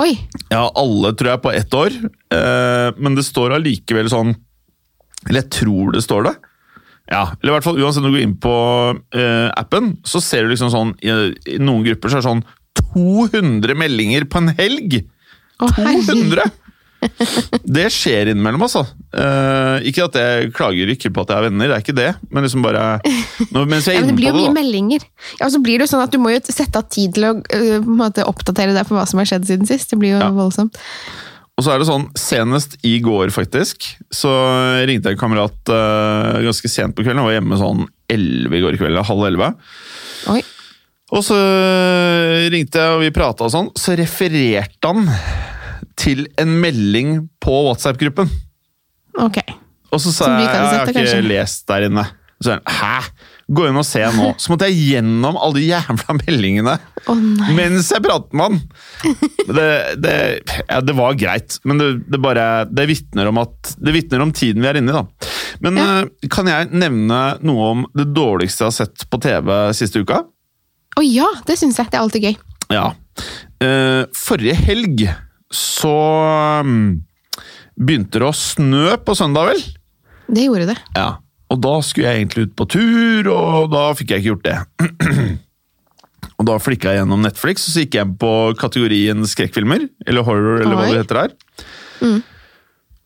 Oi! 0.00 0.14
Ja, 0.52 0.62
alle 0.78 1.12
tror 1.16 1.30
jeg 1.34 1.42
på 1.44 1.52
ett 1.52 1.74
år, 1.76 1.96
eh, 2.32 2.88
men 2.96 3.16
det 3.18 3.24
står 3.26 3.56
allikevel 3.58 4.08
sånn 4.12 4.32
Eller 5.28 5.42
jeg 5.42 5.50
tror 5.58 5.92
det 5.94 6.02
står 6.04 6.26
det. 6.28 6.34
Ja, 7.12 7.24
eller 7.42 7.50
i 7.52 7.54
hvert 7.56 7.64
fall 7.66 7.80
Uansett 7.82 8.02
når 8.04 8.12
du 8.12 8.16
går 8.16 8.24
inn 8.24 8.36
på 8.40 8.52
eh, 9.18 9.48
appen, 9.58 9.96
så 10.06 10.20
ser 10.22 10.46
du 10.46 10.52
liksom 10.52 10.70
sånn 10.72 10.92
I, 11.02 11.10
i 11.50 11.58
noen 11.60 11.82
grupper 11.84 12.08
så 12.12 12.18
er 12.18 12.22
det 12.22 12.28
sånn 12.30 12.44
200 12.94 13.74
meldinger 13.76 14.24
på 14.30 14.40
en 14.40 14.52
helg! 14.56 15.02
Å, 15.60 15.68
200! 15.76 16.46
Det 17.66 17.88
skjer 17.90 18.28
innimellom, 18.30 18.62
altså. 18.62 18.84
Eh, 19.10 19.88
ikke 19.90 20.04
at 20.06 20.18
jeg 20.20 20.52
klager 20.54 20.92
ikke 20.94 21.10
på 21.14 21.24
at 21.24 21.32
jeg 21.32 21.40
har 21.40 21.46
venner, 21.48 21.68
det 21.72 21.74
er 21.74 21.82
ikke 21.82 21.96
det. 21.98 22.10
Men 22.30 22.46
liksom 22.46 22.62
bare 22.62 22.84
nå, 23.50 23.64
Mens 23.66 23.88
jeg 23.90 23.96
er 23.96 23.98
Ja, 23.98 24.04
er 24.04 24.06
men 24.06 24.12
det 24.14 24.18
blir 24.20 24.30
jo 24.30 24.36
mye 24.38 24.52
da. 24.52 24.54
meldinger. 24.60 25.06
Ja, 25.40 25.48
og 25.48 25.52
så 25.56 25.60
blir 25.64 25.82
det 25.82 25.88
jo 25.88 25.92
sånn 25.96 26.04
at 26.06 26.14
Du 26.14 26.20
må 26.22 26.30
jo 26.30 26.38
sette 26.46 26.78
av 26.78 26.86
tid 26.94 27.16
til 27.18 27.26
å 27.26 27.32
uh, 27.40 27.42
på 27.50 27.82
en 27.82 27.98
måte 27.98 28.24
oppdatere 28.30 28.76
deg 28.76 28.86
på 28.88 28.94
hva 28.96 29.04
som 29.10 29.18
har 29.18 29.26
skjedd 29.32 29.48
siden 29.50 29.66
sist. 29.68 29.90
Det 29.90 29.98
blir 29.98 30.14
jo 30.14 30.22
Ja. 30.22 30.30
voldsomt. 30.36 30.78
Og 31.62 31.66
så 31.68 31.76
er 31.76 31.78
det 31.78 31.86
sånn, 31.86 32.08
senest 32.18 32.72
i 32.82 32.96
går 32.98 33.30
faktisk, 33.30 33.84
så 34.10 34.32
ringte 34.82 35.12
jeg 35.12 35.14
en 35.14 35.20
kamerat 35.20 35.70
uh, 35.70 36.40
ganske 36.42 36.66
sent 36.66 36.96
på 36.96 37.04
kvelden. 37.04 37.20
Jeg 37.22 37.28
var 37.28 37.36
hjemme 37.36 37.58
sånn 37.60 37.84
11 38.10 38.56
i 38.58 38.62
går 38.64 38.78
kveld, 38.80 38.98
halv 39.06 39.28
11. 39.28 39.52
Oi. 40.32 40.40
Og 41.14 41.22
så 41.22 41.38
ringte 42.50 42.82
jeg, 42.82 42.96
og 42.96 43.04
vi 43.04 43.12
prata 43.14 43.46
og 43.46 43.52
sånn. 43.54 43.70
Så 43.78 43.94
refererte 44.00 44.90
han 44.90 45.06
til 46.02 46.24
en 46.42 46.58
melding 46.64 47.14
på 47.38 47.60
WhatsApp-gruppen. 47.68 48.32
Ok. 49.22 49.38
Og 49.92 50.02
så 50.02 50.16
sa 50.16 50.32
jeg 50.32 50.48
jeg 50.48 50.66
har 50.66 50.82
ikke 50.82 50.98
kanskje?» 50.98 51.22
lest 51.28 51.68
der 51.70 51.86
inne. 51.92 52.08
Så 52.40 52.48
sa 52.48 52.58
han 52.58 52.66
hæ? 52.66 52.96
Gå 53.48 53.64
inn 53.68 53.76
og 53.80 53.84
se 53.84 54.00
nå. 54.14 54.28
Så 54.40 54.52
måtte 54.52 54.68
jeg 54.70 54.78
gjennom 54.92 55.36
alle 55.36 55.58
de 55.58 55.64
jævla 55.66 56.14
meldingene 56.22 56.74
oh, 57.10 57.22
mens 57.56 57.88
jeg 57.92 58.04
pratet 58.04 58.36
med 58.38 58.44
han. 58.46 58.60
Det, 59.48 59.66
det, 60.04 60.14
ja, 60.68 60.78
det 60.84 60.94
var 60.96 61.16
greit, 61.18 61.56
men 61.66 61.80
det, 61.82 61.88
det 62.12 62.20
bare 62.22 62.44
Det 62.70 62.84
vitner 62.88 63.26
om 63.32 63.40
at 63.42 63.72
Det 63.82 63.92
vitner 63.96 64.22
om 64.22 64.30
tiden 64.32 64.62
vi 64.62 64.70
er 64.70 64.78
inne 64.78 64.92
i, 64.94 64.94
da. 64.94 65.32
Men 65.64 65.80
Ja. 65.80 65.88
eh, 66.04 66.28
kan 66.32 66.46
jeg 66.48 66.70
nevne 66.72 67.20
noe 67.42 67.66
om 67.74 67.84
det 67.98 68.06
dårligste 68.14 68.62
jeg 68.64 68.70
har 68.70 68.76
sett 68.78 69.06
på 69.10 69.20
TV 69.22 69.50
siste 69.76 70.00
uka? 70.04 70.22
Å 70.98 71.02
ja, 71.04 71.26
det 71.48 71.56
syns 71.58 71.78
jeg. 71.80 71.88
Det 71.90 71.98
er 71.98 72.04
alltid 72.04 72.26
gøy. 72.28 72.34
Ja. 72.72 72.86
Eh, 73.64 74.02
forrige 74.16 74.56
helg 74.60 75.06
så 75.52 75.92
mm, 76.64 76.84
begynte 77.80 78.20
det 78.22 78.28
å 78.28 78.34
snø 78.36 78.96
på 79.04 79.16
søndag, 79.18 79.50
vel? 79.52 79.62
Det 80.32 80.46
gjorde 80.46 80.70
det. 80.70 80.76
Ja. 80.96 81.10
Og 81.52 81.60
da 81.60 81.72
skulle 81.84 82.08
jeg 82.08 82.22
egentlig 82.22 82.46
ut 82.48 82.54
på 82.56 82.66
tur, 82.72 83.28
og 83.32 83.72
da 83.72 83.86
fikk 83.98 84.14
jeg 84.14 84.22
ikke 84.22 84.30
gjort 84.32 84.46
det. 84.48 85.32
og 86.38 86.46
da 86.48 86.58
flikka 86.62 86.92
jeg 86.94 87.02
gjennom 87.02 87.24
Netflix, 87.26 87.66
og 87.68 87.74
så 87.74 87.84
gikk 87.84 87.98
jeg 88.00 88.14
på 88.22 88.30
kategorien 88.60 89.26
skrekkfilmer. 89.28 89.84
Eller 90.08 90.24
horror, 90.26 90.62
eller 90.62 90.78
hva 90.78 90.86
det 90.88 91.02
heter 91.02 91.20
her. 91.26 91.34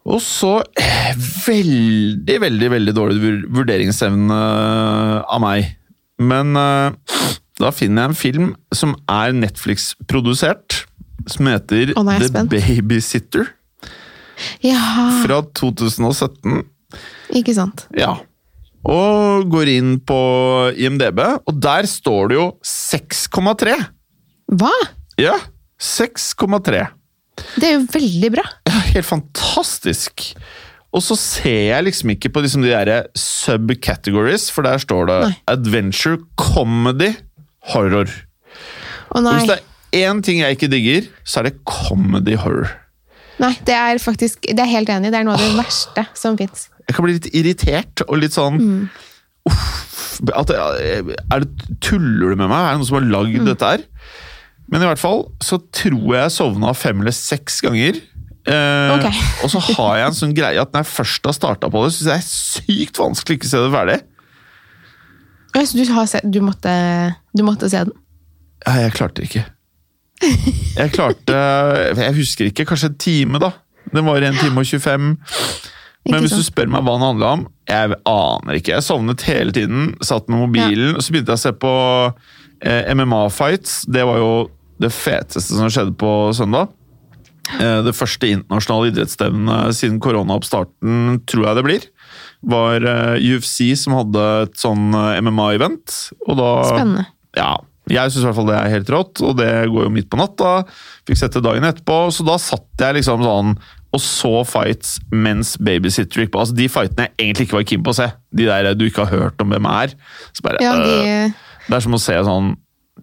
Og 0.07 0.21
så 0.23 0.53
eh, 0.79 1.11
veldig, 1.49 2.37
veldig 2.45 2.69
veldig 2.77 2.95
dårlig 2.95 3.19
vur- 3.25 3.47
vurderingsevne 3.59 4.39
av 5.27 5.43
meg. 5.43 5.73
Men 6.23 6.55
uh, 6.55 6.95
da 7.61 7.73
finner 7.75 8.07
jeg 8.07 8.13
en 8.13 8.21
film 8.21 8.53
som 8.75 8.95
er 9.11 9.35
Netflix-produsert, 9.37 10.85
som 11.27 11.51
heter 11.51 11.91
oh, 11.97 12.05
nå 12.07 12.15
er 12.15 12.29
The. 12.31 12.45
Babysitter 12.53 13.51
Ja, 14.63 14.79
fra 15.25 15.41
2017. 15.59 16.63
ikke 17.41 17.57
sant. 17.57 17.89
Ja. 17.99 18.15
Og 18.87 19.49
går 19.51 19.71
inn 19.73 19.97
på 20.07 20.19
IMDb, 20.79 21.19
og 21.43 21.57
der 21.63 21.89
står 21.91 22.31
det 22.31 22.39
jo 22.39 22.47
6,3! 22.63 23.75
Hva? 24.55 24.73
Ja, 25.19 25.35
6,3. 25.83 26.85
Det 27.59 27.67
er 27.67 27.75
jo 27.77 27.83
veldig 27.93 28.31
bra. 28.37 28.45
Ja, 28.69 28.79
helt 28.95 29.09
fantastisk! 29.09 30.31
Og 30.97 31.03
så 31.05 31.17
ser 31.19 31.67
jeg 31.75 31.85
liksom 31.91 32.13
ikke 32.15 32.31
på 32.33 32.41
liksom 32.45 32.63
de 32.65 32.71
der 32.73 33.09
subcategories, 33.19 34.47
for 34.55 34.65
der 34.65 34.81
står 34.81 35.11
det 35.11 35.19
Nei. 35.27 35.35
adventure, 35.53 36.23
comedy, 36.41 37.11
horror. 37.73 38.09
Å 39.11 39.21
Og 39.21 39.29
hvis 39.35 39.51
det 39.51 39.59
er 39.59 40.07
én 40.07 40.23
ting 40.25 40.41
jeg 40.41 40.57
ikke 40.57 40.71
digger, 40.73 41.11
så 41.27 41.43
er 41.43 41.51
det 41.51 41.59
comedy 41.69 42.39
horror. 42.41 42.71
Nei, 43.43 43.53
det 43.69 43.75
er 43.77 43.99
faktisk 44.01 44.47
Det 44.49 44.63
er 44.63 44.71
helt 44.71 44.89
enig. 44.89 45.11
Det 45.13 45.19
er 45.21 45.27
noe 45.29 45.37
av 45.37 45.43
det 45.45 45.59
verste 45.59 46.07
som 46.17 46.39
fins. 46.41 46.71
Jeg 46.87 46.97
kan 46.97 47.07
bli 47.07 47.17
litt 47.17 47.29
irritert 47.35 48.05
og 48.07 48.21
litt 48.23 48.37
sånn 48.37 48.61
Uff, 49.47 50.21
at, 50.33 50.51
er 50.51 51.43
det, 51.43 51.67
Tuller 51.85 52.33
du 52.33 52.41
med 52.41 52.49
meg? 52.49 52.57
Er 52.57 52.75
det 52.75 52.81
noen 52.81 52.89
som 52.89 52.99
har 52.99 53.09
lagd 53.11 53.47
dette 53.47 53.73
her? 53.75 53.85
Men 54.73 54.83
i 54.83 54.89
hvert 54.89 55.01
fall 55.01 55.27
så 55.45 55.61
tror 55.75 56.07
jeg 56.15 56.23
jeg 56.25 56.35
sovna 56.35 56.73
fem 56.75 57.03
eller 57.03 57.15
seks 57.15 57.61
ganger. 57.63 58.01
Eh, 58.47 58.95
okay. 58.97 59.15
og 59.43 59.51
så 59.53 59.63
har 59.69 60.01
jeg 60.01 60.09
en 60.11 60.19
sånn 60.21 60.35
greie 60.37 60.63
at 60.63 60.73
når 60.75 60.85
jeg 60.85 60.95
først 60.95 61.29
har 61.31 61.37
starta 61.37 61.71
på 61.71 61.85
det, 61.85 61.93
syns 61.95 62.09
jeg 62.09 62.15
det 62.15 62.19
er 62.19 62.31
sykt 62.31 63.03
vanskelig 63.03 63.39
ikke 63.39 63.49
å 63.49 63.53
se 63.53 63.63
det 63.63 63.75
ferdig. 63.75 63.99
Så 65.57 65.79
du, 65.79 65.85
har 65.97 66.09
sett, 66.11 66.27
du, 66.29 66.41
måtte, 66.45 66.73
du 67.33 67.43
måtte 67.47 67.71
se 67.73 67.81
den? 67.87 67.95
Nei, 68.67 68.81
jeg 68.83 68.97
klarte 68.99 69.23
det 69.23 69.31
ikke. 69.31 69.45
Jeg 70.77 70.93
klarte 70.93 71.39
Jeg 72.07 72.17
husker 72.19 72.51
ikke, 72.51 72.67
kanskje 72.69 72.91
en 72.91 72.99
time, 73.01 73.41
da. 73.41 73.55
Den 73.95 74.05
var 74.09 74.21
1 74.21 74.37
time 74.43 74.61
og 74.61 74.69
25. 74.69 75.09
Men 76.11 76.25
hvis 76.25 76.37
du 76.37 76.45
spør 76.47 76.71
meg 76.71 76.85
hva 76.87 76.97
den 76.97 77.07
handla 77.07 77.31
om, 77.39 77.45
jeg 77.67 77.99
aner 78.07 78.59
ikke. 78.59 78.75
Jeg 78.77 78.87
sovnet 78.87 79.25
hele 79.27 79.55
tiden, 79.55 79.93
satt 80.05 80.29
med 80.31 80.45
mobilen, 80.45 80.95
og 80.95 81.03
så 81.03 81.15
begynte 81.15 81.35
jeg 81.35 81.41
å 81.41 81.45
se 81.45 81.55
på 81.67 81.73
eh, 82.63 82.93
MMA-fights. 82.95 83.79
Det 83.91 84.05
var 84.07 84.21
jo 84.23 84.33
det 84.83 84.93
feteste 84.95 85.57
som 85.57 85.71
skjedde 85.73 85.97
på 85.99 86.13
søndag. 86.37 86.71
Eh, 87.55 87.81
det 87.87 87.95
første 87.95 88.31
internasjonale 88.33 88.91
idrettsstevnet 88.91 89.77
siden 89.79 90.01
koronaoppstarten, 90.03 91.21
tror 91.31 91.49
jeg 91.49 91.59
det 91.59 91.67
blir, 91.67 91.87
var 92.47 92.83
eh, 92.83 93.31
UFC 93.35 93.71
som 93.79 93.97
hadde 94.01 94.27
et 94.47 94.59
sånn 94.61 94.91
eh, 94.95 95.23
MMA-event. 95.23 95.97
Spennende. 96.27 97.09
Ja. 97.39 97.55
Jeg 97.87 98.11
syns 98.11 98.25
i 98.25 98.27
hvert 98.27 98.35
fall 98.41 98.49
det 98.49 98.57
er 98.59 98.73
helt 98.73 98.89
rått, 98.91 99.21
og 99.23 99.37
det 99.39 99.51
går 99.71 99.85
jo 99.87 99.93
midt 99.95 100.09
på 100.11 100.19
natta. 100.19 100.65
Fikk 101.07 101.21
sett 101.21 101.37
det 101.37 101.45
dagen 101.47 101.67
etterpå, 101.69 102.09
så 102.11 102.27
da 102.27 102.35
satt 102.43 102.83
jeg 102.83 102.97
liksom 102.99 103.23
sånn 103.23 103.53
og 103.97 104.03
så 104.03 104.43
fights 104.49 104.97
mens 105.13 105.55
Babysitter 105.57 106.25
gikk 106.25 106.35
på. 106.35 106.43
Altså 106.43 106.57
De 106.57 106.69
fightene 106.71 107.09
jeg 107.09 107.17
egentlig 107.25 107.49
ikke 107.49 107.59
var 107.59 107.67
keen 107.71 107.87
på 107.87 107.95
å 107.95 107.99
se. 107.99 108.11
De 108.37 108.47
der 108.49 108.77
du 108.77 108.87
ikke 108.87 109.07
har 109.07 109.25
hørt 109.25 109.43
om 109.43 109.53
hvem 109.55 109.69
er. 109.73 109.97
Så 110.37 110.45
bare, 110.45 110.63
Ja, 110.65 110.77
de, 110.83 110.95
øh, 111.01 111.43
Det 111.67 111.79
er 111.79 111.85
som 111.87 111.97
å 111.97 112.03
se 112.03 112.21
sånn 112.29 112.55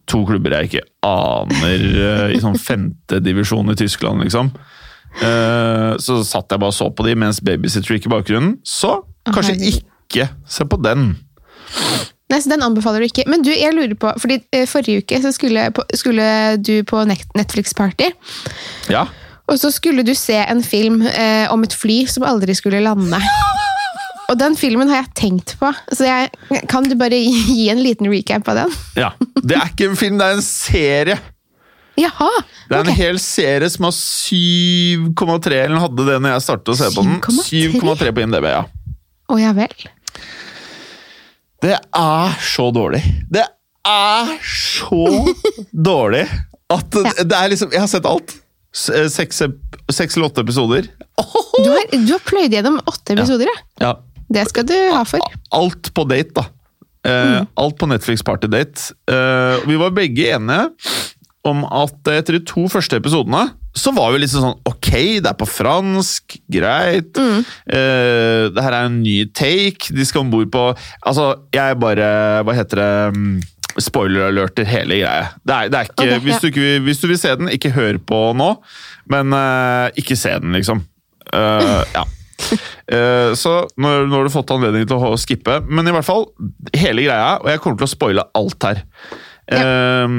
to 0.10 0.24
klubber 0.28 0.56
jeg 0.58 0.70
ikke 0.70 0.86
aner 1.06 1.84
øh, 2.06 2.32
i 2.36 2.40
sånn 2.44 2.58
femtedivisjon 2.60 3.72
i 3.72 3.78
Tyskland, 3.80 4.24
liksom. 4.26 4.50
Uh, 5.22 5.94
så 6.02 6.16
satt 6.26 6.50
jeg 6.50 6.58
bare 6.58 6.72
og 6.72 6.74
så 6.74 6.88
på 6.90 7.06
de 7.06 7.14
mens 7.22 7.38
Babysitter 7.46 7.94
gikk 7.96 8.08
i 8.10 8.14
bakgrunnen. 8.16 8.56
Så 8.66 8.96
kanskje 9.30 9.54
herregud. 9.54 9.84
ikke 10.10 10.30
se 10.50 10.66
på 10.66 10.80
den. 10.82 11.12
Nei, 12.34 12.40
så 12.42 12.50
Den 12.50 12.66
anbefaler 12.66 13.04
du 13.04 13.06
ikke. 13.06 13.28
Men 13.30 13.44
du, 13.46 13.52
jeg 13.54 13.76
lurer 13.76 13.94
på, 14.00 14.10
fordi 14.22 14.40
eh, 14.56 14.66
Forrige 14.70 15.04
uke 15.04 15.20
så 15.22 15.32
skulle, 15.36 15.68
skulle 15.94 16.26
du 16.58 16.80
på 16.90 17.04
Netflix-party. 17.06 18.10
Ja. 18.90 19.06
Og 19.52 19.60
så 19.60 19.70
skulle 19.76 20.06
du 20.08 20.14
se 20.16 20.38
en 20.40 20.62
film 20.64 21.02
eh, 21.08 21.50
om 21.52 21.64
et 21.66 21.74
fly 21.76 22.04
som 22.08 22.24
aldri 22.28 22.56
skulle 22.56 22.80
lande. 22.86 23.20
Og 24.32 24.38
den 24.40 24.56
filmen 24.58 24.88
har 24.90 25.02
jeg 25.04 25.12
tenkt 25.20 25.56
på. 25.60 25.68
Så 25.92 26.08
jeg, 26.08 26.30
kan 26.72 26.88
du 26.88 26.96
bare 26.98 27.18
gi 27.20 27.66
en 27.70 27.82
liten 27.84 28.08
recap 28.12 28.48
av 28.54 28.62
den? 28.64 28.76
ja. 29.04 29.12
Det 29.44 29.58
er 29.60 29.68
ikke 29.74 29.90
en 29.92 29.98
film, 30.00 30.16
det 30.22 30.30
er 30.32 30.38
en 30.40 30.46
serie. 30.46 31.18
Jaha! 32.00 32.30
Det 32.72 32.78
er 32.80 32.88
en 32.88 32.96
hel 32.98 33.20
serie 33.22 33.68
som 33.70 33.86
har 33.86 33.94
7,3, 33.94 35.58
eller 35.68 35.84
hadde 35.84 36.06
det 36.08 36.16
når 36.24 36.32
jeg 36.38 36.46
startet 36.48 36.72
å 36.74 36.78
se 36.80 36.88
på 36.96 37.04
den. 37.06 37.20
7,3? 37.22 37.84
7,3 37.84 38.14
på 38.16 38.24
IMDb, 38.24 38.48
ja. 38.50 38.64
Å 39.30 39.38
ja 39.42 39.52
vel. 39.58 39.76
Det 41.64 41.76
er 41.76 42.34
så 42.44 42.70
dårlig. 42.76 43.04
Det 43.32 43.44
er 43.88 44.32
så 44.48 45.04
dårlig 45.76 46.24
at 46.74 46.90
det, 46.96 47.04
Ja. 47.12 47.24
det 47.28 47.38
er 47.38 47.52
liksom 47.52 47.72
Jeg 47.76 47.84
har 47.84 47.92
sett 47.92 48.08
alt. 48.08 48.34
Eh, 48.74 49.08
Seks, 49.10 49.42
eller 49.42 50.26
åtte 50.26 50.42
episoder. 50.42 50.90
Du 51.64 51.70
har, 51.70 51.86
du 51.94 52.12
har 52.16 52.24
pløyd 52.26 52.56
gjennom 52.56 52.80
åtte 52.90 53.14
episoder, 53.14 53.50
ja. 53.52 53.62
Ja. 53.84 53.94
Det 54.34 54.48
skal 54.50 54.66
du 54.66 54.76
ha 54.96 55.04
for. 55.06 55.22
Alt 55.54 55.92
på 55.94 56.06
date, 56.10 56.34
da. 56.42 56.48
Eh, 57.06 57.42
Alt 57.60 57.78
på 57.78 57.90
Netflix 57.92 58.24
Partydate. 58.26 58.94
Uh, 59.12 59.60
vi 59.68 59.78
var 59.78 59.94
begge 59.94 60.32
enige 60.34 60.70
om 61.44 61.66
at 61.68 62.08
etter 62.08 62.40
de 62.40 62.46
to 62.48 62.64
første 62.72 62.98
episodene 62.98 63.50
så 63.76 63.92
var 63.96 64.14
vi 64.14 64.22
liksom 64.22 64.44
sånn 64.46 64.60
Ok, 64.70 64.90
det 65.24 65.30
er 65.32 65.38
på 65.38 65.48
fransk, 65.50 66.36
greit. 66.52 67.18
Eh, 67.18 68.44
det 68.54 68.64
her 68.64 68.76
er 68.78 68.86
en 68.86 69.00
ny 69.02 69.24
take. 69.34 69.90
De 69.98 70.06
skal 70.06 70.22
om 70.22 70.30
bord 70.34 70.52
på 70.54 70.68
Altså, 71.02 71.32
jeg 71.54 71.80
bare 71.82 72.12
Hva 72.46 72.54
heter 72.54 72.84
det? 72.84 72.92
Mm, 73.74 73.82
Spoiler-alerter 73.82 74.68
hele 74.70 75.00
greia. 75.02 75.30
Det 75.44 75.56
er, 75.56 75.70
det 75.72 75.80
er 75.80 75.90
ikke, 75.90 76.00
okay, 76.06 76.20
hvis, 76.26 76.42
du 76.42 76.50
ikke, 76.50 76.74
hvis 76.86 77.02
du 77.02 77.08
vil 77.12 77.20
se 77.20 77.36
den, 77.40 77.52
ikke 77.54 77.74
hør 77.76 78.00
på 78.02 78.20
nå, 78.38 78.50
men 79.12 79.34
uh, 79.36 79.90
ikke 80.00 80.18
se 80.20 80.36
den, 80.44 80.56
liksom. 80.58 80.84
Uh, 81.34 81.82
ja. 81.96 82.08
Eh, 82.94 83.32
så 83.40 83.52
nå, 83.80 83.90
nå 84.12 84.18
har 84.18 84.28
du 84.28 84.34
fått 84.34 84.52
anledning 84.52 84.84
til 84.86 85.00
å 85.00 85.14
skippe, 85.18 85.56
men 85.64 85.88
i 85.88 85.94
hvert 85.96 86.06
fall 86.06 86.26
hele 86.76 87.06
greia, 87.06 87.38
og 87.40 87.48
jeg 87.48 87.62
kommer 87.64 87.80
til 87.80 87.88
å 87.88 87.92
spoile 87.94 88.26
alt 88.36 88.68
her. 88.68 88.82
Eh, 89.48 90.18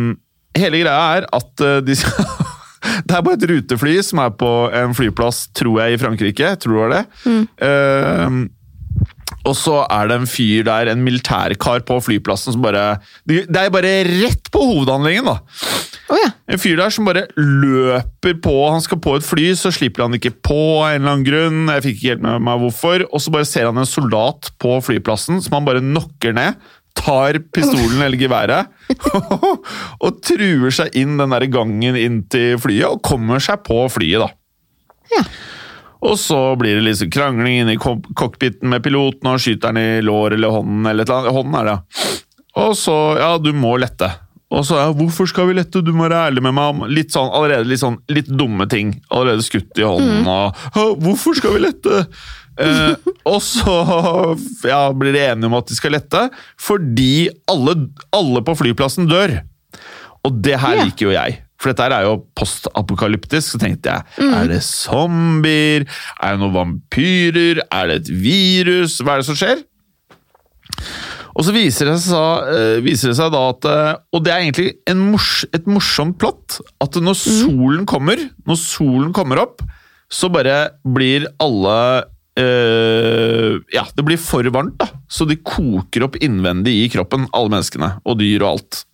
hele 0.56 0.80
greia 0.80 1.18
er 1.18 1.28
at 1.36 1.64
de 1.84 1.98
skal 2.00 2.24
Det 3.04 3.14
er 3.16 3.22
bare 3.24 3.38
et 3.38 3.46
rutefly 3.48 3.94
som 4.04 4.20
er 4.24 4.32
på 4.36 4.50
en 4.76 4.96
flyplass, 4.96 5.46
tror 5.56 5.78
jeg, 5.82 5.94
i 5.94 6.00
Frankrike. 6.00 6.50
Tror 6.60 6.82
var 6.82 6.92
det. 6.92 7.02
Eh, 7.64 8.38
og 9.44 9.56
så 9.58 9.80
er 9.92 10.08
det 10.08 10.16
en 10.20 10.28
fyr 10.28 10.64
der, 10.66 10.88
en 10.90 11.02
militærkar 11.04 11.84
på 11.88 11.98
flyplassen 12.04 12.54
som 12.54 12.64
bare 12.64 12.98
Det 13.28 13.44
er 13.48 13.72
bare 13.72 13.96
rett 14.08 14.50
på 14.52 14.62
hovedhandlingen, 14.70 15.28
da! 15.28 15.38
Å 16.12 16.18
ja. 16.20 16.30
En 16.52 16.60
fyr 16.60 16.76
der 16.76 16.92
som 16.92 17.06
bare 17.08 17.24
løper 17.38 18.36
på 18.44 18.54
Han 18.68 18.82
skal 18.84 19.00
på 19.04 19.16
et 19.18 19.26
fly, 19.26 19.46
så 19.56 19.72
slipper 19.72 20.04
han 20.04 20.16
ikke 20.18 20.34
på 20.44 20.58
av 20.82 20.92
en 20.92 21.00
eller 21.00 21.14
annen 21.14 21.26
grunn. 21.26 21.60
Jeg 21.72 21.84
fikk 21.86 21.98
ikke 21.98 22.12
helt 22.12 22.24
med 22.26 22.44
meg 22.44 22.62
hvorfor. 22.62 23.06
Og 23.08 23.24
så 23.24 23.32
bare 23.34 23.48
ser 23.48 23.68
han 23.70 23.80
en 23.80 23.88
soldat 23.88 24.52
på 24.60 24.76
flyplassen 24.84 25.40
som 25.44 25.56
han 25.56 25.68
bare 25.68 25.84
knocker 25.84 26.36
ned. 26.36 26.60
Tar 26.94 27.40
pistolen 27.50 28.04
eller 28.04 28.20
geværet 28.20 28.68
og 30.04 30.20
truer 30.22 30.70
seg 30.76 30.94
inn 31.00 31.16
den 31.18 31.34
der 31.34 31.48
gangen 31.50 31.98
inn 31.98 32.20
til 32.30 32.54
flyet 32.62 32.86
og 32.86 33.02
kommer 33.02 33.42
seg 33.42 33.64
på 33.66 33.80
flyet, 33.90 34.22
da. 34.22 34.28
ja. 35.16 35.24
Og 36.04 36.18
så 36.20 36.38
blir 36.60 36.76
det 36.76 36.84
liksom 36.84 37.10
krangling 37.14 37.62
inne 37.62 37.76
i 37.76 37.80
cockpiten 37.80 38.68
med 38.68 38.84
piloten, 38.84 39.30
og 39.30 39.40
skyter 39.40 39.72
den 39.72 39.80
i 39.80 40.04
lår 40.04 40.36
eller 40.36 40.52
hånden, 40.58 40.84
eller 40.90 41.06
et 41.06 41.10
eller 41.10 41.22
annet. 41.22 41.38
Hånden 41.38 41.56
er 41.60 41.70
det, 41.70 41.74
ja. 41.78 42.12
Og 42.64 42.76
så, 42.78 42.98
ja, 43.18 43.32
du 43.42 43.50
må 43.56 43.74
lette. 43.82 44.10
Og 44.54 44.62
så, 44.68 44.78
ja, 44.78 44.90
hvorfor 44.94 45.26
skal 45.26 45.48
vi 45.48 45.56
lette, 45.58 45.82
du 45.82 45.90
må 45.96 46.04
være 46.04 46.28
ærlig 46.28 46.44
med 46.44 46.54
meg. 46.54 46.70
om 46.74 46.84
Litt 46.92 47.14
sånn, 47.14 47.32
allerede 47.34 47.66
litt 47.66 47.82
sånn, 47.82 47.98
litt 48.12 48.28
dumme 48.30 48.68
ting. 48.70 48.92
Allerede 49.10 49.42
skutt 49.46 49.80
i 49.80 49.86
hånden, 49.86 50.28
og, 50.28 51.00
hvorfor 51.02 51.40
skal 51.40 51.56
vi 51.56 51.64
lette? 51.64 52.04
Eh, 52.60 52.92
og 53.26 53.40
så 53.42 53.72
ja, 54.68 54.84
blir 54.94 55.16
de 55.16 55.24
enige 55.24 55.50
om 55.50 55.56
at 55.58 55.72
de 55.72 55.78
skal 55.78 55.96
lette, 55.96 56.28
fordi 56.60 57.26
alle, 57.50 57.74
alle 58.14 58.44
på 58.46 58.54
flyplassen 58.60 59.10
dør. 59.10 59.40
Og 60.24 60.38
det 60.44 60.60
her 60.62 60.84
liker 60.84 61.08
jo 61.08 61.16
jeg. 61.16 61.40
For 61.64 61.72
dette 61.72 61.86
er 61.96 62.04
jo 62.04 62.18
postapokalyptisk. 62.36 63.54
Så 63.54 63.60
tenkte 63.62 63.94
jeg, 63.94 64.28
er 64.28 64.50
det 64.50 64.60
zombier? 64.66 65.86
Er 66.20 66.34
det 66.34 66.42
noen 66.42 66.52
vampyrer? 66.58 67.62
Er 67.72 67.88
det 67.88 68.02
et 68.02 68.10
virus? 68.12 68.98
Hva 69.00 69.16
er 69.16 69.22
det 69.24 69.28
som 69.30 69.38
skjer? 69.40 69.64
Og 71.34 71.42
så 71.46 71.54
viser 71.54 71.88
det 71.90 71.96
seg, 72.04 72.50
eh, 72.54 72.76
viser 72.84 73.10
det 73.10 73.18
seg 73.18 73.32
da 73.34 73.40
at 73.50 73.66
eh, 73.66 73.92
Og 74.14 74.22
det 74.22 74.30
er 74.30 74.42
egentlig 74.44 74.68
en 74.90 75.00
mors, 75.10 75.30
et 75.56 75.66
morsomt 75.66 76.18
plott. 76.20 76.60
At 76.84 76.98
når 77.00 77.16
solen 77.18 77.88
kommer, 77.90 78.20
når 78.46 78.60
solen 78.60 79.14
kommer 79.16 79.42
opp, 79.42 79.64
så 80.12 80.28
bare 80.30 80.76
blir 80.86 81.26
alle 81.42 81.78
eh, 82.38 83.56
Ja, 83.74 83.86
det 83.96 84.06
blir 84.06 84.20
for 84.20 84.46
varmt, 84.54 84.76
da. 84.78 84.92
Så 85.10 85.26
de 85.26 85.40
koker 85.40 86.06
opp 86.06 86.20
innvendig 86.22 86.76
i 86.84 86.90
kroppen, 86.92 87.26
alle 87.34 87.56
menneskene. 87.56 87.94
Og 88.06 88.20
dyr 88.20 88.44
og 88.44 88.52
alt. 88.52 88.84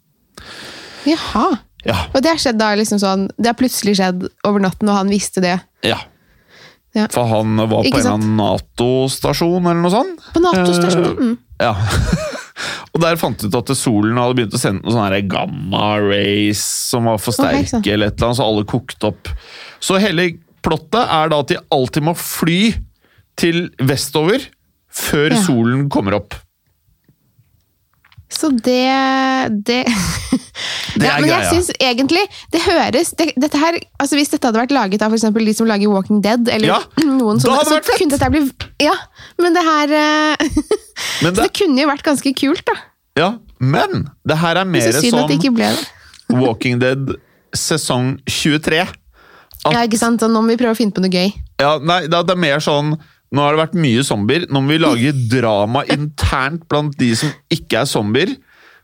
Jaha. 1.09 1.51
Ja. 1.87 1.97
Og 2.13 2.23
det 2.23 2.35
har 2.35 2.41
skjedd 2.41 2.59
da 2.61 2.75
liksom 2.77 2.99
sånn 3.01 3.23
Det 3.41 3.49
har 3.49 3.57
plutselig 3.57 3.95
skjedd 3.97 4.27
over 4.45 4.61
natten, 4.61 4.89
og 4.91 4.99
han 4.99 5.13
visste 5.13 5.43
det. 5.45 5.57
Ja. 5.87 6.01
Ja. 6.93 7.07
For 7.13 7.29
han 7.31 7.55
var 7.57 7.87
på 7.87 8.03
sant? 8.03 8.25
en 8.25 8.37
Nato-stasjon 8.37 9.63
eller 9.63 9.79
noe 9.79 9.93
sånt. 9.95 10.25
På 10.35 10.43
Nato-stasjonen. 10.43 11.17
Mm. 11.17 11.37
Ja. 11.63 11.75
og 12.93 13.03
der 13.05 13.19
fant 13.21 13.41
de 13.41 13.49
ut 13.49 13.59
at 13.61 13.73
solen 13.79 14.19
hadde 14.19 14.39
begynt 14.41 14.57
å 14.57 14.61
sende 14.61 14.83
noen 14.83 14.97
sånne 14.97 15.09
her 15.13 15.29
gamma 15.31 15.85
rays 16.03 16.63
som 16.91 17.07
var 17.07 17.21
for 17.23 17.37
sterke, 17.37 17.79
okay, 17.79 17.95
eller 17.95 18.11
et 18.11 18.19
eller 18.19 18.33
annet, 18.33 18.41
så 18.41 18.49
alle 18.51 18.67
kokte 18.69 19.13
opp. 19.13 19.31
Så 19.81 20.01
hele 20.03 20.33
plottet 20.67 21.05
er 21.05 21.31
da 21.33 21.41
at 21.45 21.53
de 21.53 21.61
alltid 21.73 22.09
må 22.11 22.17
fly 22.19 22.61
til 23.41 23.69
vestover 23.79 24.51
før 24.91 25.31
Ja. 25.37 25.43
solen 25.47 25.87
kommer 25.93 26.19
opp. 26.19 26.35
Så 28.31 28.49
det 28.55 28.87
Det, 29.67 29.81
Det 31.01 31.07
ja, 31.07 31.17
Men 31.19 31.31
jeg 31.31 31.49
syns 31.51 31.71
egentlig 31.83 32.23
Det 32.53 32.61
høres 32.63 33.11
det, 33.19 33.31
dette 33.41 33.59
her, 33.59 33.79
altså 33.99 34.19
Hvis 34.19 34.31
dette 34.33 34.47
hadde 34.47 34.61
vært 34.63 34.75
laget 34.75 35.03
av 35.03 35.15
for 35.17 35.43
de 35.43 35.55
som 35.57 35.67
lager 35.69 35.91
Walking 35.91 36.21
Dead, 36.23 36.49
eller 36.49 36.71
Ja, 36.75 36.79
noen 37.07 37.43
sånne, 37.43 37.65
så 37.67 37.81
fett! 37.81 37.91
kunne 37.99 38.15
dette 38.15 38.31
bli 38.31 38.45
Ja, 38.87 38.95
men 39.41 39.57
det 39.57 39.65
her 39.67 39.95
men 41.23 41.35
det, 41.35 41.37
Så 41.37 41.43
det, 41.43 41.51
kunne 41.59 41.83
jo 41.83 41.91
vært 41.91 42.07
ganske 42.07 42.35
kult, 42.39 42.63
da. 42.71 42.79
ja, 43.19 43.31
men 43.59 44.07
det 44.25 44.39
her 44.41 44.63
er 44.63 44.69
mer 44.69 44.93
som. 44.95 45.31
Walking 46.41 46.79
Dead 46.79 47.11
sesong 47.57 48.19
23. 48.31 48.85
At- 48.87 48.97
Ja, 49.75 49.83
ikke 49.85 49.99
sant? 49.99 50.23
Og 50.23 50.31
nå 50.33 50.41
må 50.45 50.55
vi 50.55 50.61
prøve 50.61 50.77
å 50.77 50.79
finne 50.79 50.95
på 50.95 51.03
noe 51.03 51.11
gøy. 51.13 51.33
Ja, 51.61 51.75
nei, 51.83 52.05
det 52.09 52.21
det 52.29 52.37
er 52.37 52.41
mer 52.41 52.63
sånn 52.65 52.95
Nå 53.33 53.43
har 53.45 53.55
det 53.55 53.61
vært 53.63 53.77
mye 53.79 54.03
zombier. 54.07 54.47
Nå 54.51 54.61
må 54.65 54.73
vi 54.75 54.79
lage 54.83 55.13
drama 55.37 55.85
internt 55.87 56.65
blant 56.71 56.97
de 56.99 57.13
som 57.19 57.31
ikke 57.53 57.83
er 57.85 57.91
zombier. 57.91 58.33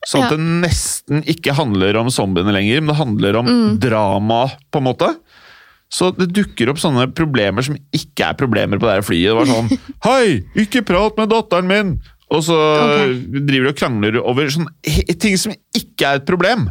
Sånn 0.07 0.23
at 0.23 0.31
Ja. 0.31 0.37
det 0.37 0.45
nesten 0.63 1.25
ikke 1.27 1.55
handler 1.57 1.97
om 1.99 2.11
zombiene 2.15 2.53
lenger, 2.55 2.81
men 2.81 2.93
det 2.93 3.01
handler 3.01 3.37
om 3.41 3.47
Mm. 3.47 3.79
drama, 3.83 4.45
på 4.71 4.79
en 4.79 4.85
måte. 4.87 5.09
Så 5.91 6.13
det 6.17 6.29
dukker 6.35 6.69
opp 6.71 6.79
sånne 6.79 7.09
problemer 7.15 7.63
som 7.63 7.77
ikke 7.95 8.29
er 8.31 8.35
problemer 8.39 8.79
på 8.79 8.87
det 8.87 8.95
her 9.01 9.07
flyet. 9.07 9.31
Det 9.31 9.39
var 9.39 9.47
sånn 9.51 9.69
Hei, 10.07 10.43
ikke 10.63 10.85
prat 10.87 11.17
med 11.19 11.31
datteren 11.31 11.67
min! 11.67 11.92
Og 12.31 12.42
så 12.42 12.55
okay. 12.59 13.13
driver 13.47 13.69
de 13.69 13.71
og 13.71 13.77
krangler 13.79 14.17
over 14.19 14.49
sånne 14.51 15.19
ting 15.23 15.37
som 15.38 15.53
ikke 15.79 16.03
er 16.09 16.17
et 16.21 16.27
problem. 16.27 16.69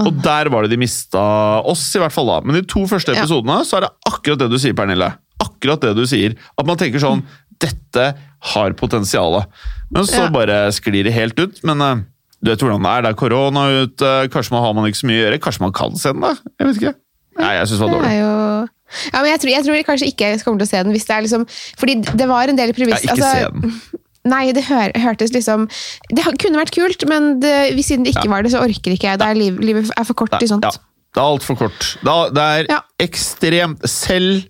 Og 0.00 0.22
der 0.24 0.48
var 0.50 0.62
det 0.66 0.72
de 0.72 0.78
mista 0.80 1.22
oss, 1.70 1.84
i 1.94 2.00
hvert 2.02 2.10
fall 2.14 2.26
da. 2.26 2.40
Men 2.42 2.56
i 2.58 2.62
de 2.62 2.66
to 2.66 2.82
første 2.90 3.14
Ja. 3.14 3.22
episodene 3.22 3.60
så 3.66 3.76
er 3.78 3.80
det 3.86 3.92
akkurat 4.10 4.38
det 4.42 4.50
du 4.50 4.58
sier, 4.58 4.74
Pernille. 4.74 5.12
Akkurat 5.42 5.82
det 5.84 5.94
du 5.98 6.04
sier. 6.08 6.36
At 6.58 6.68
man 6.68 6.78
tenker 6.80 7.02
sånn 7.02 7.24
Dette 7.62 8.08
har 8.52 8.72
potensial. 8.74 9.44
Men 9.92 10.06
så 10.08 10.24
Ja. 10.24 10.30
bare 10.34 10.56
sklir 10.74 11.04
det 11.06 11.12
helt 11.14 11.38
ut. 11.38 11.60
Men 11.64 11.80
eh, 11.84 12.00
du 12.42 12.50
vet 12.50 12.58
hvordan 12.64 12.82
det 12.82 12.90
er. 12.90 13.02
Det 13.06 13.10
er 13.12 13.20
korona 13.20 13.62
ute. 13.84 14.10
Kanskje 14.34 14.50
man 14.56 14.62
har 14.64 14.74
man 14.74 14.88
ikke 14.90 14.98
så 15.02 15.06
mye 15.06 15.20
å 15.20 15.24
gjøre. 15.26 15.38
Kanskje 15.44 15.60
man 15.62 15.72
kan 15.72 15.94
se 15.96 16.10
den, 16.12 16.20
da? 16.24 16.32
Jeg 16.58 16.66
vet 16.66 16.80
ikke. 16.80 16.94
Nei, 17.38 17.52
jeg 17.60 17.68
syns 17.70 17.78
det 17.78 17.86
var 17.86 17.92
Det 17.92 17.98
dårlig. 18.00 18.12
er 18.12 18.20
jo 18.22 18.68
ja, 19.08 19.20
men 19.22 19.30
jeg 19.30 19.40
tror, 19.40 19.50
jeg 19.54 19.64
tror 19.64 19.84
kanskje 19.88 20.08
ikke 20.12 20.26
jeg 20.28 20.40
kommer 20.44 20.58
til 20.60 20.66
å 20.66 20.70
se 20.72 20.80
den. 20.84 20.92
hvis 20.92 21.06
det 21.08 21.14
er 21.16 21.22
liksom, 21.24 21.44
Fordi 21.80 21.94
det 22.18 22.26
var 22.28 22.48
en 22.50 22.56
del 22.58 22.68
Ja, 22.68 22.74
premiss 22.76 23.00
ikke 23.06 23.14
altså, 23.14 23.30
se 23.32 23.48
den. 23.48 24.00
Nei, 24.34 24.52
det 24.52 24.64
hør, 24.68 24.92
hørtes 25.00 25.32
liksom 25.32 25.64
Det 26.12 26.26
kunne 26.38 26.60
vært 26.60 26.74
kult, 26.76 27.06
men 27.08 27.40
det, 27.40 27.54
siden 27.86 28.04
det 28.04 28.12
ikke 28.14 28.28
var 28.28 28.42
det, 28.44 28.52
så 28.52 28.60
orker 28.60 28.92
ikke 28.92 29.08
jeg. 29.08 29.18
Det 29.18 29.26
er 29.30 29.34
liv, 29.38 29.56
livet 29.64 29.88
er 29.96 30.04
for 30.04 30.14
kort 30.14 30.34
til 30.38 30.46
sånt. 30.50 30.62
Ja, 30.68 30.70
det 31.14 31.22
er 31.22 31.30
altfor 31.30 31.56
kort. 31.62 31.96
Det 32.04 32.12
er, 32.12 32.30
det 32.36 32.42
er 32.42 32.66
Ja. 32.68 32.80
ekstremt 33.00 33.88
Selv 33.88 34.44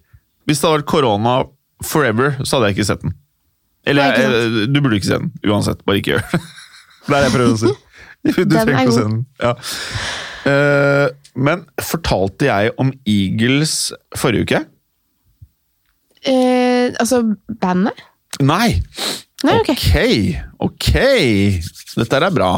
hvis 0.48 0.60
det 0.60 0.68
hadde 0.68 0.80
vært 0.80 0.90
korona 0.90 1.36
forever, 1.86 2.36
så 2.42 2.56
hadde 2.56 2.70
jeg 2.70 2.78
ikke 2.78 2.88
sett 2.90 3.04
den. 3.04 3.14
Eller 3.88 4.14
jeg, 4.14 4.66
du 4.70 4.78
burde 4.78 4.98
ikke 4.98 5.10
se 5.10 5.18
den 5.18 5.32
uansett. 5.50 5.82
Bare 5.86 6.02
ikke 6.02 6.16
gjør 6.16 6.28
det. 6.32 6.42
Det 7.02 7.16
er 7.16 7.24
det 7.24 7.26
jeg 7.26 7.34
prøver 7.34 7.56
å 7.56 7.58
si. 7.58 7.72
Du 8.22 8.52
trenger 8.54 8.68
er 8.70 8.84
ikke 8.84 8.92
å 8.92 8.94
se 8.94 9.06
den. 9.08 9.22
Ja. 9.42 9.52
Eh, 10.46 11.08
men 11.34 11.64
fortalte 11.82 12.46
jeg 12.46 12.70
om 12.78 12.92
Eagles 13.08 13.74
forrige 14.18 14.46
uke? 14.46 14.60
Eh, 16.22 16.94
altså, 17.02 17.24
bandet? 17.62 17.98
Nei! 18.38 18.76
Nei, 19.42 19.56
ok. 19.58 19.72
ok. 19.74 19.96
ok. 20.68 20.92
Dette 21.98 22.20
er 22.22 22.30
bra. 22.38 22.52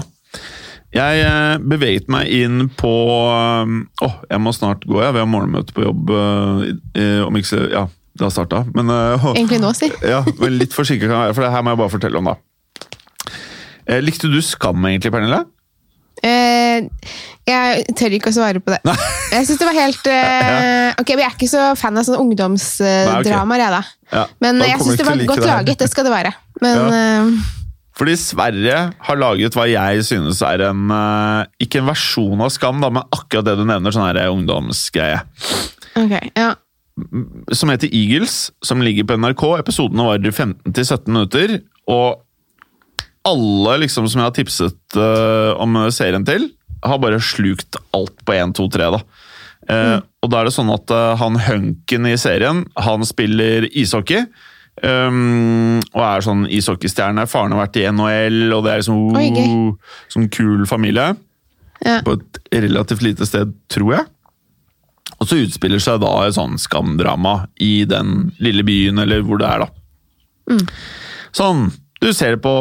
Jeg 0.94 1.24
eh, 1.26 1.56
beveget 1.58 2.06
meg 2.12 2.30
inn 2.30 2.68
på 2.78 2.90
Å, 3.10 3.64
Åh, 4.06 4.16
jeg 4.30 4.42
må 4.42 4.52
snart 4.54 4.84
gå, 4.86 5.00
jeg. 5.02 5.14
Vi 5.16 5.22
har 5.24 5.30
morgenmøte 5.30 5.74
på 5.74 5.86
jobb. 5.88 6.12
eh, 6.14 7.20
om 7.24 7.34
ikke 7.40 7.50
så 7.50 7.62
Ja, 7.72 7.86
det 8.14 8.28
har 8.28 8.34
starta. 8.34 8.62
Men 8.76 8.92
eh, 8.94 9.26
Egentlig 9.34 9.58
nå, 9.62 9.72
si. 9.74 9.90
ja, 10.14 10.22
men 10.38 10.60
litt 10.60 10.76
forsinket 10.76 11.08
kan 11.08 11.16
jeg 11.16 11.24
være, 11.26 11.38
for 11.38 11.46
det 11.46 11.54
her 11.56 11.66
må 11.66 11.74
jeg 11.74 11.82
bare 11.82 11.94
fortelle 11.96 12.22
om, 12.22 12.30
da. 12.30 12.38
Likte 14.00 14.30
du 14.32 14.38
Skam 14.40 14.86
egentlig, 14.88 15.10
Pernille? 15.12 15.42
Eh, 16.24 16.86
jeg 17.44 17.82
tør 17.98 18.14
ikke 18.16 18.30
å 18.30 18.36
svare 18.36 18.62
på 18.62 18.72
det. 18.72 18.78
Jeg 19.34 19.48
syns 19.48 19.60
det 19.60 19.66
var 19.68 19.76
helt 19.76 20.06
eh, 20.14 20.94
Ok, 21.02 21.10
men 21.10 21.24
Jeg 21.24 21.26
er 21.26 21.34
ikke 21.34 21.50
så 21.50 21.64
fan 21.76 21.98
av 22.00 22.06
sånne 22.06 22.22
ungdomsdramaer, 22.22 23.64
jeg, 23.66 23.74
da. 23.74 23.82
Ja, 24.14 24.24
Men 24.46 24.62
jeg 24.64 24.78
syns 24.80 25.02
det 25.02 25.08
var 25.10 25.18
like 25.18 25.28
godt 25.32 25.42
det 25.42 25.50
laget. 25.50 25.82
Det 25.82 25.90
skal 25.90 26.06
det 26.06 26.14
være. 26.14 26.32
Men 26.64 26.96
eh, 26.96 27.52
Fordi 27.94 28.16
Sverre 28.18 28.78
har 29.06 29.20
laget 29.20 29.54
hva 29.54 29.68
jeg 29.70 30.02
synes 30.08 30.40
er 30.42 30.64
en 30.66 30.90
eh, 30.90 31.46
Ikke 31.62 31.78
en 31.78 31.90
versjon 31.92 32.42
av 32.42 32.50
Skam, 32.54 32.80
da, 32.82 32.90
men 32.90 33.06
akkurat 33.14 33.46
det 33.46 33.54
du 33.60 33.64
nevner, 33.68 33.94
sånn 33.94 34.08
her 34.08 34.32
ungdomsgreie. 34.32 35.20
ok, 36.00 36.14
ja. 36.34 36.50
som 37.54 37.70
heter 37.70 37.92
Eagles, 37.94 38.50
som 38.66 38.82
ligger 38.82 39.06
på 39.06 39.18
NRK. 39.22 39.44
Episodene 39.62 40.08
varer 40.08 40.34
15-17 40.34 41.10
minutter, 41.10 41.58
og 41.90 42.20
alle 43.24 43.78
liksom 43.84 44.08
som 44.10 44.20
jeg 44.20 44.28
har 44.28 44.34
tipset 44.36 44.98
uh, 44.98 45.54
om 45.62 45.78
serien 45.94 46.26
til, 46.28 46.50
har 46.84 47.00
bare 47.00 47.22
slukt 47.22 47.78
alt 47.96 48.18
på 48.26 48.34
1, 48.36 48.52
2, 48.58 48.66
3. 48.74 48.90
da. 48.92 49.00
Eh, 49.72 49.94
Og 50.20 50.28
da 50.28 50.40
er 50.42 50.48
det 50.48 50.52
sånn 50.52 50.72
at 50.74 50.92
uh, 50.92 51.14
han 51.16 51.38
hunken 51.40 52.10
i 52.10 52.18
serien, 52.20 52.64
han 52.76 53.06
spiller 53.08 53.64
ishockey. 53.72 54.26
Um, 54.82 55.78
og 55.92 56.00
er 56.02 56.24
sånn 56.26 56.46
ishockeystjerne. 56.50 57.26
Faren 57.30 57.54
har 57.54 57.64
vært 57.66 57.78
i 57.80 57.86
NHL, 57.90 58.40
og 58.56 58.64
det 58.66 58.72
er 58.72 58.82
liksom 58.82 59.14
gøy. 59.14 59.44
uh, 59.44 59.94
sånn 60.12 60.28
kul 60.34 60.66
familie. 60.70 61.12
Ja. 61.84 62.00
På 62.06 62.16
et 62.18 62.40
relativt 62.54 63.04
lite 63.04 63.28
sted, 63.28 63.54
tror 63.72 63.96
jeg. 63.98 64.10
Og 65.20 65.28
så 65.30 65.38
utspiller 65.44 65.82
seg 65.82 66.00
da 66.02 66.12
et 66.24 66.36
sånn 66.36 66.58
skamdrama 66.60 67.44
i 67.62 67.84
den 67.88 68.32
lille 68.42 68.64
byen, 68.66 68.98
eller 69.04 69.22
hvor 69.26 69.40
det 69.40 69.48
er, 69.48 69.64
da. 69.64 70.64
Sånn, 71.34 71.68
du 72.02 72.10
ser 72.12 72.36
det 72.36 72.42
på 72.44 72.54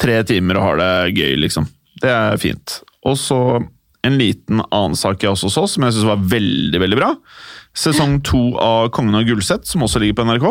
tre 0.00 0.18
timer 0.26 0.58
og 0.58 0.68
har 0.68 0.80
det 0.80 0.92
gøy, 1.16 1.38
liksom. 1.44 1.68
Det 2.02 2.10
er 2.10 2.36
fint. 2.40 2.80
Og 3.06 3.16
så 3.20 3.38
en 4.04 4.18
liten 4.20 4.60
annen 4.68 4.96
sak 4.98 5.22
jeg 5.24 5.32
også 5.32 5.50
så, 5.52 5.64
som 5.70 5.86
jeg 5.86 5.96
syns 5.96 6.08
var 6.08 6.24
veldig, 6.34 6.80
veldig 6.82 6.98
bra. 6.98 7.10
Sesong 7.74 8.18
to 8.26 8.42
av 8.60 8.90
Kongen 8.94 9.16
av 9.18 9.24
Gullset, 9.28 9.64
som 9.68 9.84
også 9.86 10.02
ligger 10.02 10.20
på 10.20 10.26
NRK. 10.28 10.48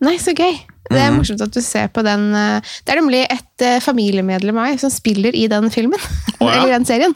Nei, 0.00 0.16
så 0.18 0.32
gøy. 0.32 0.54
Det 0.90 0.96
Mhm. 0.98 1.06
er 1.06 1.12
morsomt 1.14 1.42
at 1.44 1.52
du 1.54 1.60
ser 1.62 1.88
på 1.88 2.02
den. 2.02 2.34
eh, 2.34 2.60
Det 2.84 2.92
er 2.94 3.00
nemlig 3.00 3.20
et 3.30 3.62
eh, 3.62 3.78
familiemedlem 3.80 4.56
av 4.58 4.64
meg 4.70 4.80
som 4.80 4.90
spiller 4.90 5.34
i 5.36 5.46
den 5.46 5.68
filmen. 5.70 6.00
Oh, 6.40 6.48
ja. 6.48 6.54
Eller 6.64 6.78
den 6.78 6.84
serien. 6.88 7.14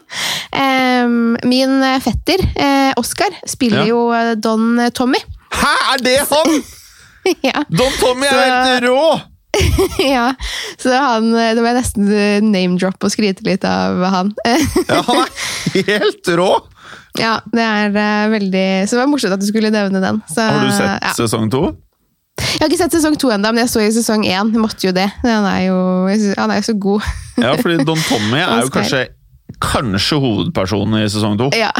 Min 1.43 1.83
eh, 1.83 1.99
fetter, 1.99 2.41
Oskar 2.97 3.27
Oscar, 3.31 3.35
spiller 3.47 3.83
Ja. 3.83 3.85
jo 3.89 4.35
Don 4.39 4.79
Tommy. 4.93 5.19
Hæ, 5.51 5.73
er 5.93 6.03
det 6.03 6.19
han?! 6.29 6.63
ja. 7.43 7.63
Don 7.69 7.91
Tommy 7.99 8.25
er 8.27 8.31
Så- 8.31 8.65
helt 8.69 8.83
rå! 8.89 9.21
ja. 10.03 10.33
Så 10.77 10.91
han 10.99 11.29
Det 11.31 11.61
var 11.63 11.73
nesten 11.77 12.09
eh, 12.11 12.41
name-drop 12.43 13.03
og 13.07 13.11
skryte 13.13 13.43
litt 13.47 13.63
av 13.65 14.01
han. 14.11 14.33
Ja, 14.45 15.01
han 15.07 15.21
er 15.25 15.83
helt 15.89 16.27
rå! 16.37 16.49
ja, 17.17 17.37
det 17.53 17.63
er 17.63 18.27
veldig 18.29 18.65
Så 18.87 18.95
det 18.97 18.99
var 18.99 19.07
morsomt 19.07 19.33
at 19.37 19.39
du 19.39 19.47
skulle 19.47 19.71
nevne 19.71 20.01
den. 20.03 20.21
Så, 20.27 20.43
Har 20.43 20.65
du 20.67 20.71
sett 20.75 21.15
sesong 21.15 21.49
to? 21.51 21.69
Jeg 22.35 22.59
har 22.61 22.67
ikke 22.71 22.79
sett 22.81 22.95
sesong 22.97 23.15
to 23.19 23.29
ennå, 23.31 23.51
men 23.53 23.63
jeg 23.63 23.71
så 23.71 23.81
i 23.83 23.91
sesong 23.95 24.25
én. 24.27 24.49
Jeg 24.51 24.59
måtte 24.61 24.87
jo 24.87 24.91
det. 24.95 25.07
Han 25.23 25.45
er 25.47 25.61
jo, 25.69 25.77
synes, 26.11 26.35
han 26.39 26.51
er 26.51 26.59
jo 26.61 26.67
så 26.69 26.75
god. 26.87 27.01
Ja, 27.45 27.51
fordi 27.59 27.83
Don 27.87 27.99
Tommy 28.07 28.39
er 28.39 28.61
jo 28.63 28.69
kanskje, 28.71 29.01
kanskje 29.63 30.19
hovedpersonen 30.23 31.01
i 31.01 31.09
sesong 31.11 31.35
to. 31.39 31.49
Ja. 31.55 31.71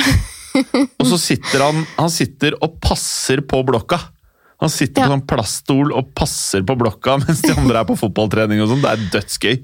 Og 0.99 1.07
så 1.07 1.19
sitter 1.19 1.63
han, 1.63 1.81
han 1.97 2.11
sitter 2.11 2.55
og 2.63 2.75
passer 2.83 3.39
på 3.47 3.61
blokka. 3.67 3.99
Han 4.63 4.71
sitter 4.71 5.03
Ja. 5.03 5.07
på 5.09 5.15
sånn 5.15 5.25
plaststol 5.27 5.91
og 5.95 6.13
passer 6.15 6.63
på 6.67 6.75
blokka 6.79 7.17
mens 7.23 7.41
de 7.43 7.51
andre 7.55 7.81
er 7.83 7.87
på 7.89 7.97
fotballtrening. 7.99 8.61
og 8.63 8.71
sånn. 8.71 8.83
Det 8.83 8.91
er 8.93 9.03
dødsgøy. 9.17 9.57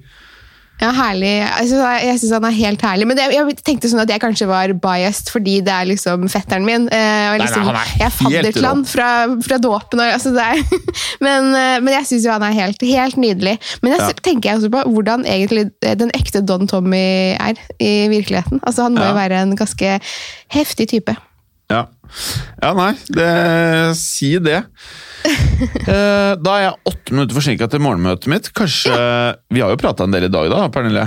Ja, 0.81 0.89
herlig. 0.97 1.29
Jeg 1.45 1.67
jeg 2.07 2.19
synes 2.19 2.31
han 2.33 2.45
er 2.47 2.55
helt 2.57 2.81
herlig. 2.81 3.05
Men 3.07 3.17
det, 3.19 3.27
jeg 3.35 3.57
tenkte 3.61 3.89
sånn 3.91 4.01
at 4.01 4.09
jeg 4.09 4.21
kanskje 4.23 4.47
var 4.49 4.71
biased 4.81 5.29
fordi 5.29 5.59
det 5.61 5.69
er 5.75 5.85
liksom 5.91 6.25
fetteren 6.31 6.65
min. 6.65 6.87
Eh, 6.89 7.27
og 7.29 7.37
nei, 7.37 7.43
liksom, 7.45 7.67
han 7.69 7.77
er 7.77 7.91
jeg 7.99 8.07
er 8.07 8.15
fadder 8.17 8.49
til 8.55 8.65
han 8.65 8.81
fra, 8.89 9.09
fra 9.45 9.59
dåpen. 9.61 10.01
Altså 10.01 10.33
men, 11.25 11.51
eh, 11.53 11.77
men 11.85 11.93
jeg 11.99 12.09
syns 12.09 12.25
jo 12.25 12.33
han 12.33 12.47
er 12.49 12.57
helt, 12.57 12.81
helt 12.81 13.19
nydelig. 13.21 13.57
Men 13.83 13.93
jeg 13.93 14.01
Ja. 14.01 14.11
tenker 14.25 14.57
også 14.57 14.71
på 14.73 14.83
hvordan 14.89 15.25
egentlig 15.29 15.67
eh, 15.85 15.93
den 16.01 16.09
ekte 16.17 16.41
Don 16.41 16.65
Tommy 16.67 17.37
er 17.37 17.53
i 17.79 18.07
virkeligheten. 18.09 18.59
Altså 18.65 18.89
Han 18.89 18.97
må 18.97 19.05
Ja. 19.05 19.13
jo 19.13 19.19
være 19.21 19.41
en 19.45 19.55
ganske 19.55 19.99
heftig 20.49 20.89
type. 20.89 21.15
Ja, 22.61 22.69
ja 22.69 22.73
nei, 22.77 22.91
det, 23.15 23.29
si 23.99 24.33
det. 24.43 24.63
Eh, 25.61 26.31
Da 26.41 26.53
er 26.57 26.63
jeg 26.63 26.77
åtte 26.89 27.13
minutter 27.13 27.37
forsinka 27.37 27.67
til 27.69 27.81
morgenmøtet 27.85 28.25
mitt. 28.31 28.47
Kanskje 28.57 28.95
Vi 29.53 29.61
har 29.61 29.69
jo 29.69 29.77
prata 29.77 30.07
en 30.07 30.15
del 30.15 30.25
i 30.25 30.31
dag, 30.33 30.47
da, 30.49 30.63
Pernille? 30.73 31.03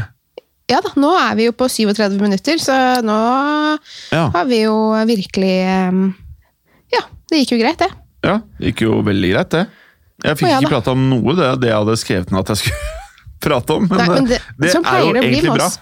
Ja 0.70 0.78
da, 0.84 0.92
nå 0.96 1.10
er 1.18 1.34
vi 1.36 1.48
jo 1.48 1.54
på 1.58 1.66
37 1.68 2.14
minutter, 2.22 2.60
så 2.62 2.76
nå 3.04 3.16
Ja, 4.14 4.28
har 4.36 4.46
vi 4.48 4.60
jo 4.62 4.76
virkelig 5.10 5.50
eh, 5.66 5.98
Ja, 6.94 7.02
det 7.32 7.42
gikk 7.42 7.56
jo 7.56 7.60
greit, 7.64 7.82
det. 7.82 7.90
ja 8.24 8.36
det 8.60 8.70
gikk 8.70 8.84
jo 8.86 9.00
veldig 9.04 9.32
greit, 9.34 9.50
det. 9.58 9.64
Jeg 10.24 10.38
fikk 10.40 10.48
ja 10.52 10.60
ikke 10.62 10.70
prata 10.76 10.94
om 10.94 11.02
noe, 11.10 11.34
det, 11.36 11.50
det 11.64 11.72
jeg 11.72 11.80
hadde 11.82 11.96
skrevet 12.00 12.30
ned 12.32 12.44
at 12.44 12.54
jeg 12.54 12.62
skulle 12.62 12.94
prate 13.44 13.76
om. 13.80 13.88
Men, 13.90 13.98
Nei, 13.98 14.08
men 14.14 14.30
det, 14.30 14.38
det, 14.62 14.70
sånn 14.72 14.86
er 14.88 15.02
jo 15.02 15.10
det 15.18 15.24
egentlig 15.26 15.56
bra. 15.58 15.66
oss. 15.66 15.80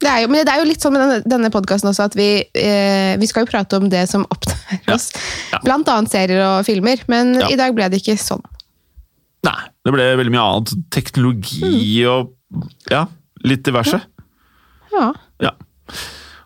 Det 0.00 0.08
er 0.08 0.22
jo, 0.22 0.28
men 0.32 0.46
det 0.46 0.52
er 0.54 0.62
jo 0.62 0.68
litt 0.68 0.80
sånn 0.80 0.94
med 0.96 1.02
denne, 1.02 1.18
denne 1.28 1.50
podkasten 1.52 1.90
også 1.90 2.06
at 2.08 2.14
vi, 2.16 2.28
eh, 2.56 3.16
vi 3.20 3.26
skal 3.28 3.44
jo 3.44 3.50
prate 3.50 3.76
om 3.76 3.88
det 3.92 4.06
som 4.08 4.24
opptar 4.32 4.56
oss. 4.94 5.10
Ja. 5.52 5.58
Blant 5.66 5.88
annet 5.92 6.10
serier 6.12 6.40
og 6.46 6.64
filmer, 6.64 7.02
men 7.12 7.34
i 7.50 7.56
dag 7.60 7.74
ble 7.76 7.88
det 7.92 8.00
ikke 8.00 8.16
sånn. 8.20 8.40
Nei, 9.44 9.58
det 9.84 9.92
ble 9.92 10.06
veldig 10.20 10.32
mye 10.34 10.46
annet. 10.46 10.72
Teknologi 10.92 11.60
Mm. 11.64 12.08
og 12.08 12.32
ja, 12.90 13.06
litt 13.44 13.62
diverse. 13.64 14.00
Ja. 14.92 15.12
Ja. 15.40 15.52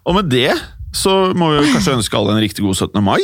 Og 0.05 0.15
med 0.19 0.29
det 0.31 0.51
så 0.95 1.33
må 1.35 1.49
vi 1.55 1.71
kanskje 1.73 1.95
ønske 1.99 2.19
alle 2.19 2.35
en 2.37 2.43
riktig 2.43 2.63
god 2.67 2.77
17. 2.77 3.03
mai. 3.03 3.19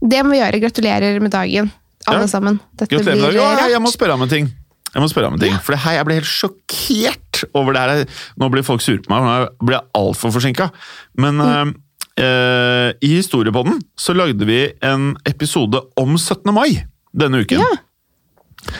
Det 0.00 0.20
må 0.24 0.30
vi 0.36 0.38
gjøre. 0.40 0.60
Gratulerer 0.62 1.20
med 1.20 1.32
dagen, 1.32 1.72
alle 2.06 2.20
Ja. 2.24 2.26
sammen. 2.30 2.60
Dette 2.76 2.92
Gratulerer 2.94 3.20
med 3.20 3.30
blir 3.32 3.40
dagen. 3.40 3.58
Ja, 3.58 3.68
jeg 3.72 3.80
må 3.82 3.90
spørre 3.92 4.14
om 4.14 4.22
en 4.22 4.28
ting. 4.28 4.52
Jeg 4.94 5.02
må 5.02 5.08
spørre 5.12 5.26
om 5.28 5.34
en 5.34 5.40
ting, 5.40 5.52
for 5.60 5.72
det 5.72 5.80
her, 5.80 5.92
Jeg 5.98 6.04
ble 6.06 6.14
helt 6.14 6.24
sjokkert 6.30 7.25
over 7.54 7.72
det 7.76 7.82
her. 7.84 8.04
Nå 8.40 8.48
blir 8.52 8.64
folk 8.66 8.80
sure 8.84 9.02
på 9.04 9.10
meg, 9.12 9.20
for 9.22 9.30
nå 9.60 9.66
blir 9.68 9.78
jeg 9.80 9.90
altfor 10.00 10.32
forsinka. 10.36 10.70
Men 11.18 11.36
Mm. 11.42 11.74
eh, 12.18 12.90
i 13.04 13.10
Historiepodden 13.18 13.80
så 13.98 14.14
lagde 14.16 14.46
vi 14.48 14.72
en 14.82 15.16
episode 15.28 15.80
om 16.00 16.16
17. 16.16 16.52
mai 16.54 16.84
denne 17.16 17.42
uken. 17.44 17.60
Ja. 17.60 18.76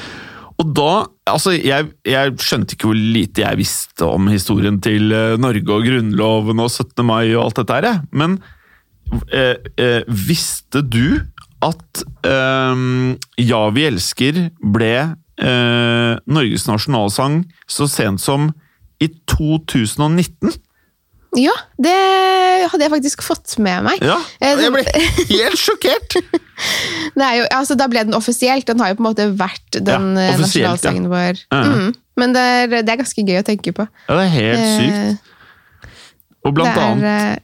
Og 0.57 0.71
da, 0.73 1.05
altså 1.29 1.53
jeg, 1.53 1.91
jeg 2.09 2.33
skjønte 2.41 2.73
ikke 2.77 2.89
hvor 2.89 2.97
lite 2.97 3.43
jeg 3.45 3.59
visste 3.61 4.07
om 4.09 4.29
historien 4.33 4.79
til 4.81 5.13
eh, 5.13 5.35
Norge 5.37 5.69
og 5.75 5.85
Grunnloven 5.85 6.63
og 6.65 6.71
17. 6.73 7.05
mai 7.05 7.35
og 7.37 7.43
alt 7.51 7.59
dette 7.61 7.77
her, 7.77 7.99
men 8.17 8.39
eh, 9.37 9.57
eh, 9.77 10.01
visste 10.09 10.81
du 10.81 11.19
at 11.65 12.03
eh, 12.25 12.81
Ja, 13.45 13.61
vi 13.77 13.85
elsker 13.91 14.47
ble 14.65 14.95
eh, 15.43 16.17
Norges 16.27 16.67
nasjonalsang 16.69 17.43
så 17.71 17.89
sent 17.91 18.21
som 18.23 18.53
i 19.03 19.11
2019? 19.29 20.55
ja, 21.37 21.53
det 21.77 21.93
hadde 22.73 22.87
jeg 22.87 22.93
faktisk 22.95 23.21
fått 23.27 23.59
med 23.61 23.83
meg. 23.85 24.01
Ja, 24.01 24.17
Eh, 24.41 24.55
jeg 24.63 24.73
ble 24.73 24.85
helt 25.35 25.61
sjokkert! 25.61 26.17
Er 27.21 27.35
jo, 27.43 27.45
altså, 27.53 27.77
da 27.77 27.89
ble 27.93 28.07
den 28.09 28.17
offisielt. 28.17 28.65
Den 28.71 28.81
har 28.81 28.95
jo 28.95 28.97
på 28.97 29.05
en 29.05 29.09
måte 29.11 29.27
vært 29.37 29.77
den 29.85 30.15
Ja, 30.17 30.37
nasjonalsangen 30.41 31.05
ja. 31.05 31.13
vår. 31.13 31.43
Mm. 31.53 31.91
Men 32.17 32.33
det 32.33 32.45
er, 32.55 32.67
det 32.81 32.95
er 32.95 33.01
ganske 33.03 33.25
gøy 33.29 33.41
å 33.43 33.45
tenke 33.45 33.75
på. 33.77 33.85
Ja, 34.09 34.17
det 34.17 34.25
er 34.25 34.33
helt 34.33 34.65
sykt. 34.79 34.97
Eh, 34.97 35.91
Og 36.49 36.55
blant 36.57 36.73
er, 36.73 36.87
annet 36.87 37.11
eh, 37.13 37.43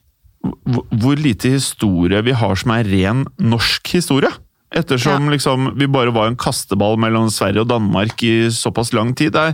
hvor 1.03 1.21
lite 1.21 1.53
historie 1.53 2.23
vi 2.25 2.33
har 2.35 2.57
som 2.59 2.73
er 2.75 2.89
ren 2.89 3.27
norsk 3.39 3.93
historie. 3.99 4.33
Ettersom 4.75 5.29
liksom, 5.33 5.71
vi 5.79 5.87
bare 5.93 6.13
var 6.15 6.31
en 6.31 6.37
kasteball 6.41 6.97
mellom 7.01 7.29
Sverige 7.33 7.61
og 7.65 7.69
Danmark 7.69 8.23
i 8.25 8.49
såpass 8.55 8.93
lang 8.97 9.15
tid. 9.19 9.33
Der, 9.37 9.53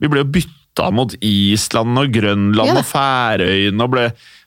vi 0.00 0.08
ble 0.12 0.20
jo 0.24 0.28
bytta 0.36 0.90
mot 0.94 1.14
Island 1.24 1.98
og 1.98 2.12
Grønland 2.14 2.68
Ja 2.70 2.76
og 2.80 2.84
Færøyene 2.88 3.86
og 3.86 3.90
ble, 3.94 4.04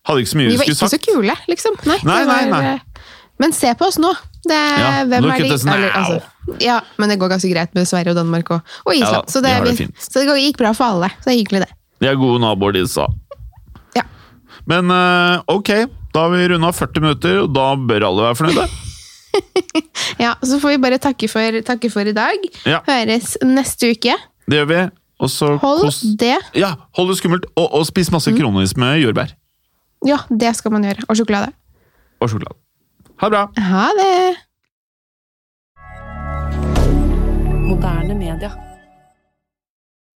hadde 0.08 0.24
ikke 0.24 0.32
så 0.34 0.38
mye 0.40 0.48
Vi 0.52 0.54
vi 0.54 0.62
var 0.62 0.70
ikke 0.70 0.92
så 0.94 1.02
kule, 1.08 1.36
liksom. 1.50 1.80
Nei, 1.90 1.98
Nei, 2.06 2.22
nei, 2.30 2.44
nei. 2.52 2.78
Men 3.42 3.52
se 3.58 3.72
på 3.80 3.88
oss 3.90 3.98
nå. 4.02 4.12
Det 4.46 4.54
Ja, 4.60 4.92
hvem 5.10 5.26
er 5.32 5.42
de? 5.42 5.54
us 5.56 5.64
now. 5.66 5.74
altså, 5.90 6.20
ja, 6.62 6.78
men 7.00 7.10
det 7.10 7.18
går 7.20 7.30
ganske 7.32 7.50
greit 7.54 7.74
med 7.74 7.88
Sverige 7.88 8.12
og 8.14 8.18
Danmark 8.20 8.50
og, 8.52 8.62
og 8.86 8.94
Island. 8.94 9.26
Ja 9.26 9.32
så, 9.34 9.42
det, 9.42 9.54
det 9.66 9.76
vi- 9.80 9.90
så 9.98 10.22
det 10.22 10.38
gikk 10.44 10.58
bra 10.62 10.74
for 10.78 10.86
alle. 10.94 11.10
Så 11.24 11.30
det 11.32 11.34
er 11.34 11.40
hyggelig, 11.42 11.62
det. 11.66 11.72
De 12.04 12.08
er 12.12 12.20
gode 12.20 12.42
naboer, 12.44 12.76
disse. 12.76 13.06
Ja. 13.96 14.04
Men 14.70 14.92
eh, 14.92 15.42
ok, 15.48 15.70
da 16.14 16.26
har 16.28 16.34
vi 16.36 16.48
runda 16.52 16.72
40 16.76 17.02
minutter, 17.02 17.38
og 17.46 17.54
da 17.56 17.68
bør 17.80 18.06
alle 18.10 18.28
være 18.28 18.36
fornøyde. 18.42 18.68
Ja, 20.24 20.34
Så 20.44 20.60
får 20.62 20.76
vi 20.76 20.82
bare 20.84 20.98
takke 21.02 21.28
for, 21.32 21.62
takke 21.66 21.90
for 21.94 22.06
i 22.08 22.14
dag. 22.16 22.44
Ja. 22.70 22.80
Høres 22.88 23.38
neste 23.44 23.92
uke. 23.96 24.16
Det 24.50 24.60
gjør 24.60 24.70
vi. 24.70 24.82
Og 25.24 25.30
så 25.32 25.54
Hold 25.62 25.82
kos 25.86 26.02
det. 26.20 26.36
Ja, 26.60 26.74
hold 26.98 27.10
det 27.14 27.18
skummelt, 27.22 27.46
og, 27.56 27.70
og 27.74 27.86
spis 27.88 28.10
Mm. 28.12 28.14
masse 28.18 28.32
kronis 28.36 28.76
med 28.78 29.00
jordbær. 29.04 29.32
Ja, 30.06 30.18
det 30.30 30.56
skal 30.58 30.72
man 30.76 30.84
gjøre. 30.84 31.06
Og 31.08 31.16
sjokolade. 31.16 31.54
Og 32.20 32.30
sjokolade. 32.30 32.58
Ha 33.22 33.30
det 33.30 33.32
bra! 33.32 33.46
Ha 33.70 33.88
det! 34.00 34.36
Moderne 37.64 38.14
media. 38.20 38.52